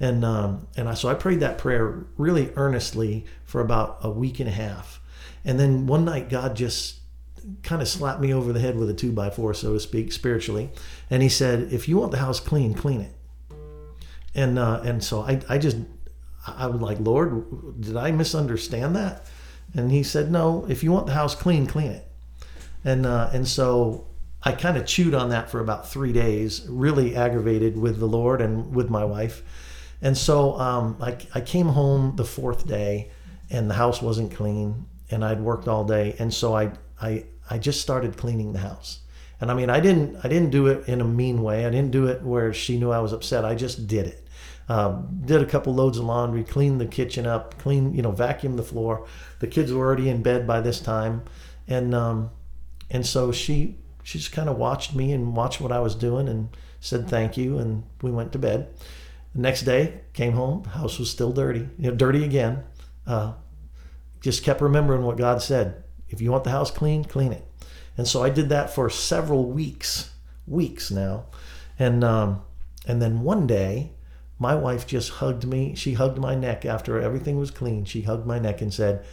And 0.00 0.24
um, 0.24 0.66
and 0.76 0.88
I 0.88 0.94
so 0.94 1.08
I 1.08 1.14
prayed 1.14 1.40
that 1.40 1.58
prayer 1.58 2.04
really 2.16 2.50
earnestly 2.56 3.24
for 3.44 3.60
about 3.60 3.98
a 4.02 4.10
week 4.10 4.40
and 4.40 4.48
a 4.48 4.52
half, 4.52 5.00
and 5.44 5.58
then 5.58 5.86
one 5.86 6.04
night 6.04 6.28
God 6.28 6.56
just 6.56 6.98
kind 7.62 7.82
of 7.82 7.88
slapped 7.88 8.20
me 8.20 8.32
over 8.32 8.52
the 8.52 8.60
head 8.60 8.76
with 8.76 8.90
a 8.90 8.94
two 8.94 9.12
by 9.12 9.30
four, 9.30 9.54
so 9.54 9.74
to 9.74 9.80
speak, 9.80 10.12
spiritually, 10.12 10.70
and 11.10 11.22
He 11.22 11.28
said, 11.28 11.72
"If 11.72 11.88
you 11.88 11.96
want 11.96 12.12
the 12.12 12.18
house 12.18 12.40
clean, 12.40 12.74
clean 12.74 13.00
it." 13.00 13.12
And 14.34 14.58
uh, 14.58 14.80
and 14.84 15.02
so 15.02 15.22
I 15.22 15.40
I 15.48 15.58
just 15.58 15.76
I 16.46 16.66
was 16.66 16.80
like, 16.80 16.98
Lord, 17.00 17.80
did 17.80 17.96
I 17.96 18.10
misunderstand 18.10 18.96
that? 18.96 19.26
And 19.74 19.90
He 19.90 20.02
said, 20.02 20.30
No. 20.30 20.66
If 20.68 20.82
you 20.82 20.92
want 20.92 21.06
the 21.06 21.12
house 21.12 21.34
clean, 21.34 21.66
clean 21.66 21.90
it. 21.90 22.06
And 22.84 23.06
uh, 23.06 23.30
and 23.32 23.46
so 23.46 24.06
I 24.42 24.52
kind 24.52 24.76
of 24.76 24.86
chewed 24.86 25.14
on 25.14 25.30
that 25.30 25.50
for 25.50 25.60
about 25.60 25.88
three 25.88 26.12
days, 26.12 26.66
really 26.68 27.16
aggravated 27.16 27.78
with 27.78 27.98
the 27.98 28.06
Lord 28.06 28.40
and 28.40 28.74
with 28.74 28.90
my 28.90 29.04
wife. 29.04 29.42
And 30.02 30.16
so 30.16 30.58
um, 30.60 30.98
I, 31.00 31.16
I 31.34 31.40
came 31.40 31.68
home 31.68 32.16
the 32.16 32.26
fourth 32.26 32.66
day 32.66 33.10
and 33.48 33.70
the 33.70 33.74
house 33.74 34.02
wasn't 34.02 34.34
clean 34.34 34.84
and 35.10 35.24
I'd 35.24 35.40
worked 35.40 35.66
all 35.66 35.84
day. 35.84 36.14
And 36.18 36.32
so 36.32 36.54
I, 36.54 36.72
I, 37.00 37.24
I 37.50 37.58
just 37.58 37.80
started 37.80 38.16
cleaning 38.16 38.52
the 38.52 38.60
house. 38.60 39.00
And 39.40 39.50
I 39.50 39.54
mean, 39.54 39.68
I 39.68 39.80
didn't, 39.80 40.16
I 40.24 40.28
didn't 40.28 40.50
do 40.50 40.68
it 40.68 40.88
in 40.88 41.00
a 41.00 41.04
mean 41.04 41.42
way. 41.42 41.66
I 41.66 41.70
didn't 41.70 41.90
do 41.90 42.06
it 42.06 42.22
where 42.22 42.52
she 42.52 42.78
knew 42.78 42.90
I 42.90 43.00
was 43.00 43.12
upset. 43.12 43.44
I 43.44 43.54
just 43.54 43.86
did 43.86 44.06
it. 44.06 44.26
Um, 44.68 45.20
did 45.24 45.42
a 45.42 45.46
couple 45.46 45.74
loads 45.74 45.98
of 45.98 46.04
laundry, 46.04 46.42
cleaned 46.42 46.80
the 46.80 46.86
kitchen 46.86 47.26
up, 47.26 47.58
clean, 47.58 47.92
you 47.94 48.00
know, 48.00 48.12
vacuumed 48.12 48.56
the 48.56 48.62
floor. 48.62 49.06
The 49.40 49.46
kids 49.46 49.72
were 49.72 49.84
already 49.84 50.08
in 50.08 50.22
bed 50.22 50.46
by 50.46 50.62
this 50.62 50.80
time, 50.80 51.22
and 51.68 51.94
um, 51.94 52.30
and 52.90 53.04
so 53.04 53.30
she 53.30 53.76
she 54.02 54.18
just 54.18 54.32
kind 54.32 54.48
of 54.48 54.56
watched 54.56 54.94
me 54.94 55.12
and 55.12 55.36
watched 55.36 55.60
what 55.60 55.70
I 55.70 55.80
was 55.80 55.94
doing 55.94 56.28
and 56.28 56.48
said 56.80 57.08
thank 57.08 57.36
you, 57.36 57.58
and 57.58 57.84
we 58.00 58.10
went 58.10 58.32
to 58.32 58.38
bed. 58.38 58.68
The 59.34 59.40
next 59.42 59.62
day, 59.62 60.00
came 60.14 60.32
home, 60.32 60.64
house 60.64 60.98
was 60.98 61.10
still 61.10 61.32
dirty, 61.32 61.68
you 61.78 61.90
know, 61.90 61.96
dirty 61.96 62.24
again. 62.24 62.64
Uh, 63.06 63.34
just 64.22 64.44
kept 64.44 64.62
remembering 64.62 65.02
what 65.02 65.18
God 65.18 65.42
said. 65.42 65.83
If 66.14 66.20
you 66.20 66.30
want 66.30 66.44
the 66.44 66.50
house 66.50 66.70
clean, 66.70 67.02
clean 67.04 67.32
it. 67.32 67.44
And 67.98 68.06
so 68.06 68.22
I 68.22 68.30
did 68.30 68.48
that 68.50 68.70
for 68.70 68.88
several 68.88 69.50
weeks, 69.50 70.10
weeks 70.46 70.92
now, 70.92 71.24
and 71.76 72.04
um, 72.04 72.42
and 72.86 73.02
then 73.02 73.22
one 73.22 73.48
day, 73.48 73.90
my 74.38 74.54
wife 74.54 74.86
just 74.86 75.10
hugged 75.10 75.44
me. 75.44 75.74
She 75.74 75.94
hugged 75.94 76.18
my 76.18 76.36
neck 76.36 76.64
after 76.64 77.00
everything 77.00 77.36
was 77.36 77.50
clean. 77.50 77.84
She 77.84 78.02
hugged 78.02 78.26
my 78.26 78.38
neck 78.38 78.60
and 78.60 78.72
said, 78.72 79.04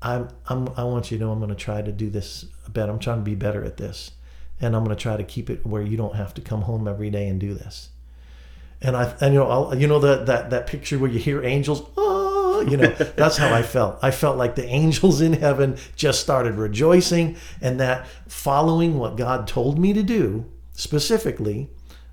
"I'm, 0.00 0.28
I'm 0.46 0.68
I 0.76 0.84
want 0.84 1.10
you 1.10 1.18
to 1.18 1.24
know 1.24 1.32
I'm 1.32 1.40
going 1.40 1.50
to 1.50 1.56
try 1.56 1.82
to 1.82 1.92
do 1.92 2.08
this 2.08 2.44
better. 2.68 2.92
I'm 2.92 3.00
trying 3.00 3.18
to 3.18 3.24
be 3.24 3.34
better 3.34 3.64
at 3.64 3.76
this, 3.76 4.12
and 4.60 4.76
I'm 4.76 4.84
going 4.84 4.96
to 4.96 5.02
try 5.02 5.16
to 5.16 5.24
keep 5.24 5.50
it 5.50 5.66
where 5.66 5.82
you 5.82 5.96
don't 5.96 6.14
have 6.14 6.32
to 6.34 6.40
come 6.40 6.62
home 6.62 6.86
every 6.86 7.10
day 7.10 7.26
and 7.28 7.40
do 7.40 7.54
this." 7.54 7.90
and 8.82 8.96
I 8.96 9.14
and 9.20 9.32
you 9.34 9.40
know 9.40 9.48
I'll, 9.48 9.74
you 9.74 9.86
know 9.86 9.98
that 10.00 10.26
that 10.26 10.50
that 10.50 10.66
picture 10.66 10.98
where 10.98 11.10
you 11.10 11.18
hear 11.18 11.42
angels 11.42 11.82
oh 11.96 12.05
you 12.68 12.76
know 12.76 12.90
that's 12.90 13.36
how 13.36 13.52
I 13.52 13.62
felt. 13.62 13.98
I 14.02 14.10
felt 14.10 14.36
like 14.36 14.54
the 14.54 14.66
angels 14.66 15.20
in 15.20 15.34
heaven 15.34 15.78
just 15.96 16.20
started 16.20 16.54
rejoicing 16.54 17.36
and 17.60 17.80
that 17.80 18.06
following 18.26 18.98
what 18.98 19.16
God 19.16 19.46
told 19.46 19.78
me 19.78 19.92
to 19.92 20.02
do 20.02 20.46
specifically 20.72 21.70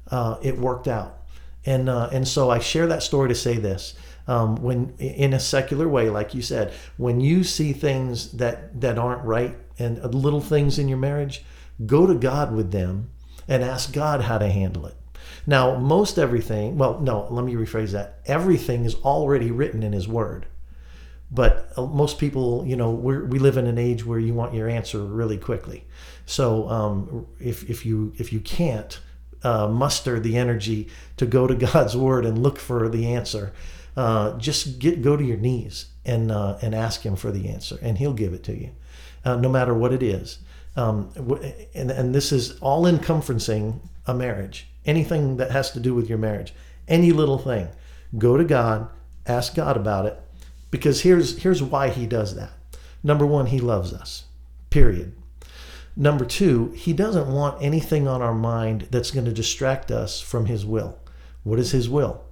uh, 0.10 0.38
it 0.42 0.58
worked 0.58 0.88
out. 0.88 1.20
And 1.66 1.90
uh, 1.90 2.10
and 2.12 2.28
so 2.28 2.50
I 2.50 2.60
share 2.60 2.88
that 2.88 3.04
story 3.04 3.30
to 3.30 3.36
say 3.36 3.58
this 3.58 3.96
um, 4.28 4.56
when 4.58 4.94
in 4.98 5.34
a 5.34 5.40
secular 5.40 5.88
way 5.88 6.10
like 6.10 6.34
you 6.34 6.42
said 6.42 6.74
when 6.98 7.20
you 7.20 7.44
see 7.44 7.74
things 7.74 8.32
that 8.34 8.80
that 8.82 8.98
aren't 8.98 9.24
right 9.24 9.58
and 9.80 10.14
little 10.14 10.42
things 10.42 10.80
in 10.80 10.88
your 10.88 10.98
marriage 10.98 11.44
go 11.86 12.06
to 12.06 12.16
God 12.16 12.54
with 12.54 12.72
them 12.72 13.10
and 13.48 13.64
ask 13.64 13.92
God 13.92 14.22
how 14.22 14.38
to 14.38 14.48
handle 14.50 14.86
it 14.86 14.96
now, 15.46 15.78
most 15.78 16.18
everything, 16.18 16.78
well, 16.78 17.00
no, 17.00 17.28
let 17.30 17.44
me 17.44 17.56
rephrase 17.56 17.92
that. 17.92 18.20
Everything 18.26 18.86
is 18.86 18.96
already 18.96 19.52
written 19.52 19.84
in 19.84 19.92
His 19.92 20.08
Word. 20.08 20.46
But 21.30 21.74
uh, 21.76 21.86
most 21.86 22.18
people, 22.18 22.64
you 22.66 22.76
know, 22.76 22.92
we 22.92 23.40
live 23.40 23.58
in 23.58 23.68
an 23.68 23.78
age 23.78 24.06
where 24.06 24.20
you 24.20 24.34
want 24.34 24.54
your 24.54 24.70
answer 24.70 25.00
really 25.00 25.38
quickly. 25.38 25.86
So 26.26 26.70
um, 26.70 27.28
if, 27.40 27.70
if 27.70 27.86
you 27.86 28.14
if 28.18 28.32
you 28.32 28.40
can't 28.40 29.00
uh, 29.44 29.68
muster 29.68 30.20
the 30.20 30.38
energy 30.38 30.88
to 31.18 31.26
go 31.26 31.48
to 31.48 31.56
God's 31.74 31.98
Word 31.98 32.26
and 32.26 32.42
look 32.42 32.58
for 32.60 32.88
the 32.88 33.08
answer, 33.08 33.52
uh, 33.98 34.38
just 34.38 34.80
get 34.80 35.02
go 35.02 35.18
to 35.18 35.24
your 35.24 35.38
knees 35.38 35.88
and 36.06 36.32
uh, 36.32 36.58
and 36.62 36.74
ask 36.74 37.02
Him 37.02 37.16
for 37.16 37.32
the 37.32 37.50
answer, 37.50 37.78
and 37.82 37.98
He'll 37.98 38.14
give 38.14 38.34
it 38.34 38.44
to 38.44 38.56
you, 38.56 38.70
uh, 39.26 39.36
no 39.36 39.50
matter 39.50 39.74
what 39.74 39.92
it 39.92 40.04
is. 40.04 40.40
Um, 40.76 41.12
and, 41.76 41.92
and 41.92 42.16
this 42.16 42.32
is 42.32 42.58
all 42.60 42.88
encompassing 42.88 43.82
a 44.08 44.14
marriage 44.14 44.68
anything 44.86 45.38
that 45.38 45.52
has 45.52 45.72
to 45.72 45.80
do 45.80 45.94
with 45.94 46.10
your 46.10 46.18
marriage, 46.18 46.54
any 46.88 47.12
little 47.12 47.38
thing, 47.38 47.68
go 48.18 48.38
to 48.38 48.44
God, 48.44 48.90
ask 49.26 49.56
God 49.56 49.78
about 49.78 50.06
it, 50.06 50.20
because 50.72 51.02
here's 51.02 51.38
here's 51.40 51.64
why 51.64 51.90
He 51.90 52.06
does 52.06 52.36
that. 52.36 52.52
Number 53.04 53.26
one, 53.26 53.48
He 53.48 53.60
loves 53.60 53.94
us. 53.94 54.26
Period. 54.70 55.16
Number 55.96 56.26
two, 56.26 56.72
He 56.72 56.94
doesn't 56.94 57.32
want 57.32 57.62
anything 57.62 58.08
on 58.08 58.22
our 58.22 58.34
mind 58.34 58.88
that's 58.90 59.12
going 59.12 59.26
to 59.26 59.34
distract 59.34 59.92
us 59.92 60.20
from 60.20 60.48
His 60.48 60.66
will. 60.66 60.98
What 61.44 61.60
is 61.60 61.72
His 61.72 61.90
will? 61.90 62.24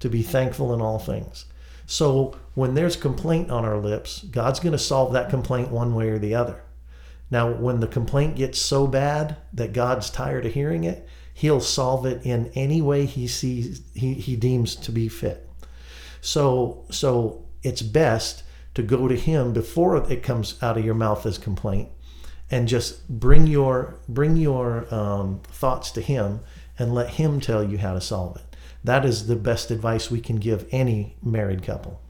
To 0.00 0.08
be 0.08 0.22
thankful 0.22 0.72
in 0.72 0.80
all 0.80 0.98
things. 0.98 1.44
So 1.86 2.36
when 2.54 2.74
there's 2.74 2.96
complaint 2.96 3.50
on 3.50 3.64
our 3.64 3.76
lips, 3.76 4.22
God's 4.22 4.60
going 4.60 4.72
to 4.72 4.78
solve 4.78 5.12
that 5.12 5.28
complaint 5.28 5.70
one 5.70 5.94
way 5.94 6.08
or 6.08 6.18
the 6.18 6.34
other. 6.34 6.62
Now, 7.30 7.52
when 7.52 7.80
the 7.80 7.86
complaint 7.86 8.36
gets 8.36 8.60
so 8.60 8.86
bad 8.86 9.36
that 9.52 9.72
God's 9.72 10.08
tired 10.08 10.46
of 10.46 10.54
hearing 10.54 10.84
it, 10.84 11.06
he'll 11.40 11.60
solve 11.60 12.04
it 12.04 12.20
in 12.26 12.50
any 12.54 12.82
way 12.82 13.06
he 13.06 13.26
sees 13.26 13.80
he, 13.94 14.12
he 14.12 14.36
deems 14.36 14.76
to 14.76 14.92
be 14.92 15.08
fit. 15.08 15.48
So 16.20 16.84
so 16.90 17.46
it's 17.62 17.80
best 17.80 18.42
to 18.74 18.82
go 18.82 19.08
to 19.08 19.16
him 19.16 19.54
before 19.54 19.96
it 20.12 20.22
comes 20.22 20.62
out 20.62 20.76
of 20.76 20.84
your 20.84 20.94
mouth 20.94 21.24
as 21.24 21.38
complaint 21.38 21.88
and 22.50 22.68
just 22.68 23.08
bring 23.08 23.46
your 23.46 23.94
bring 24.06 24.36
your 24.36 24.92
um, 24.94 25.40
thoughts 25.44 25.90
to 25.92 26.02
him 26.02 26.40
and 26.78 26.94
let 26.94 27.08
him 27.10 27.40
tell 27.40 27.64
you 27.64 27.78
how 27.78 27.94
to 27.94 28.02
solve 28.02 28.36
it. 28.36 28.56
That 28.84 29.06
is 29.06 29.26
the 29.26 29.36
best 29.36 29.70
advice 29.70 30.10
we 30.10 30.20
can 30.20 30.36
give 30.36 30.66
any 30.70 31.16
married 31.22 31.62
couple. 31.62 32.02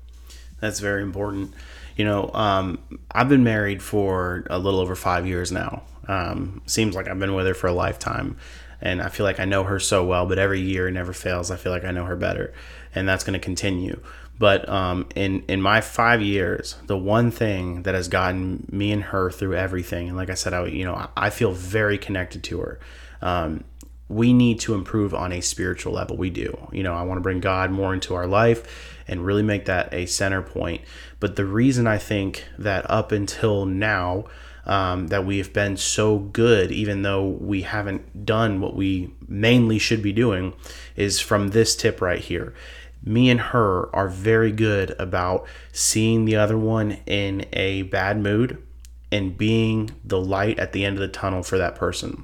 That's 0.59 0.81
very 0.81 1.03
important. 1.03 1.55
You 1.97 2.05
know 2.05 2.31
um, 2.35 2.79
i've 3.13 3.29
been 3.29 3.45
married 3.45 3.81
for 3.81 4.45
a 4.51 4.59
little 4.59 4.81
over 4.81 4.97
five 4.97 5.25
years 5.25 5.53
now. 5.53 5.85
Um, 6.09 6.63
seems 6.67 6.97
like 6.97 7.07
i've 7.07 7.21
been 7.21 7.35
with 7.35 7.47
her 7.47 7.55
for 7.55 7.69
a 7.69 7.73
lifetime 7.73 8.37
and 8.81 9.03
I 9.03 9.09
feel 9.09 9.25
like 9.25 9.41
I 9.41 9.45
know 9.45 9.65
her 9.65 9.79
so 9.79 10.05
well. 10.05 10.27
But 10.27 10.39
every 10.39 10.61
year, 10.61 10.89
it 10.89 10.93
never 10.93 11.13
fails. 11.13 11.51
I 11.51 11.57
feel 11.57 11.73
like 11.73 11.85
I 11.85 11.91
know 11.91 12.05
her 12.05 12.17
better, 12.17 12.53
and 12.95 13.09
that's 13.09 13.25
going 13.25 13.39
to 13.39 13.45
continue. 13.45 14.01
But 14.39 14.67
um, 14.69 15.07
in 15.15 15.45
in 15.49 15.61
my 15.61 15.81
five 15.81 16.23
years, 16.23 16.77
the 16.87 16.97
one 16.97 17.31
thing 17.31 17.83
that 17.83 17.95
has 17.95 18.09
gotten 18.09 18.67
me 18.73 18.91
and 18.91 19.03
her 19.05 19.31
through 19.31 19.55
everything, 19.55 20.09
and 20.09 20.17
like 20.17 20.31
I 20.31 20.35
said, 20.35 20.55
I 20.55 20.67
you 20.67 20.85
know 20.85 21.09
I 21.17 21.31
feel 21.31 21.53
very 21.53 21.99
connected 21.99 22.43
to 22.45 22.61
her. 22.61 22.81
Um, 23.21 23.65
we 24.09 24.33
need 24.33 24.59
to 24.61 24.75
improve 24.75 25.15
on 25.15 25.31
a 25.33 25.41
spiritual 25.41 25.93
level. 25.93 26.17
We 26.17 26.31
do. 26.31 26.69
You 26.73 26.83
know, 26.83 26.95
I 26.95 27.03
want 27.03 27.19
to 27.19 27.23
bring 27.23 27.39
God 27.39 27.71
more 27.71 27.95
into 27.95 28.15
our 28.15 28.27
life 28.27 28.99
and 29.07 29.25
really 29.25 29.45
make 29.45 29.67
that 29.67 29.95
a 29.95 30.07
center 30.07 30.43
point. 30.43 30.83
But 31.21 31.37
the 31.37 31.45
reason 31.45 31.87
I 31.87 31.99
think 31.99 32.45
that 32.59 32.91
up 32.91 33.13
until 33.13 33.67
now, 33.67 34.25
um, 34.67 35.09
that 35.09 35.25
we 35.25 35.39
have 35.39 35.53
been 35.53 35.77
so 35.77 36.19
good, 36.19 36.71
even 36.71 37.03
though 37.03 37.27
we 37.27 37.63
haven't 37.63 38.25
done 38.25 38.61
what 38.61 38.75
we 38.75 39.15
mainly 39.27 39.79
should 39.79 40.03
be 40.03 40.13
doing, 40.13 40.55
is 40.97 41.21
from 41.21 41.49
this 41.49 41.75
tip 41.75 42.01
right 42.01 42.21
here. 42.21 42.55
Me 43.03 43.31
and 43.31 43.41
her 43.41 43.95
are 43.95 44.09
very 44.09 44.53
good 44.53 44.95
about 44.99 45.47
seeing 45.73 46.25
the 46.25 46.37
other 46.37 46.59
one 46.59 46.93
in 47.07 47.47
a 47.53 47.83
bad 47.83 48.21
mood 48.21 48.63
and 49.11 49.39
being 49.39 49.91
the 50.05 50.21
light 50.21 50.59
at 50.59 50.73
the 50.73 50.85
end 50.85 50.97
of 50.97 51.01
the 51.01 51.09
tunnel 51.09 51.43
for 51.43 51.59
that 51.59 51.75
person. 51.75 52.23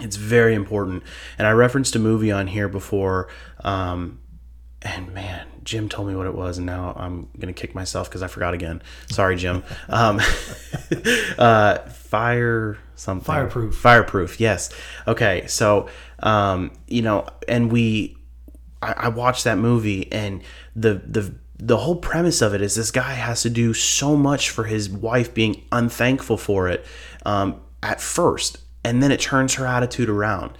It's 0.00 0.16
very 0.16 0.54
important. 0.54 1.04
And 1.38 1.46
I 1.46 1.52
referenced 1.52 1.94
a 1.94 2.00
movie 2.00 2.32
on 2.32 2.48
here 2.48 2.68
before, 2.68 3.28
um, 3.60 4.18
and 4.84 5.12
man, 5.14 5.46
Jim 5.64 5.88
told 5.88 6.08
me 6.08 6.14
what 6.14 6.26
it 6.26 6.34
was, 6.34 6.58
and 6.58 6.66
now 6.66 6.92
I'm 6.96 7.28
gonna 7.38 7.54
kick 7.54 7.74
myself 7.74 8.08
because 8.08 8.22
I 8.22 8.26
forgot 8.26 8.54
again. 8.54 8.82
Sorry, 9.08 9.36
Jim. 9.36 9.64
Um, 9.88 10.20
uh, 11.38 11.78
fire 11.78 12.78
something. 12.94 13.24
Fireproof. 13.24 13.74
Fireproof. 13.74 14.38
Yes. 14.38 14.70
Okay. 15.08 15.46
So, 15.46 15.88
um, 16.20 16.70
you 16.86 17.02
know, 17.02 17.26
and 17.48 17.72
we, 17.72 18.16
I, 18.82 18.92
I 18.92 19.08
watched 19.08 19.44
that 19.44 19.58
movie, 19.58 20.12
and 20.12 20.42
the 20.76 20.94
the 21.06 21.34
the 21.58 21.78
whole 21.78 21.96
premise 21.96 22.42
of 22.42 22.52
it 22.52 22.60
is 22.60 22.74
this 22.74 22.90
guy 22.90 23.12
has 23.14 23.42
to 23.42 23.50
do 23.50 23.72
so 23.72 24.16
much 24.16 24.50
for 24.50 24.64
his 24.64 24.90
wife 24.90 25.32
being 25.32 25.62
unthankful 25.72 26.36
for 26.36 26.68
it 26.68 26.84
um, 27.24 27.60
at 27.82 28.00
first 28.00 28.58
and 28.84 29.02
then 29.02 29.10
it 29.10 29.20
turns 29.20 29.54
her 29.54 29.66
attitude 29.66 30.08
around. 30.08 30.56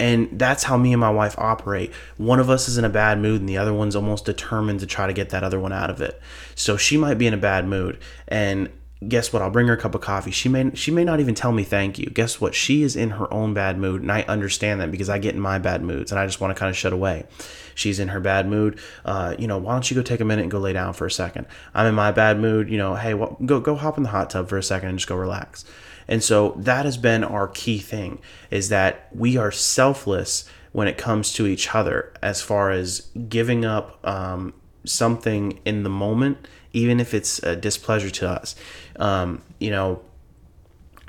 And 0.00 0.28
that's 0.38 0.64
how 0.64 0.76
me 0.76 0.92
and 0.92 1.00
my 1.00 1.10
wife 1.10 1.36
operate. 1.38 1.92
One 2.16 2.38
of 2.38 2.50
us 2.50 2.68
is 2.68 2.78
in 2.78 2.84
a 2.84 2.88
bad 2.88 3.18
mood 3.18 3.40
and 3.40 3.48
the 3.48 3.58
other 3.58 3.74
one's 3.74 3.96
almost 3.96 4.24
determined 4.24 4.80
to 4.80 4.86
try 4.86 5.06
to 5.06 5.12
get 5.12 5.30
that 5.30 5.42
other 5.42 5.58
one 5.58 5.72
out 5.72 5.90
of 5.90 6.00
it. 6.00 6.20
So 6.54 6.76
she 6.76 6.96
might 6.96 7.14
be 7.14 7.26
in 7.26 7.34
a 7.34 7.38
bad 7.38 7.66
mood 7.66 7.98
and 8.28 8.68
guess 9.06 9.32
what? 9.32 9.42
I'll 9.42 9.50
bring 9.50 9.66
her 9.68 9.74
a 9.74 9.80
cup 9.80 9.94
of 9.94 10.00
coffee. 10.00 10.30
She 10.30 10.48
may 10.48 10.72
she 10.74 10.90
may 10.92 11.04
not 11.04 11.18
even 11.18 11.34
tell 11.34 11.50
me 11.50 11.64
thank 11.64 11.98
you. 11.98 12.10
Guess 12.10 12.40
what? 12.40 12.54
She 12.54 12.82
is 12.82 12.94
in 12.94 13.10
her 13.10 13.32
own 13.32 13.54
bad 13.54 13.78
mood 13.78 14.02
and 14.02 14.10
i 14.10 14.22
understand 14.22 14.80
that 14.80 14.90
because 14.90 15.08
i 15.08 15.18
get 15.18 15.34
in 15.34 15.40
my 15.40 15.58
bad 15.58 15.82
moods 15.82 16.10
and 16.10 16.18
i 16.18 16.26
just 16.26 16.40
want 16.40 16.54
to 16.54 16.58
kind 16.58 16.70
of 16.70 16.76
shut 16.76 16.92
away. 16.92 17.26
She's 17.74 17.98
in 17.98 18.08
her 18.08 18.20
bad 18.20 18.48
mood. 18.48 18.78
Uh, 19.04 19.34
you 19.36 19.48
know 19.48 19.58
why 19.58 19.72
don't 19.72 19.90
you 19.90 19.96
go 19.96 20.02
take 20.02 20.20
a 20.20 20.24
minute 20.24 20.42
and 20.42 20.50
go 20.50 20.58
lay 20.58 20.72
down 20.72 20.94
for 20.94 21.06
a 21.06 21.10
second? 21.10 21.46
I'm 21.74 21.86
in 21.86 21.94
my 21.96 22.12
bad 22.12 22.38
mood 22.38 22.70
you 22.70 22.78
know 22.78 22.94
hey 22.94 23.14
well, 23.14 23.36
go 23.44 23.58
go 23.58 23.74
hop 23.74 23.96
in 23.96 24.04
the 24.04 24.10
hot 24.10 24.30
tub 24.30 24.48
for 24.48 24.58
a 24.58 24.62
second 24.62 24.90
and 24.90 24.98
just 24.98 25.08
go 25.08 25.16
relax 25.16 25.64
and 26.08 26.22
so 26.22 26.54
that 26.56 26.84
has 26.84 26.96
been 26.96 27.22
our 27.22 27.48
key 27.48 27.78
thing 27.78 28.18
is 28.50 28.68
that 28.68 29.08
we 29.14 29.36
are 29.36 29.52
selfless 29.52 30.48
when 30.72 30.88
it 30.88 30.98
comes 30.98 31.32
to 31.34 31.46
each 31.46 31.74
other 31.74 32.12
as 32.22 32.40
far 32.42 32.70
as 32.70 33.08
giving 33.28 33.64
up 33.64 33.98
um, 34.06 34.52
something 34.84 35.58
in 35.64 35.82
the 35.82 35.90
moment 35.90 36.48
even 36.72 37.00
if 37.00 37.14
it's 37.14 37.38
a 37.40 37.56
displeasure 37.56 38.10
to 38.10 38.28
us 38.28 38.54
um, 38.96 39.42
you 39.58 39.70
know 39.70 40.02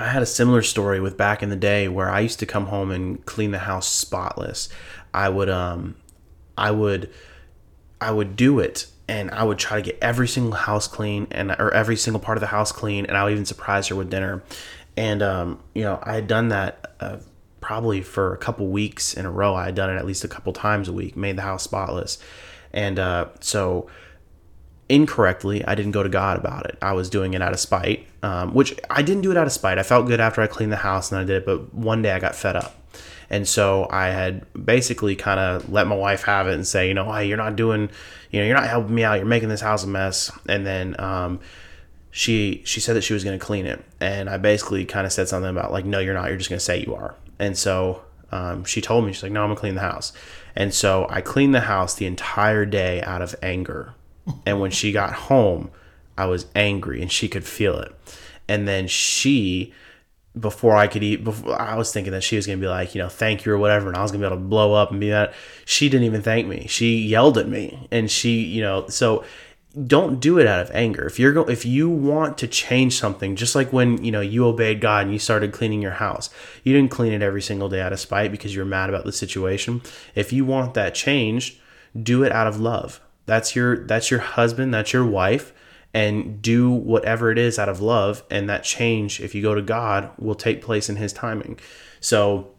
I 0.00 0.08
had 0.08 0.22
a 0.22 0.26
similar 0.26 0.62
story 0.62 0.98
with 0.98 1.18
back 1.18 1.42
in 1.42 1.50
the 1.50 1.56
day 1.56 1.86
where 1.86 2.08
I 2.08 2.20
used 2.20 2.38
to 2.38 2.46
come 2.46 2.66
home 2.66 2.90
and 2.90 3.24
clean 3.26 3.50
the 3.50 3.58
house 3.58 3.86
spotless. 3.86 4.70
I 5.12 5.28
would 5.28 5.50
um 5.50 5.96
I 6.56 6.70
would 6.70 7.10
I 8.00 8.10
would 8.10 8.34
do 8.34 8.60
it 8.60 8.86
and 9.08 9.30
I 9.30 9.44
would 9.44 9.58
try 9.58 9.76
to 9.76 9.82
get 9.82 9.98
every 10.00 10.26
single 10.26 10.54
house 10.54 10.86
clean 10.86 11.26
and 11.30 11.50
or 11.50 11.70
every 11.74 11.96
single 11.96 12.20
part 12.20 12.38
of 12.38 12.40
the 12.40 12.46
house 12.46 12.72
clean 12.72 13.04
and 13.04 13.16
I 13.16 13.24
would 13.24 13.32
even 13.32 13.44
surprise 13.44 13.88
her 13.88 13.94
with 13.94 14.08
dinner. 14.08 14.42
And 14.96 15.22
um 15.22 15.62
you 15.74 15.82
know, 15.82 15.98
I 16.02 16.14
had 16.14 16.26
done 16.26 16.48
that 16.48 16.94
uh, 17.00 17.18
probably 17.60 18.02
for 18.02 18.34
a 18.34 18.38
couple 18.38 18.66
weeks 18.68 19.14
in 19.14 19.26
a 19.26 19.30
row. 19.30 19.54
I 19.54 19.66
had 19.66 19.74
done 19.74 19.90
it 19.90 19.96
at 19.96 20.06
least 20.06 20.24
a 20.24 20.28
couple 20.28 20.52
times 20.52 20.88
a 20.88 20.92
week, 20.92 21.16
made 21.16 21.36
the 21.36 21.42
house 21.42 21.62
spotless. 21.62 22.18
And 22.72 22.98
uh 22.98 23.28
so 23.40 23.88
incorrectly, 24.88 25.64
I 25.64 25.76
didn't 25.76 25.92
go 25.92 26.02
to 26.02 26.08
God 26.08 26.36
about 26.36 26.66
it. 26.66 26.76
I 26.82 26.92
was 26.92 27.08
doing 27.08 27.34
it 27.34 27.40
out 27.40 27.52
of 27.52 27.60
spite, 27.60 28.06
um, 28.24 28.54
which 28.54 28.78
I 28.90 29.02
didn't 29.02 29.22
do 29.22 29.30
it 29.30 29.36
out 29.36 29.46
of 29.46 29.52
spite. 29.52 29.78
I 29.78 29.84
felt 29.84 30.08
good 30.08 30.20
after 30.20 30.42
I 30.42 30.48
cleaned 30.48 30.72
the 30.72 30.76
house 30.76 31.12
and 31.12 31.20
I 31.20 31.24
did 31.24 31.36
it, 31.36 31.46
but 31.46 31.72
one 31.72 32.02
day 32.02 32.10
I 32.10 32.18
got 32.18 32.34
fed 32.34 32.56
up. 32.56 32.74
And 33.30 33.46
so 33.46 33.86
I 33.88 34.08
had 34.08 34.44
basically 34.64 35.14
kind 35.14 35.38
of 35.38 35.70
let 35.70 35.86
my 35.86 35.94
wife 35.94 36.24
have 36.24 36.48
it 36.48 36.54
and 36.54 36.66
say, 36.66 36.88
you 36.88 36.94
know, 36.94 37.10
hey, 37.12 37.28
you're 37.28 37.36
not 37.36 37.54
doing, 37.54 37.88
you 38.32 38.40
know, 38.40 38.46
you're 38.46 38.56
not 38.56 38.68
helping 38.68 38.92
me 38.92 39.04
out. 39.04 39.18
You're 39.18 39.26
making 39.26 39.48
this 39.48 39.60
house 39.60 39.84
a 39.84 39.86
mess. 39.86 40.32
And 40.48 40.66
then 40.66 40.96
um, 40.98 41.38
she 42.10 42.62
she 42.64 42.80
said 42.80 42.96
that 42.96 43.02
she 43.02 43.14
was 43.14 43.24
going 43.24 43.38
to 43.38 43.44
clean 43.44 43.66
it, 43.66 43.84
and 44.00 44.28
I 44.28 44.36
basically 44.36 44.84
kind 44.84 45.06
of 45.06 45.12
said 45.12 45.28
something 45.28 45.50
about 45.50 45.72
like, 45.72 45.84
no, 45.84 45.98
you're 45.98 46.14
not. 46.14 46.28
You're 46.28 46.38
just 46.38 46.50
going 46.50 46.58
to 46.58 46.64
say 46.64 46.80
you 46.80 46.94
are. 46.94 47.14
And 47.38 47.56
so 47.56 48.02
um, 48.32 48.64
she 48.64 48.80
told 48.80 49.04
me 49.04 49.12
she's 49.12 49.22
like, 49.22 49.32
no, 49.32 49.42
I'm 49.42 49.48
gonna 49.48 49.60
clean 49.60 49.74
the 49.74 49.80
house. 49.80 50.12
And 50.54 50.72
so 50.72 51.06
I 51.10 51.20
cleaned 51.20 51.54
the 51.54 51.60
house 51.60 51.94
the 51.94 52.06
entire 52.06 52.64
day 52.64 53.02
out 53.02 53.22
of 53.22 53.34
anger 53.42 53.94
and 54.46 54.60
when 54.60 54.70
she 54.70 54.92
got 54.92 55.12
home, 55.12 55.70
I 56.16 56.26
was 56.26 56.46
angry 56.54 57.00
and 57.00 57.10
she 57.10 57.28
could 57.28 57.44
feel 57.44 57.78
it. 57.78 57.94
And 58.48 58.68
then 58.68 58.88
she, 58.88 59.72
before 60.38 60.76
I 60.76 60.86
could 60.86 61.02
eat, 61.02 61.24
before 61.24 61.60
I 61.60 61.76
was 61.76 61.92
thinking 61.92 62.12
that 62.12 62.22
she 62.22 62.36
was 62.36 62.46
gonna 62.46 62.58
be 62.58 62.68
like, 62.68 62.94
you 62.94 63.00
know, 63.00 63.08
thank 63.08 63.44
you 63.44 63.52
or 63.52 63.58
whatever, 63.58 63.88
and 63.88 63.96
I 63.96 64.02
was 64.02 64.12
gonna 64.12 64.22
be 64.22 64.26
able 64.26 64.36
to 64.36 64.48
blow 64.48 64.74
up 64.74 64.90
and 64.90 65.00
be 65.00 65.10
that. 65.10 65.34
She 65.64 65.88
didn't 65.88 66.04
even 66.04 66.22
thank 66.22 66.46
me. 66.46 66.66
She 66.68 66.98
yelled 66.98 67.38
at 67.38 67.48
me, 67.48 67.88
and 67.90 68.10
she, 68.10 68.42
you 68.42 68.60
know, 68.60 68.86
so 68.88 69.24
don't 69.86 70.20
do 70.20 70.38
it 70.38 70.46
out 70.46 70.60
of 70.60 70.70
anger. 70.72 71.06
If 71.06 71.18
you're 71.18 71.32
go- 71.32 71.44
if 71.44 71.64
you 71.64 71.88
want 71.88 72.38
to 72.38 72.48
change 72.48 72.98
something, 72.98 73.36
just 73.36 73.54
like 73.54 73.72
when 73.72 74.02
you 74.04 74.10
know 74.10 74.20
you 74.20 74.46
obeyed 74.46 74.80
God 74.80 75.04
and 75.04 75.12
you 75.12 75.18
started 75.18 75.52
cleaning 75.52 75.80
your 75.80 75.92
house, 75.92 76.30
you 76.64 76.72
didn't 76.72 76.90
clean 76.90 77.12
it 77.12 77.22
every 77.22 77.42
single 77.42 77.68
day 77.68 77.80
out 77.80 77.92
of 77.92 78.00
spite 78.00 78.32
because 78.32 78.54
you're 78.54 78.64
mad 78.64 78.88
about 78.88 79.04
the 79.04 79.12
situation. 79.12 79.82
If 80.14 80.32
you 80.32 80.44
want 80.44 80.74
that 80.74 80.94
changed, 80.94 81.58
do 82.00 82.22
it 82.24 82.32
out 82.32 82.46
of 82.46 82.60
love 82.60 83.00
that's 83.30 83.54
your 83.54 83.86
that's 83.86 84.10
your 84.10 84.20
husband, 84.20 84.74
that's 84.74 84.92
your 84.92 85.06
wife 85.06 85.52
and 85.94 86.42
do 86.42 86.70
whatever 86.70 87.30
it 87.30 87.38
is 87.38 87.58
out 87.58 87.68
of 87.68 87.80
love 87.80 88.24
and 88.30 88.48
that 88.48 88.64
change 88.64 89.20
if 89.20 89.34
you 89.34 89.42
go 89.42 89.54
to 89.54 89.62
God 89.62 90.10
will 90.18 90.34
take 90.34 90.62
place 90.62 90.88
in 90.88 90.96
his 90.96 91.12
timing. 91.12 91.58
So 92.00 92.52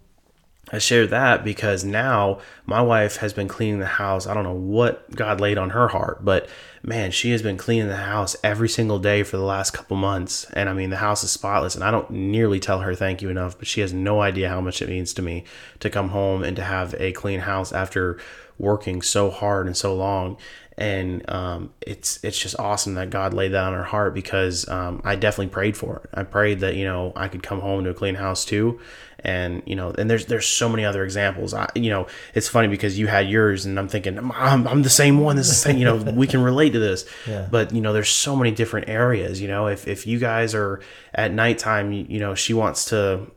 I 0.71 0.77
share 0.77 1.05
that 1.07 1.43
because 1.43 1.83
now 1.83 2.39
my 2.65 2.81
wife 2.81 3.17
has 3.17 3.33
been 3.33 3.47
cleaning 3.47 3.79
the 3.79 3.85
house. 3.85 4.25
I 4.25 4.33
don't 4.33 4.43
know 4.43 4.53
what 4.53 5.13
God 5.15 5.41
laid 5.41 5.57
on 5.57 5.71
her 5.71 5.89
heart, 5.89 6.23
but 6.23 6.47
man, 6.81 7.11
she 7.11 7.31
has 7.31 7.41
been 7.41 7.57
cleaning 7.57 7.89
the 7.89 7.97
house 7.97 8.35
every 8.43 8.69
single 8.69 8.97
day 8.97 9.23
for 9.23 9.37
the 9.37 9.43
last 9.43 9.71
couple 9.71 9.97
months. 9.97 10.45
And 10.53 10.69
I 10.69 10.73
mean, 10.73 10.89
the 10.89 10.97
house 10.97 11.23
is 11.23 11.31
spotless. 11.31 11.75
And 11.75 11.83
I 11.83 11.91
don't 11.91 12.09
nearly 12.09 12.59
tell 12.59 12.79
her 12.79 12.95
thank 12.95 13.21
you 13.21 13.29
enough, 13.29 13.57
but 13.57 13.67
she 13.67 13.81
has 13.81 13.93
no 13.93 14.21
idea 14.21 14.49
how 14.49 14.61
much 14.61 14.81
it 14.81 14.89
means 14.89 15.13
to 15.15 15.21
me 15.21 15.43
to 15.79 15.89
come 15.89 16.09
home 16.09 16.43
and 16.43 16.55
to 16.55 16.63
have 16.63 16.95
a 16.97 17.11
clean 17.11 17.41
house 17.41 17.73
after 17.73 18.17
working 18.57 19.01
so 19.01 19.29
hard 19.29 19.65
and 19.65 19.75
so 19.75 19.93
long 19.93 20.37
and 20.81 21.29
um, 21.29 21.69
it's 21.79 22.19
it's 22.23 22.39
just 22.39 22.57
awesome 22.59 22.95
that 22.95 23.11
God 23.11 23.35
laid 23.35 23.49
that 23.49 23.63
on 23.65 23.73
her 23.73 23.83
heart 23.83 24.15
because 24.15 24.67
um, 24.67 24.99
I 25.05 25.15
definitely 25.15 25.51
prayed 25.51 25.77
for 25.77 25.97
it. 26.03 26.09
I 26.11 26.23
prayed 26.23 26.61
that 26.61 26.75
you 26.75 26.85
know 26.85 27.13
I 27.15 27.27
could 27.27 27.43
come 27.43 27.61
home 27.61 27.83
to 27.83 27.91
a 27.91 27.93
clean 27.93 28.15
house 28.15 28.43
too, 28.45 28.79
and 29.19 29.61
you 29.67 29.75
know, 29.75 29.91
and 29.91 30.09
there's 30.09 30.25
there's 30.25 30.47
so 30.47 30.67
many 30.67 30.83
other 30.83 31.03
examples. 31.03 31.53
I 31.53 31.69
you 31.75 31.91
know, 31.91 32.07
it's 32.33 32.47
funny 32.47 32.67
because 32.67 32.97
you 32.97 33.05
had 33.05 33.29
yours, 33.29 33.67
and 33.67 33.77
I'm 33.77 33.87
thinking 33.89 34.17
I'm, 34.17 34.67
I'm 34.67 34.81
the 34.81 34.89
same 34.89 35.19
one. 35.19 35.35
This 35.35 35.49
is 35.49 35.53
the 35.63 35.69
same. 35.69 35.77
You 35.77 35.85
know, 35.85 35.97
we 35.97 36.25
can 36.25 36.41
relate 36.41 36.71
to 36.71 36.79
this, 36.79 37.05
Yeah. 37.27 37.47
but 37.51 37.75
you 37.75 37.81
know, 37.81 37.93
there's 37.93 38.09
so 38.09 38.35
many 38.35 38.49
different 38.49 38.89
areas. 38.89 39.39
You 39.39 39.49
know, 39.49 39.67
if 39.67 39.87
if 39.87 40.07
you 40.07 40.17
guys 40.17 40.55
are 40.55 40.81
at 41.13 41.31
nighttime, 41.31 41.91
you, 41.91 42.07
you 42.09 42.19
know, 42.19 42.33
she 42.33 42.55
wants 42.55 42.85
to 42.85 43.29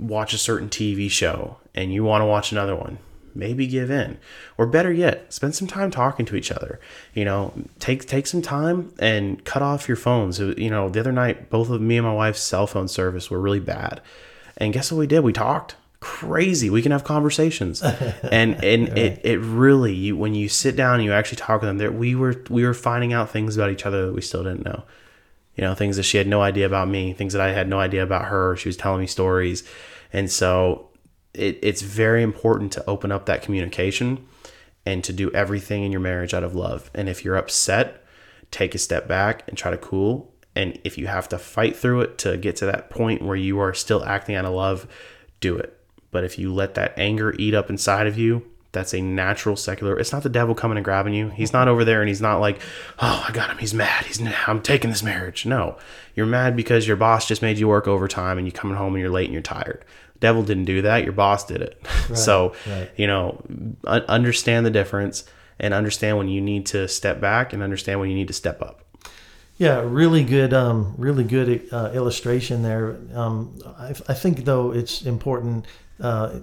watch 0.00 0.34
a 0.34 0.38
certain 0.38 0.68
TV 0.68 1.08
show, 1.08 1.58
and 1.76 1.92
you 1.92 2.02
want 2.02 2.22
to 2.22 2.26
watch 2.26 2.50
another 2.50 2.74
one 2.74 2.98
maybe 3.34 3.66
give 3.66 3.90
in. 3.90 4.18
Or 4.58 4.66
better 4.66 4.92
yet 4.92 5.32
spend 5.32 5.54
some 5.54 5.68
time 5.68 5.90
talking 5.90 6.26
to 6.26 6.36
each 6.36 6.50
other. 6.52 6.80
You 7.14 7.24
know 7.24 7.52
take 7.78 8.06
take 8.06 8.26
some 8.26 8.42
time 8.42 8.92
and 8.98 9.44
cut 9.44 9.62
off 9.62 9.88
your 9.88 9.96
phones. 9.96 10.40
It- 10.40 10.58
you 10.58 10.70
know 10.70 10.88
the 10.88 11.00
other 11.00 11.12
night 11.12 11.50
both 11.50 11.70
of 11.70 11.80
me 11.80 11.96
and 11.98 12.06
my 12.06 12.14
wife's 12.14 12.40
cell 12.42 12.66
phone 12.66 12.88
service 12.88 13.30
were 13.30 13.40
really 13.40 13.60
bad. 13.60 14.00
And 14.56 14.72
guess 14.72 14.92
what 14.92 14.98
we 14.98 15.06
did? 15.06 15.20
We 15.20 15.32
talked. 15.32 15.76
Crazy. 16.00 16.68
We 16.68 16.82
can 16.82 16.92
have 16.92 17.04
conversations. 17.04 17.82
And 18.30 18.62
and 18.64 18.98
it, 18.98 19.20
it 19.24 19.38
really 19.38 19.92
you, 19.94 20.16
when 20.16 20.34
you 20.34 20.48
sit 20.48 20.74
down 20.76 20.96
and 20.96 21.04
you 21.04 21.12
actually 21.12 21.36
talk 21.36 21.60
with 21.60 21.68
them 21.68 21.78
there 21.78 21.92
we 21.92 22.14
were 22.14 22.42
we 22.50 22.64
were 22.64 22.74
finding 22.74 23.12
out 23.12 23.30
things 23.30 23.56
about 23.56 23.70
each 23.70 23.86
other 23.86 24.06
that 24.06 24.12
we 24.12 24.20
still 24.20 24.42
didn't 24.42 24.64
know. 24.64 24.84
You 25.56 25.62
know 25.62 25.74
things 25.74 25.96
that 25.96 26.04
she 26.04 26.16
had 26.18 26.26
no 26.26 26.40
idea 26.42 26.64
about 26.66 26.88
me 26.88 27.12
things 27.12 27.34
that 27.34 27.42
i 27.42 27.52
had 27.52 27.68
no 27.68 27.78
idea 27.78 28.02
about 28.02 28.26
her. 28.26 28.56
She 28.56 28.68
was 28.68 28.76
telling 28.76 29.00
me 29.00 29.06
stories. 29.06 29.64
And 30.12 30.30
so 30.30 30.88
it, 31.34 31.58
it's 31.62 31.82
very 31.82 32.22
important 32.22 32.72
to 32.72 32.88
open 32.88 33.12
up 33.12 33.26
that 33.26 33.42
communication 33.42 34.26
and 34.84 35.02
to 35.04 35.12
do 35.12 35.30
everything 35.32 35.84
in 35.84 35.92
your 35.92 36.00
marriage 36.00 36.34
out 36.34 36.44
of 36.44 36.54
love. 36.54 36.90
And 36.94 37.08
if 37.08 37.24
you're 37.24 37.36
upset 37.36 38.02
take 38.52 38.74
a 38.74 38.78
step 38.78 39.08
back 39.08 39.42
and 39.48 39.58
try 39.58 39.72
to 39.72 39.78
cool. 39.78 40.32
And 40.54 40.78
if 40.84 40.96
you 40.96 41.08
have 41.08 41.28
to 41.30 41.38
fight 41.38 41.74
through 41.74 42.02
it 42.02 42.18
to 42.18 42.36
get 42.36 42.54
to 42.56 42.66
that 42.66 42.90
point 42.90 43.22
where 43.22 43.34
you 43.34 43.58
are 43.58 43.74
still 43.74 44.04
acting 44.04 44.36
out 44.36 44.44
of 44.44 44.52
love 44.52 44.86
do 45.40 45.56
it. 45.56 45.76
But 46.12 46.22
if 46.22 46.38
you 46.38 46.54
let 46.54 46.74
that 46.74 46.96
anger 46.96 47.34
eat 47.38 47.54
up 47.54 47.68
inside 47.68 48.06
of 48.06 48.16
you 48.16 48.46
that's 48.70 48.94
a 48.94 49.02
natural 49.02 49.54
secular 49.54 49.98
it's 49.98 50.12
not 50.12 50.22
the 50.22 50.30
devil 50.30 50.54
coming 50.54 50.78
and 50.78 50.84
grabbing 50.84 51.12
you. 51.12 51.30
He's 51.30 51.52
not 51.52 51.68
over 51.68 51.84
there 51.84 52.00
and 52.00 52.08
he's 52.08 52.20
not 52.20 52.38
like 52.38 52.60
oh 53.00 53.24
i 53.28 53.32
got 53.32 53.50
him. 53.50 53.58
He's 53.58 53.74
mad. 53.74 54.04
He's 54.04 54.20
i'm 54.46 54.62
taking 54.62 54.90
this 54.90 55.02
marriage. 55.02 55.44
No 55.46 55.78
you're 56.14 56.26
mad 56.26 56.54
because 56.54 56.86
your 56.86 56.96
boss 56.96 57.26
just 57.26 57.42
made 57.42 57.58
you 57.58 57.68
work 57.68 57.88
overtime 57.88 58.38
and 58.38 58.46
you're 58.46 58.52
coming 58.52 58.76
home 58.76 58.94
and 58.94 59.00
you're 59.00 59.10
late 59.10 59.24
and 59.24 59.32
you're 59.32 59.42
tired 59.42 59.84
devil 60.22 60.42
didn't 60.42 60.64
do 60.64 60.80
that 60.80 61.04
your 61.04 61.12
boss 61.12 61.44
did 61.44 61.60
it 61.60 61.86
so 62.14 62.54
right. 62.66 62.90
you 62.96 63.06
know 63.06 63.42
understand 63.84 64.64
the 64.64 64.70
difference 64.70 65.24
and 65.60 65.74
understand 65.74 66.16
when 66.16 66.28
you 66.28 66.40
need 66.40 66.64
to 66.64 66.88
step 66.88 67.20
back 67.20 67.52
and 67.52 67.62
understand 67.62 68.00
when 68.00 68.08
you 68.08 68.14
need 68.14 68.28
to 68.28 68.34
step 68.34 68.62
up 68.62 68.82
Yeah, 69.58 69.82
really 69.84 70.24
good, 70.24 70.52
um, 70.52 70.94
really 70.98 71.24
good 71.24 71.68
uh, 71.72 71.92
illustration 71.94 72.62
there. 72.62 72.96
Um, 73.14 73.58
I, 73.78 73.90
I 74.08 74.14
think 74.14 74.44
though 74.44 74.72
it's 74.72 75.02
important, 75.02 75.66
uh, 76.00 76.40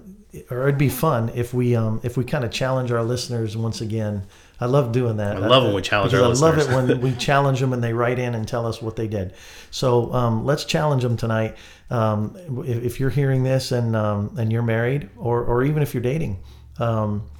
or 0.50 0.62
it'd 0.62 0.78
be 0.78 0.88
fun 0.88 1.30
if 1.34 1.52
we 1.52 1.74
um, 1.74 2.00
if 2.02 2.16
we 2.16 2.24
kind 2.24 2.44
of 2.44 2.50
challenge 2.50 2.92
our 2.92 3.02
listeners 3.02 3.56
once 3.56 3.80
again. 3.80 4.26
I 4.60 4.66
love 4.66 4.92
doing 4.92 5.16
that. 5.16 5.36
I 5.36 5.46
love 5.46 5.64
when 5.64 5.74
we 5.74 5.82
challenge 5.82 6.12
our 6.12 6.22
I 6.22 6.26
love 6.26 6.58
it 6.58 6.68
when 6.68 7.00
we 7.00 7.12
challenge 7.16 7.60
them 7.60 7.72
and 7.72 7.82
they 7.82 7.94
write 7.94 8.18
in 8.18 8.34
and 8.34 8.46
tell 8.46 8.66
us 8.66 8.82
what 8.82 8.96
they 8.96 9.08
did. 9.08 9.32
So 9.70 10.12
um, 10.12 10.44
let's 10.44 10.64
challenge 10.64 11.02
them 11.02 11.16
tonight. 11.16 11.56
Um, 11.88 12.36
if, 12.66 12.84
if 12.84 13.00
you're 13.00 13.10
hearing 13.10 13.42
this 13.42 13.72
and 13.72 13.96
um, 13.96 14.34
and 14.38 14.52
you're 14.52 14.62
married, 14.62 15.08
or 15.16 15.42
or 15.42 15.64
even 15.64 15.82
if 15.82 15.94
you're 15.94 16.02
dating. 16.02 16.42
Um, 16.78 17.30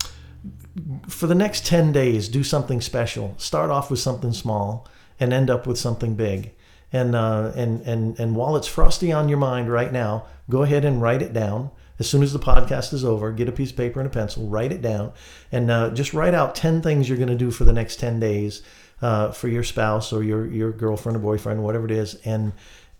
for 1.08 1.26
the 1.26 1.34
next 1.34 1.66
10 1.66 1.92
days, 1.92 2.28
do 2.28 2.42
something 2.42 2.80
special. 2.80 3.34
Start 3.38 3.70
off 3.70 3.90
with 3.90 4.00
something 4.00 4.32
small 4.32 4.88
and 5.18 5.32
end 5.32 5.50
up 5.50 5.66
with 5.66 5.78
something 5.78 6.14
big. 6.14 6.52
And, 6.92 7.14
uh, 7.14 7.52
and, 7.54 7.82
and, 7.82 8.18
and 8.18 8.34
while 8.34 8.56
it's 8.56 8.66
frosty 8.66 9.12
on 9.12 9.28
your 9.28 9.38
mind 9.38 9.70
right 9.70 9.92
now, 9.92 10.26
go 10.48 10.62
ahead 10.62 10.84
and 10.84 11.00
write 11.00 11.22
it 11.22 11.32
down. 11.32 11.70
As 12.00 12.08
soon 12.08 12.22
as 12.22 12.32
the 12.32 12.38
podcast 12.38 12.92
is 12.94 13.04
over, 13.04 13.30
get 13.30 13.48
a 13.48 13.52
piece 13.52 13.70
of 13.70 13.76
paper 13.76 14.00
and 14.00 14.06
a 14.06 14.10
pencil, 14.10 14.48
write 14.48 14.72
it 14.72 14.80
down, 14.80 15.12
and 15.52 15.70
uh, 15.70 15.90
just 15.90 16.14
write 16.14 16.34
out 16.34 16.54
10 16.54 16.80
things 16.80 17.08
you're 17.08 17.18
going 17.18 17.28
to 17.28 17.36
do 17.36 17.50
for 17.50 17.64
the 17.64 17.74
next 17.74 18.00
10 18.00 18.18
days 18.18 18.62
uh, 19.02 19.30
for 19.30 19.48
your 19.48 19.62
spouse 19.62 20.12
or 20.12 20.22
your 20.22 20.46
your 20.46 20.72
girlfriend 20.72 21.16
or 21.16 21.20
boyfriend, 21.20 21.62
whatever 21.62 21.84
it 21.84 21.90
is, 21.90 22.14
and 22.24 22.52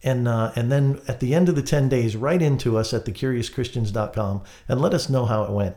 and 0.02 0.28
uh, 0.28 0.52
and 0.54 0.70
then 0.70 1.00
at 1.08 1.20
the 1.20 1.34
end 1.34 1.48
of 1.48 1.56
the 1.56 1.62
10 1.62 1.88
days 1.88 2.16
write 2.16 2.42
into 2.42 2.76
us 2.76 2.92
at 2.92 3.04
thecuriouschristians.com 3.04 4.42
and 4.68 4.80
let 4.80 4.94
us 4.94 5.08
know 5.08 5.24
how 5.26 5.44
it 5.44 5.50
went. 5.50 5.76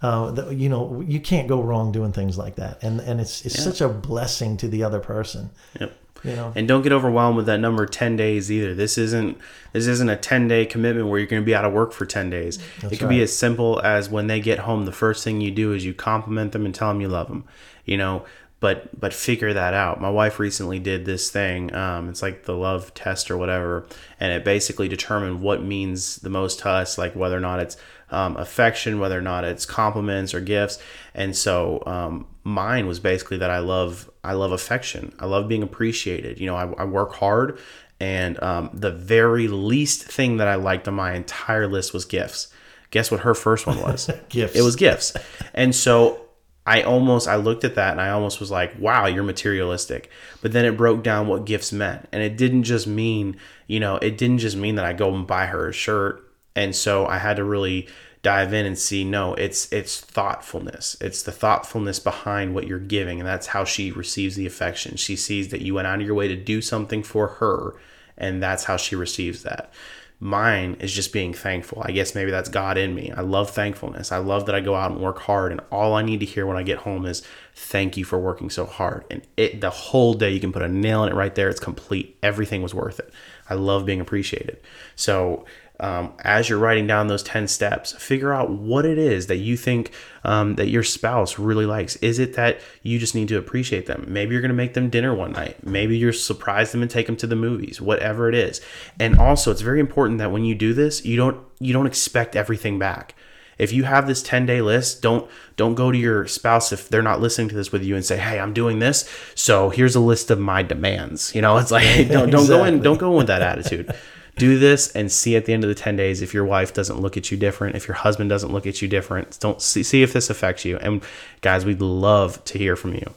Uh, 0.00 0.32
the, 0.32 0.50
you 0.50 0.68
know 0.68 1.00
you 1.06 1.20
can't 1.20 1.48
go 1.48 1.62
wrong 1.62 1.92
doing 1.92 2.12
things 2.12 2.36
like 2.36 2.56
that 2.56 2.82
and 2.82 2.98
and 3.00 3.20
it's 3.20 3.46
it's 3.46 3.62
such 3.62 3.80
a 3.80 3.88
blessing 3.88 4.56
to 4.56 4.66
the 4.66 4.82
other 4.82 4.98
person. 4.98 5.50
Yep. 5.78 5.96
Know 6.24 6.52
And 6.54 6.68
don't 6.68 6.82
get 6.82 6.92
overwhelmed 6.92 7.36
with 7.36 7.46
that 7.46 7.58
number 7.58 7.86
10 7.86 8.16
days 8.16 8.50
either. 8.50 8.74
This 8.74 8.96
isn't 8.98 9.38
this 9.72 9.86
isn't 9.86 10.08
a 10.08 10.16
10 10.16 10.48
day 10.48 10.66
commitment 10.66 11.08
where 11.08 11.18
you're 11.18 11.26
going 11.26 11.42
to 11.42 11.46
be 11.46 11.54
out 11.54 11.64
of 11.64 11.72
work 11.72 11.92
for 11.92 12.06
10 12.06 12.30
days. 12.30 12.58
it 12.90 12.98
could 12.98 13.08
be 13.08 13.22
as 13.22 13.36
simple 13.36 13.80
as 13.82 14.08
when 14.08 14.26
they 14.26 14.40
get 14.40 14.60
home, 14.60 14.84
the 14.84 14.92
first 14.92 15.24
thing 15.24 15.40
you 15.40 15.50
do 15.50 15.72
is 15.72 15.84
you 15.84 15.94
compliment 15.94 16.52
them 16.52 16.64
and 16.64 16.74
tell 16.74 16.88
them 16.88 17.00
you 17.00 17.08
love 17.08 17.28
them. 17.28 17.44
You 17.84 17.96
know, 17.96 18.24
but 18.62 18.98
but 18.98 19.12
figure 19.12 19.52
that 19.52 19.74
out. 19.74 20.00
My 20.00 20.08
wife 20.08 20.38
recently 20.38 20.78
did 20.78 21.04
this 21.04 21.30
thing. 21.30 21.74
Um, 21.74 22.08
it's 22.08 22.22
like 22.22 22.44
the 22.44 22.54
love 22.54 22.94
test 22.94 23.28
or 23.28 23.36
whatever, 23.36 23.84
and 24.20 24.32
it 24.32 24.44
basically 24.44 24.86
determined 24.86 25.42
what 25.42 25.64
means 25.64 26.16
the 26.16 26.30
most 26.30 26.60
to 26.60 26.68
us, 26.68 26.96
like 26.96 27.16
whether 27.16 27.36
or 27.36 27.40
not 27.40 27.58
it's 27.58 27.76
um, 28.12 28.36
affection, 28.36 29.00
whether 29.00 29.18
or 29.18 29.22
not 29.22 29.44
it's 29.44 29.66
compliments 29.66 30.34
or 30.34 30.40
gifts. 30.40 30.78
And 31.14 31.36
so 31.36 31.82
um, 31.86 32.26
mine 32.44 32.86
was 32.86 33.00
basically 33.00 33.38
that 33.38 33.50
I 33.50 33.58
love 33.58 34.10
I 34.22 34.34
love 34.34 34.52
affection. 34.52 35.14
I 35.18 35.26
love 35.26 35.48
being 35.48 35.62
appreciated. 35.62 36.38
You 36.38 36.46
know, 36.46 36.56
I, 36.56 36.72
I 36.82 36.84
work 36.84 37.14
hard, 37.14 37.58
and 37.98 38.40
um, 38.42 38.70
the 38.72 38.92
very 38.92 39.48
least 39.48 40.04
thing 40.04 40.36
that 40.36 40.48
I 40.48 40.54
liked 40.54 40.86
on 40.88 40.94
my 40.94 41.14
entire 41.14 41.66
list 41.66 41.92
was 41.92 42.04
gifts. 42.04 42.52
Guess 42.90 43.10
what 43.10 43.20
her 43.20 43.34
first 43.34 43.66
one 43.66 43.80
was? 43.80 44.10
Gifts. 44.28 44.54
It 44.54 44.60
was 44.60 44.76
gifts. 44.76 45.14
And 45.54 45.74
so 45.74 46.20
I 46.66 46.82
almost 46.82 47.26
I 47.26 47.36
looked 47.36 47.64
at 47.64 47.74
that 47.74 47.92
and 47.92 48.00
I 48.00 48.10
almost 48.10 48.38
was 48.38 48.50
like, 48.50 48.78
"Wow, 48.78 49.06
you're 49.06 49.24
materialistic." 49.24 50.10
But 50.42 50.52
then 50.52 50.64
it 50.64 50.76
broke 50.76 51.02
down 51.02 51.26
what 51.26 51.44
gifts 51.44 51.72
meant, 51.72 52.06
and 52.12 52.22
it 52.22 52.36
didn't 52.36 52.64
just 52.64 52.86
mean, 52.86 53.36
you 53.66 53.80
know, 53.80 53.96
it 53.96 54.18
didn't 54.18 54.38
just 54.38 54.56
mean 54.56 54.76
that 54.76 54.84
I 54.84 54.92
go 54.92 55.12
and 55.14 55.26
buy 55.26 55.46
her 55.46 55.68
a 55.68 55.72
shirt. 55.72 56.31
And 56.54 56.74
so 56.74 57.06
I 57.06 57.18
had 57.18 57.36
to 57.36 57.44
really 57.44 57.88
dive 58.22 58.52
in 58.52 58.64
and 58.64 58.78
see 58.78 59.02
no 59.04 59.34
it's 59.34 59.70
it's 59.72 60.00
thoughtfulness. 60.00 60.96
It's 61.00 61.22
the 61.22 61.32
thoughtfulness 61.32 61.98
behind 61.98 62.54
what 62.54 62.66
you're 62.66 62.78
giving 62.78 63.18
and 63.18 63.28
that's 63.28 63.48
how 63.48 63.64
she 63.64 63.90
receives 63.90 64.36
the 64.36 64.46
affection. 64.46 64.96
She 64.96 65.16
sees 65.16 65.48
that 65.48 65.62
you 65.62 65.74
went 65.74 65.88
out 65.88 66.00
of 66.00 66.06
your 66.06 66.14
way 66.14 66.28
to 66.28 66.36
do 66.36 66.62
something 66.62 67.02
for 67.02 67.26
her 67.26 67.74
and 68.16 68.42
that's 68.42 68.64
how 68.64 68.76
she 68.76 68.94
receives 68.94 69.42
that. 69.42 69.72
Mine 70.20 70.76
is 70.78 70.92
just 70.92 71.12
being 71.12 71.34
thankful. 71.34 71.82
I 71.84 71.90
guess 71.90 72.14
maybe 72.14 72.30
that's 72.30 72.48
god 72.48 72.78
in 72.78 72.94
me. 72.94 73.10
I 73.10 73.22
love 73.22 73.50
thankfulness. 73.50 74.12
I 74.12 74.18
love 74.18 74.46
that 74.46 74.54
i 74.54 74.60
go 74.60 74.76
out 74.76 74.92
and 74.92 75.00
work 75.00 75.18
hard 75.18 75.50
and 75.50 75.60
all 75.72 75.94
i 75.94 76.02
need 76.02 76.20
to 76.20 76.26
hear 76.26 76.46
when 76.46 76.56
i 76.56 76.62
get 76.62 76.78
home 76.78 77.06
is 77.06 77.24
thank 77.56 77.96
you 77.96 78.04
for 78.04 78.20
working 78.20 78.50
so 78.50 78.64
hard. 78.64 79.04
And 79.10 79.22
it 79.36 79.60
the 79.60 79.70
whole 79.70 80.14
day 80.14 80.30
you 80.30 80.38
can 80.38 80.52
put 80.52 80.62
a 80.62 80.68
nail 80.68 81.02
in 81.02 81.10
it 81.10 81.16
right 81.16 81.34
there. 81.34 81.48
It's 81.48 81.58
complete. 81.58 82.16
Everything 82.22 82.62
was 82.62 82.72
worth 82.72 83.00
it. 83.00 83.12
I 83.50 83.54
love 83.54 83.84
being 83.84 84.00
appreciated. 84.00 84.60
So 84.94 85.44
um, 85.82 86.12
as 86.20 86.48
you're 86.48 86.60
writing 86.60 86.86
down 86.86 87.08
those 87.08 87.24
10 87.24 87.48
steps 87.48 87.92
figure 87.92 88.32
out 88.32 88.50
what 88.50 88.86
it 88.86 88.98
is 88.98 89.26
that 89.26 89.38
you 89.38 89.56
think 89.56 89.90
um, 90.22 90.54
that 90.54 90.68
your 90.68 90.84
spouse 90.84 91.40
really 91.40 91.66
likes. 91.66 91.96
Is 91.96 92.20
it 92.20 92.34
that 92.34 92.60
you 92.82 93.00
just 93.00 93.16
need 93.16 93.26
to 93.28 93.36
appreciate 93.36 93.86
them? 93.86 94.04
Maybe 94.06 94.32
you're 94.32 94.40
going 94.40 94.50
to 94.50 94.54
make 94.54 94.74
them 94.74 94.90
dinner 94.90 95.12
one 95.12 95.32
night. 95.32 95.66
Maybe 95.66 95.98
you're 95.98 96.12
surprise 96.12 96.70
them 96.70 96.82
and 96.82 96.90
take 96.90 97.06
them 97.06 97.16
to 97.16 97.26
the 97.26 97.34
movies 97.34 97.80
whatever 97.80 98.28
it 98.28 98.36
is. 98.36 98.60
And 99.00 99.18
also 99.18 99.50
it's 99.50 99.60
very 99.60 99.80
important 99.80 100.18
that 100.18 100.30
when 100.30 100.44
you 100.44 100.54
do 100.54 100.72
this 100.72 101.04
you 101.04 101.16
don't 101.16 101.44
you 101.58 101.72
don't 101.72 101.86
expect 101.86 102.36
everything 102.36 102.78
back. 102.78 103.16
If 103.58 103.72
you 103.72 103.84
have 103.84 104.06
this 104.06 104.22
10 104.22 104.46
day 104.46 104.62
list 104.62 105.02
don't 105.02 105.28
don't 105.56 105.74
go 105.74 105.90
to 105.90 105.98
your 105.98 106.28
spouse 106.28 106.72
if 106.72 106.88
they're 106.88 107.02
not 107.02 107.20
listening 107.20 107.48
to 107.48 107.56
this 107.56 107.72
with 107.72 107.82
you 107.82 107.96
and 107.96 108.04
say 108.04 108.16
hey 108.16 108.40
i'm 108.40 108.52
doing 108.52 108.78
this 108.78 109.08
so 109.34 109.68
here's 109.70 109.94
a 109.94 110.00
list 110.00 110.30
of 110.30 110.38
my 110.38 110.62
demands. 110.62 111.34
You 111.34 111.42
know 111.42 111.56
it's 111.58 111.72
like 111.72 111.82
hey, 111.82 112.04
don't, 112.08 112.30
don't 112.30 112.46
go 112.46 112.64
in 112.64 112.80
don't 112.80 112.98
go 112.98 113.10
in 113.10 113.16
with 113.18 113.26
that 113.26 113.42
attitude 113.42 113.92
do 114.36 114.58
this 114.58 114.90
and 114.92 115.12
see 115.12 115.36
at 115.36 115.44
the 115.44 115.52
end 115.52 115.62
of 115.62 115.68
the 115.68 115.74
10 115.74 115.94
days 115.96 116.22
if 116.22 116.32
your 116.32 116.44
wife 116.44 116.72
doesn't 116.72 117.00
look 117.00 117.16
at 117.16 117.30
you 117.30 117.36
different 117.36 117.76
if 117.76 117.86
your 117.86 117.94
husband 117.96 118.30
doesn't 118.30 118.50
look 118.52 118.66
at 118.66 118.80
you 118.80 118.88
different 118.88 119.38
don't 119.40 119.60
see, 119.60 119.82
see 119.82 120.02
if 120.02 120.12
this 120.12 120.30
affects 120.30 120.64
you 120.64 120.78
and 120.78 121.02
guys 121.42 121.64
we'd 121.66 121.80
love 121.82 122.42
to 122.44 122.56
hear 122.58 122.74
from 122.76 122.94
you 122.94 123.14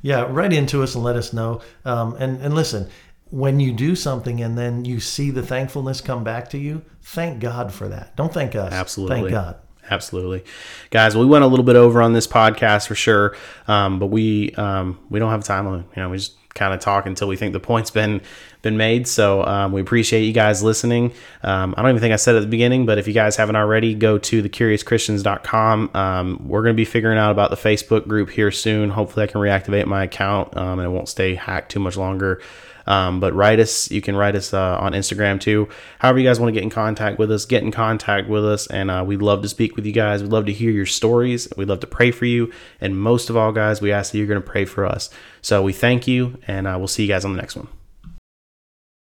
Yeah, 0.00 0.26
write 0.30 0.52
into 0.52 0.82
us 0.84 0.94
and 0.94 1.02
let 1.02 1.16
us 1.16 1.32
know. 1.32 1.60
Um, 1.84 2.14
and 2.20 2.40
and 2.40 2.54
listen, 2.54 2.88
when 3.30 3.58
you 3.58 3.72
do 3.72 3.96
something 3.96 4.40
and 4.40 4.56
then 4.56 4.84
you 4.84 5.00
see 5.00 5.30
the 5.32 5.42
thankfulness 5.42 6.00
come 6.00 6.22
back 6.22 6.48
to 6.50 6.58
you, 6.58 6.82
thank 7.02 7.40
God 7.40 7.72
for 7.72 7.88
that. 7.88 8.14
Don't 8.16 8.32
thank 8.32 8.54
us. 8.54 8.72
Absolutely. 8.72 9.16
Thank 9.16 9.30
God. 9.32 9.56
Absolutely, 9.90 10.44
guys. 10.90 11.16
We 11.16 11.24
went 11.26 11.44
a 11.44 11.46
little 11.46 11.64
bit 11.64 11.74
over 11.74 12.00
on 12.02 12.12
this 12.12 12.26
podcast 12.26 12.86
for 12.86 12.94
sure, 12.94 13.34
um, 13.66 13.98
but 13.98 14.06
we 14.06 14.54
um, 14.54 14.98
we 15.10 15.18
don't 15.18 15.30
have 15.30 15.42
time 15.44 15.66
limit. 15.68 15.86
You 15.96 16.02
know, 16.02 16.10
we 16.10 16.18
just 16.18 16.36
kind 16.54 16.74
of 16.74 16.80
talk 16.80 17.06
until 17.06 17.26
we 17.26 17.36
think 17.36 17.52
the 17.54 17.60
point's 17.60 17.90
been 17.90 18.20
been 18.62 18.76
made. 18.76 19.06
So 19.06 19.44
um, 19.44 19.72
we 19.72 19.80
appreciate 19.80 20.22
you 20.22 20.32
guys 20.32 20.62
listening. 20.62 21.12
Um, 21.42 21.74
I 21.76 21.82
don't 21.82 21.90
even 21.90 22.00
think 22.00 22.12
I 22.12 22.16
said 22.16 22.36
at 22.36 22.40
the 22.40 22.48
beginning, 22.48 22.86
but 22.86 22.98
if 22.98 23.06
you 23.06 23.14
guys 23.14 23.36
haven't 23.36 23.56
already, 23.56 23.94
go 23.94 24.18
to 24.18 24.42
thecuriouschristians.com. 24.42 25.90
Um, 25.94 26.48
we're 26.48 26.62
going 26.62 26.74
to 26.74 26.80
be 26.80 26.84
figuring 26.84 27.18
out 27.18 27.30
about 27.30 27.50
the 27.50 27.56
Facebook 27.56 28.08
group 28.08 28.30
here 28.30 28.50
soon. 28.50 28.90
Hopefully, 28.90 29.24
I 29.24 29.26
can 29.26 29.40
reactivate 29.40 29.86
my 29.86 30.04
account 30.04 30.56
um, 30.56 30.78
and 30.78 30.86
it 30.86 30.90
won't 30.90 31.08
stay 31.08 31.34
hacked 31.34 31.70
too 31.70 31.80
much 31.80 31.96
longer. 31.96 32.40
Um, 32.88 33.20
but 33.20 33.34
write 33.34 33.60
us. 33.60 33.90
You 33.90 34.00
can 34.00 34.16
write 34.16 34.34
us 34.34 34.54
uh, 34.54 34.78
on 34.80 34.92
Instagram 34.92 35.38
too. 35.38 35.68
However, 35.98 36.20
you 36.20 36.26
guys 36.26 36.40
want 36.40 36.48
to 36.48 36.54
get 36.54 36.62
in 36.62 36.70
contact 36.70 37.18
with 37.18 37.30
us, 37.30 37.44
get 37.44 37.62
in 37.62 37.70
contact 37.70 38.30
with 38.30 38.46
us, 38.46 38.66
and 38.68 38.90
uh, 38.90 39.04
we'd 39.06 39.20
love 39.20 39.42
to 39.42 39.48
speak 39.48 39.76
with 39.76 39.84
you 39.84 39.92
guys. 39.92 40.22
We'd 40.22 40.32
love 40.32 40.46
to 40.46 40.54
hear 40.54 40.70
your 40.70 40.86
stories. 40.86 41.48
We'd 41.54 41.68
love 41.68 41.80
to 41.80 41.86
pray 41.86 42.10
for 42.10 42.24
you, 42.24 42.50
and 42.80 42.98
most 42.98 43.28
of 43.28 43.36
all, 43.36 43.52
guys, 43.52 43.82
we 43.82 43.92
ask 43.92 44.12
that 44.12 44.18
you're 44.18 44.26
going 44.26 44.40
to 44.40 44.48
pray 44.48 44.64
for 44.64 44.86
us. 44.86 45.10
So 45.42 45.62
we 45.62 45.74
thank 45.74 46.08
you, 46.08 46.38
and 46.46 46.66
uh, 46.66 46.76
we'll 46.78 46.88
see 46.88 47.02
you 47.02 47.08
guys 47.08 47.26
on 47.26 47.34
the 47.34 47.40
next 47.42 47.56
one. 47.56 47.68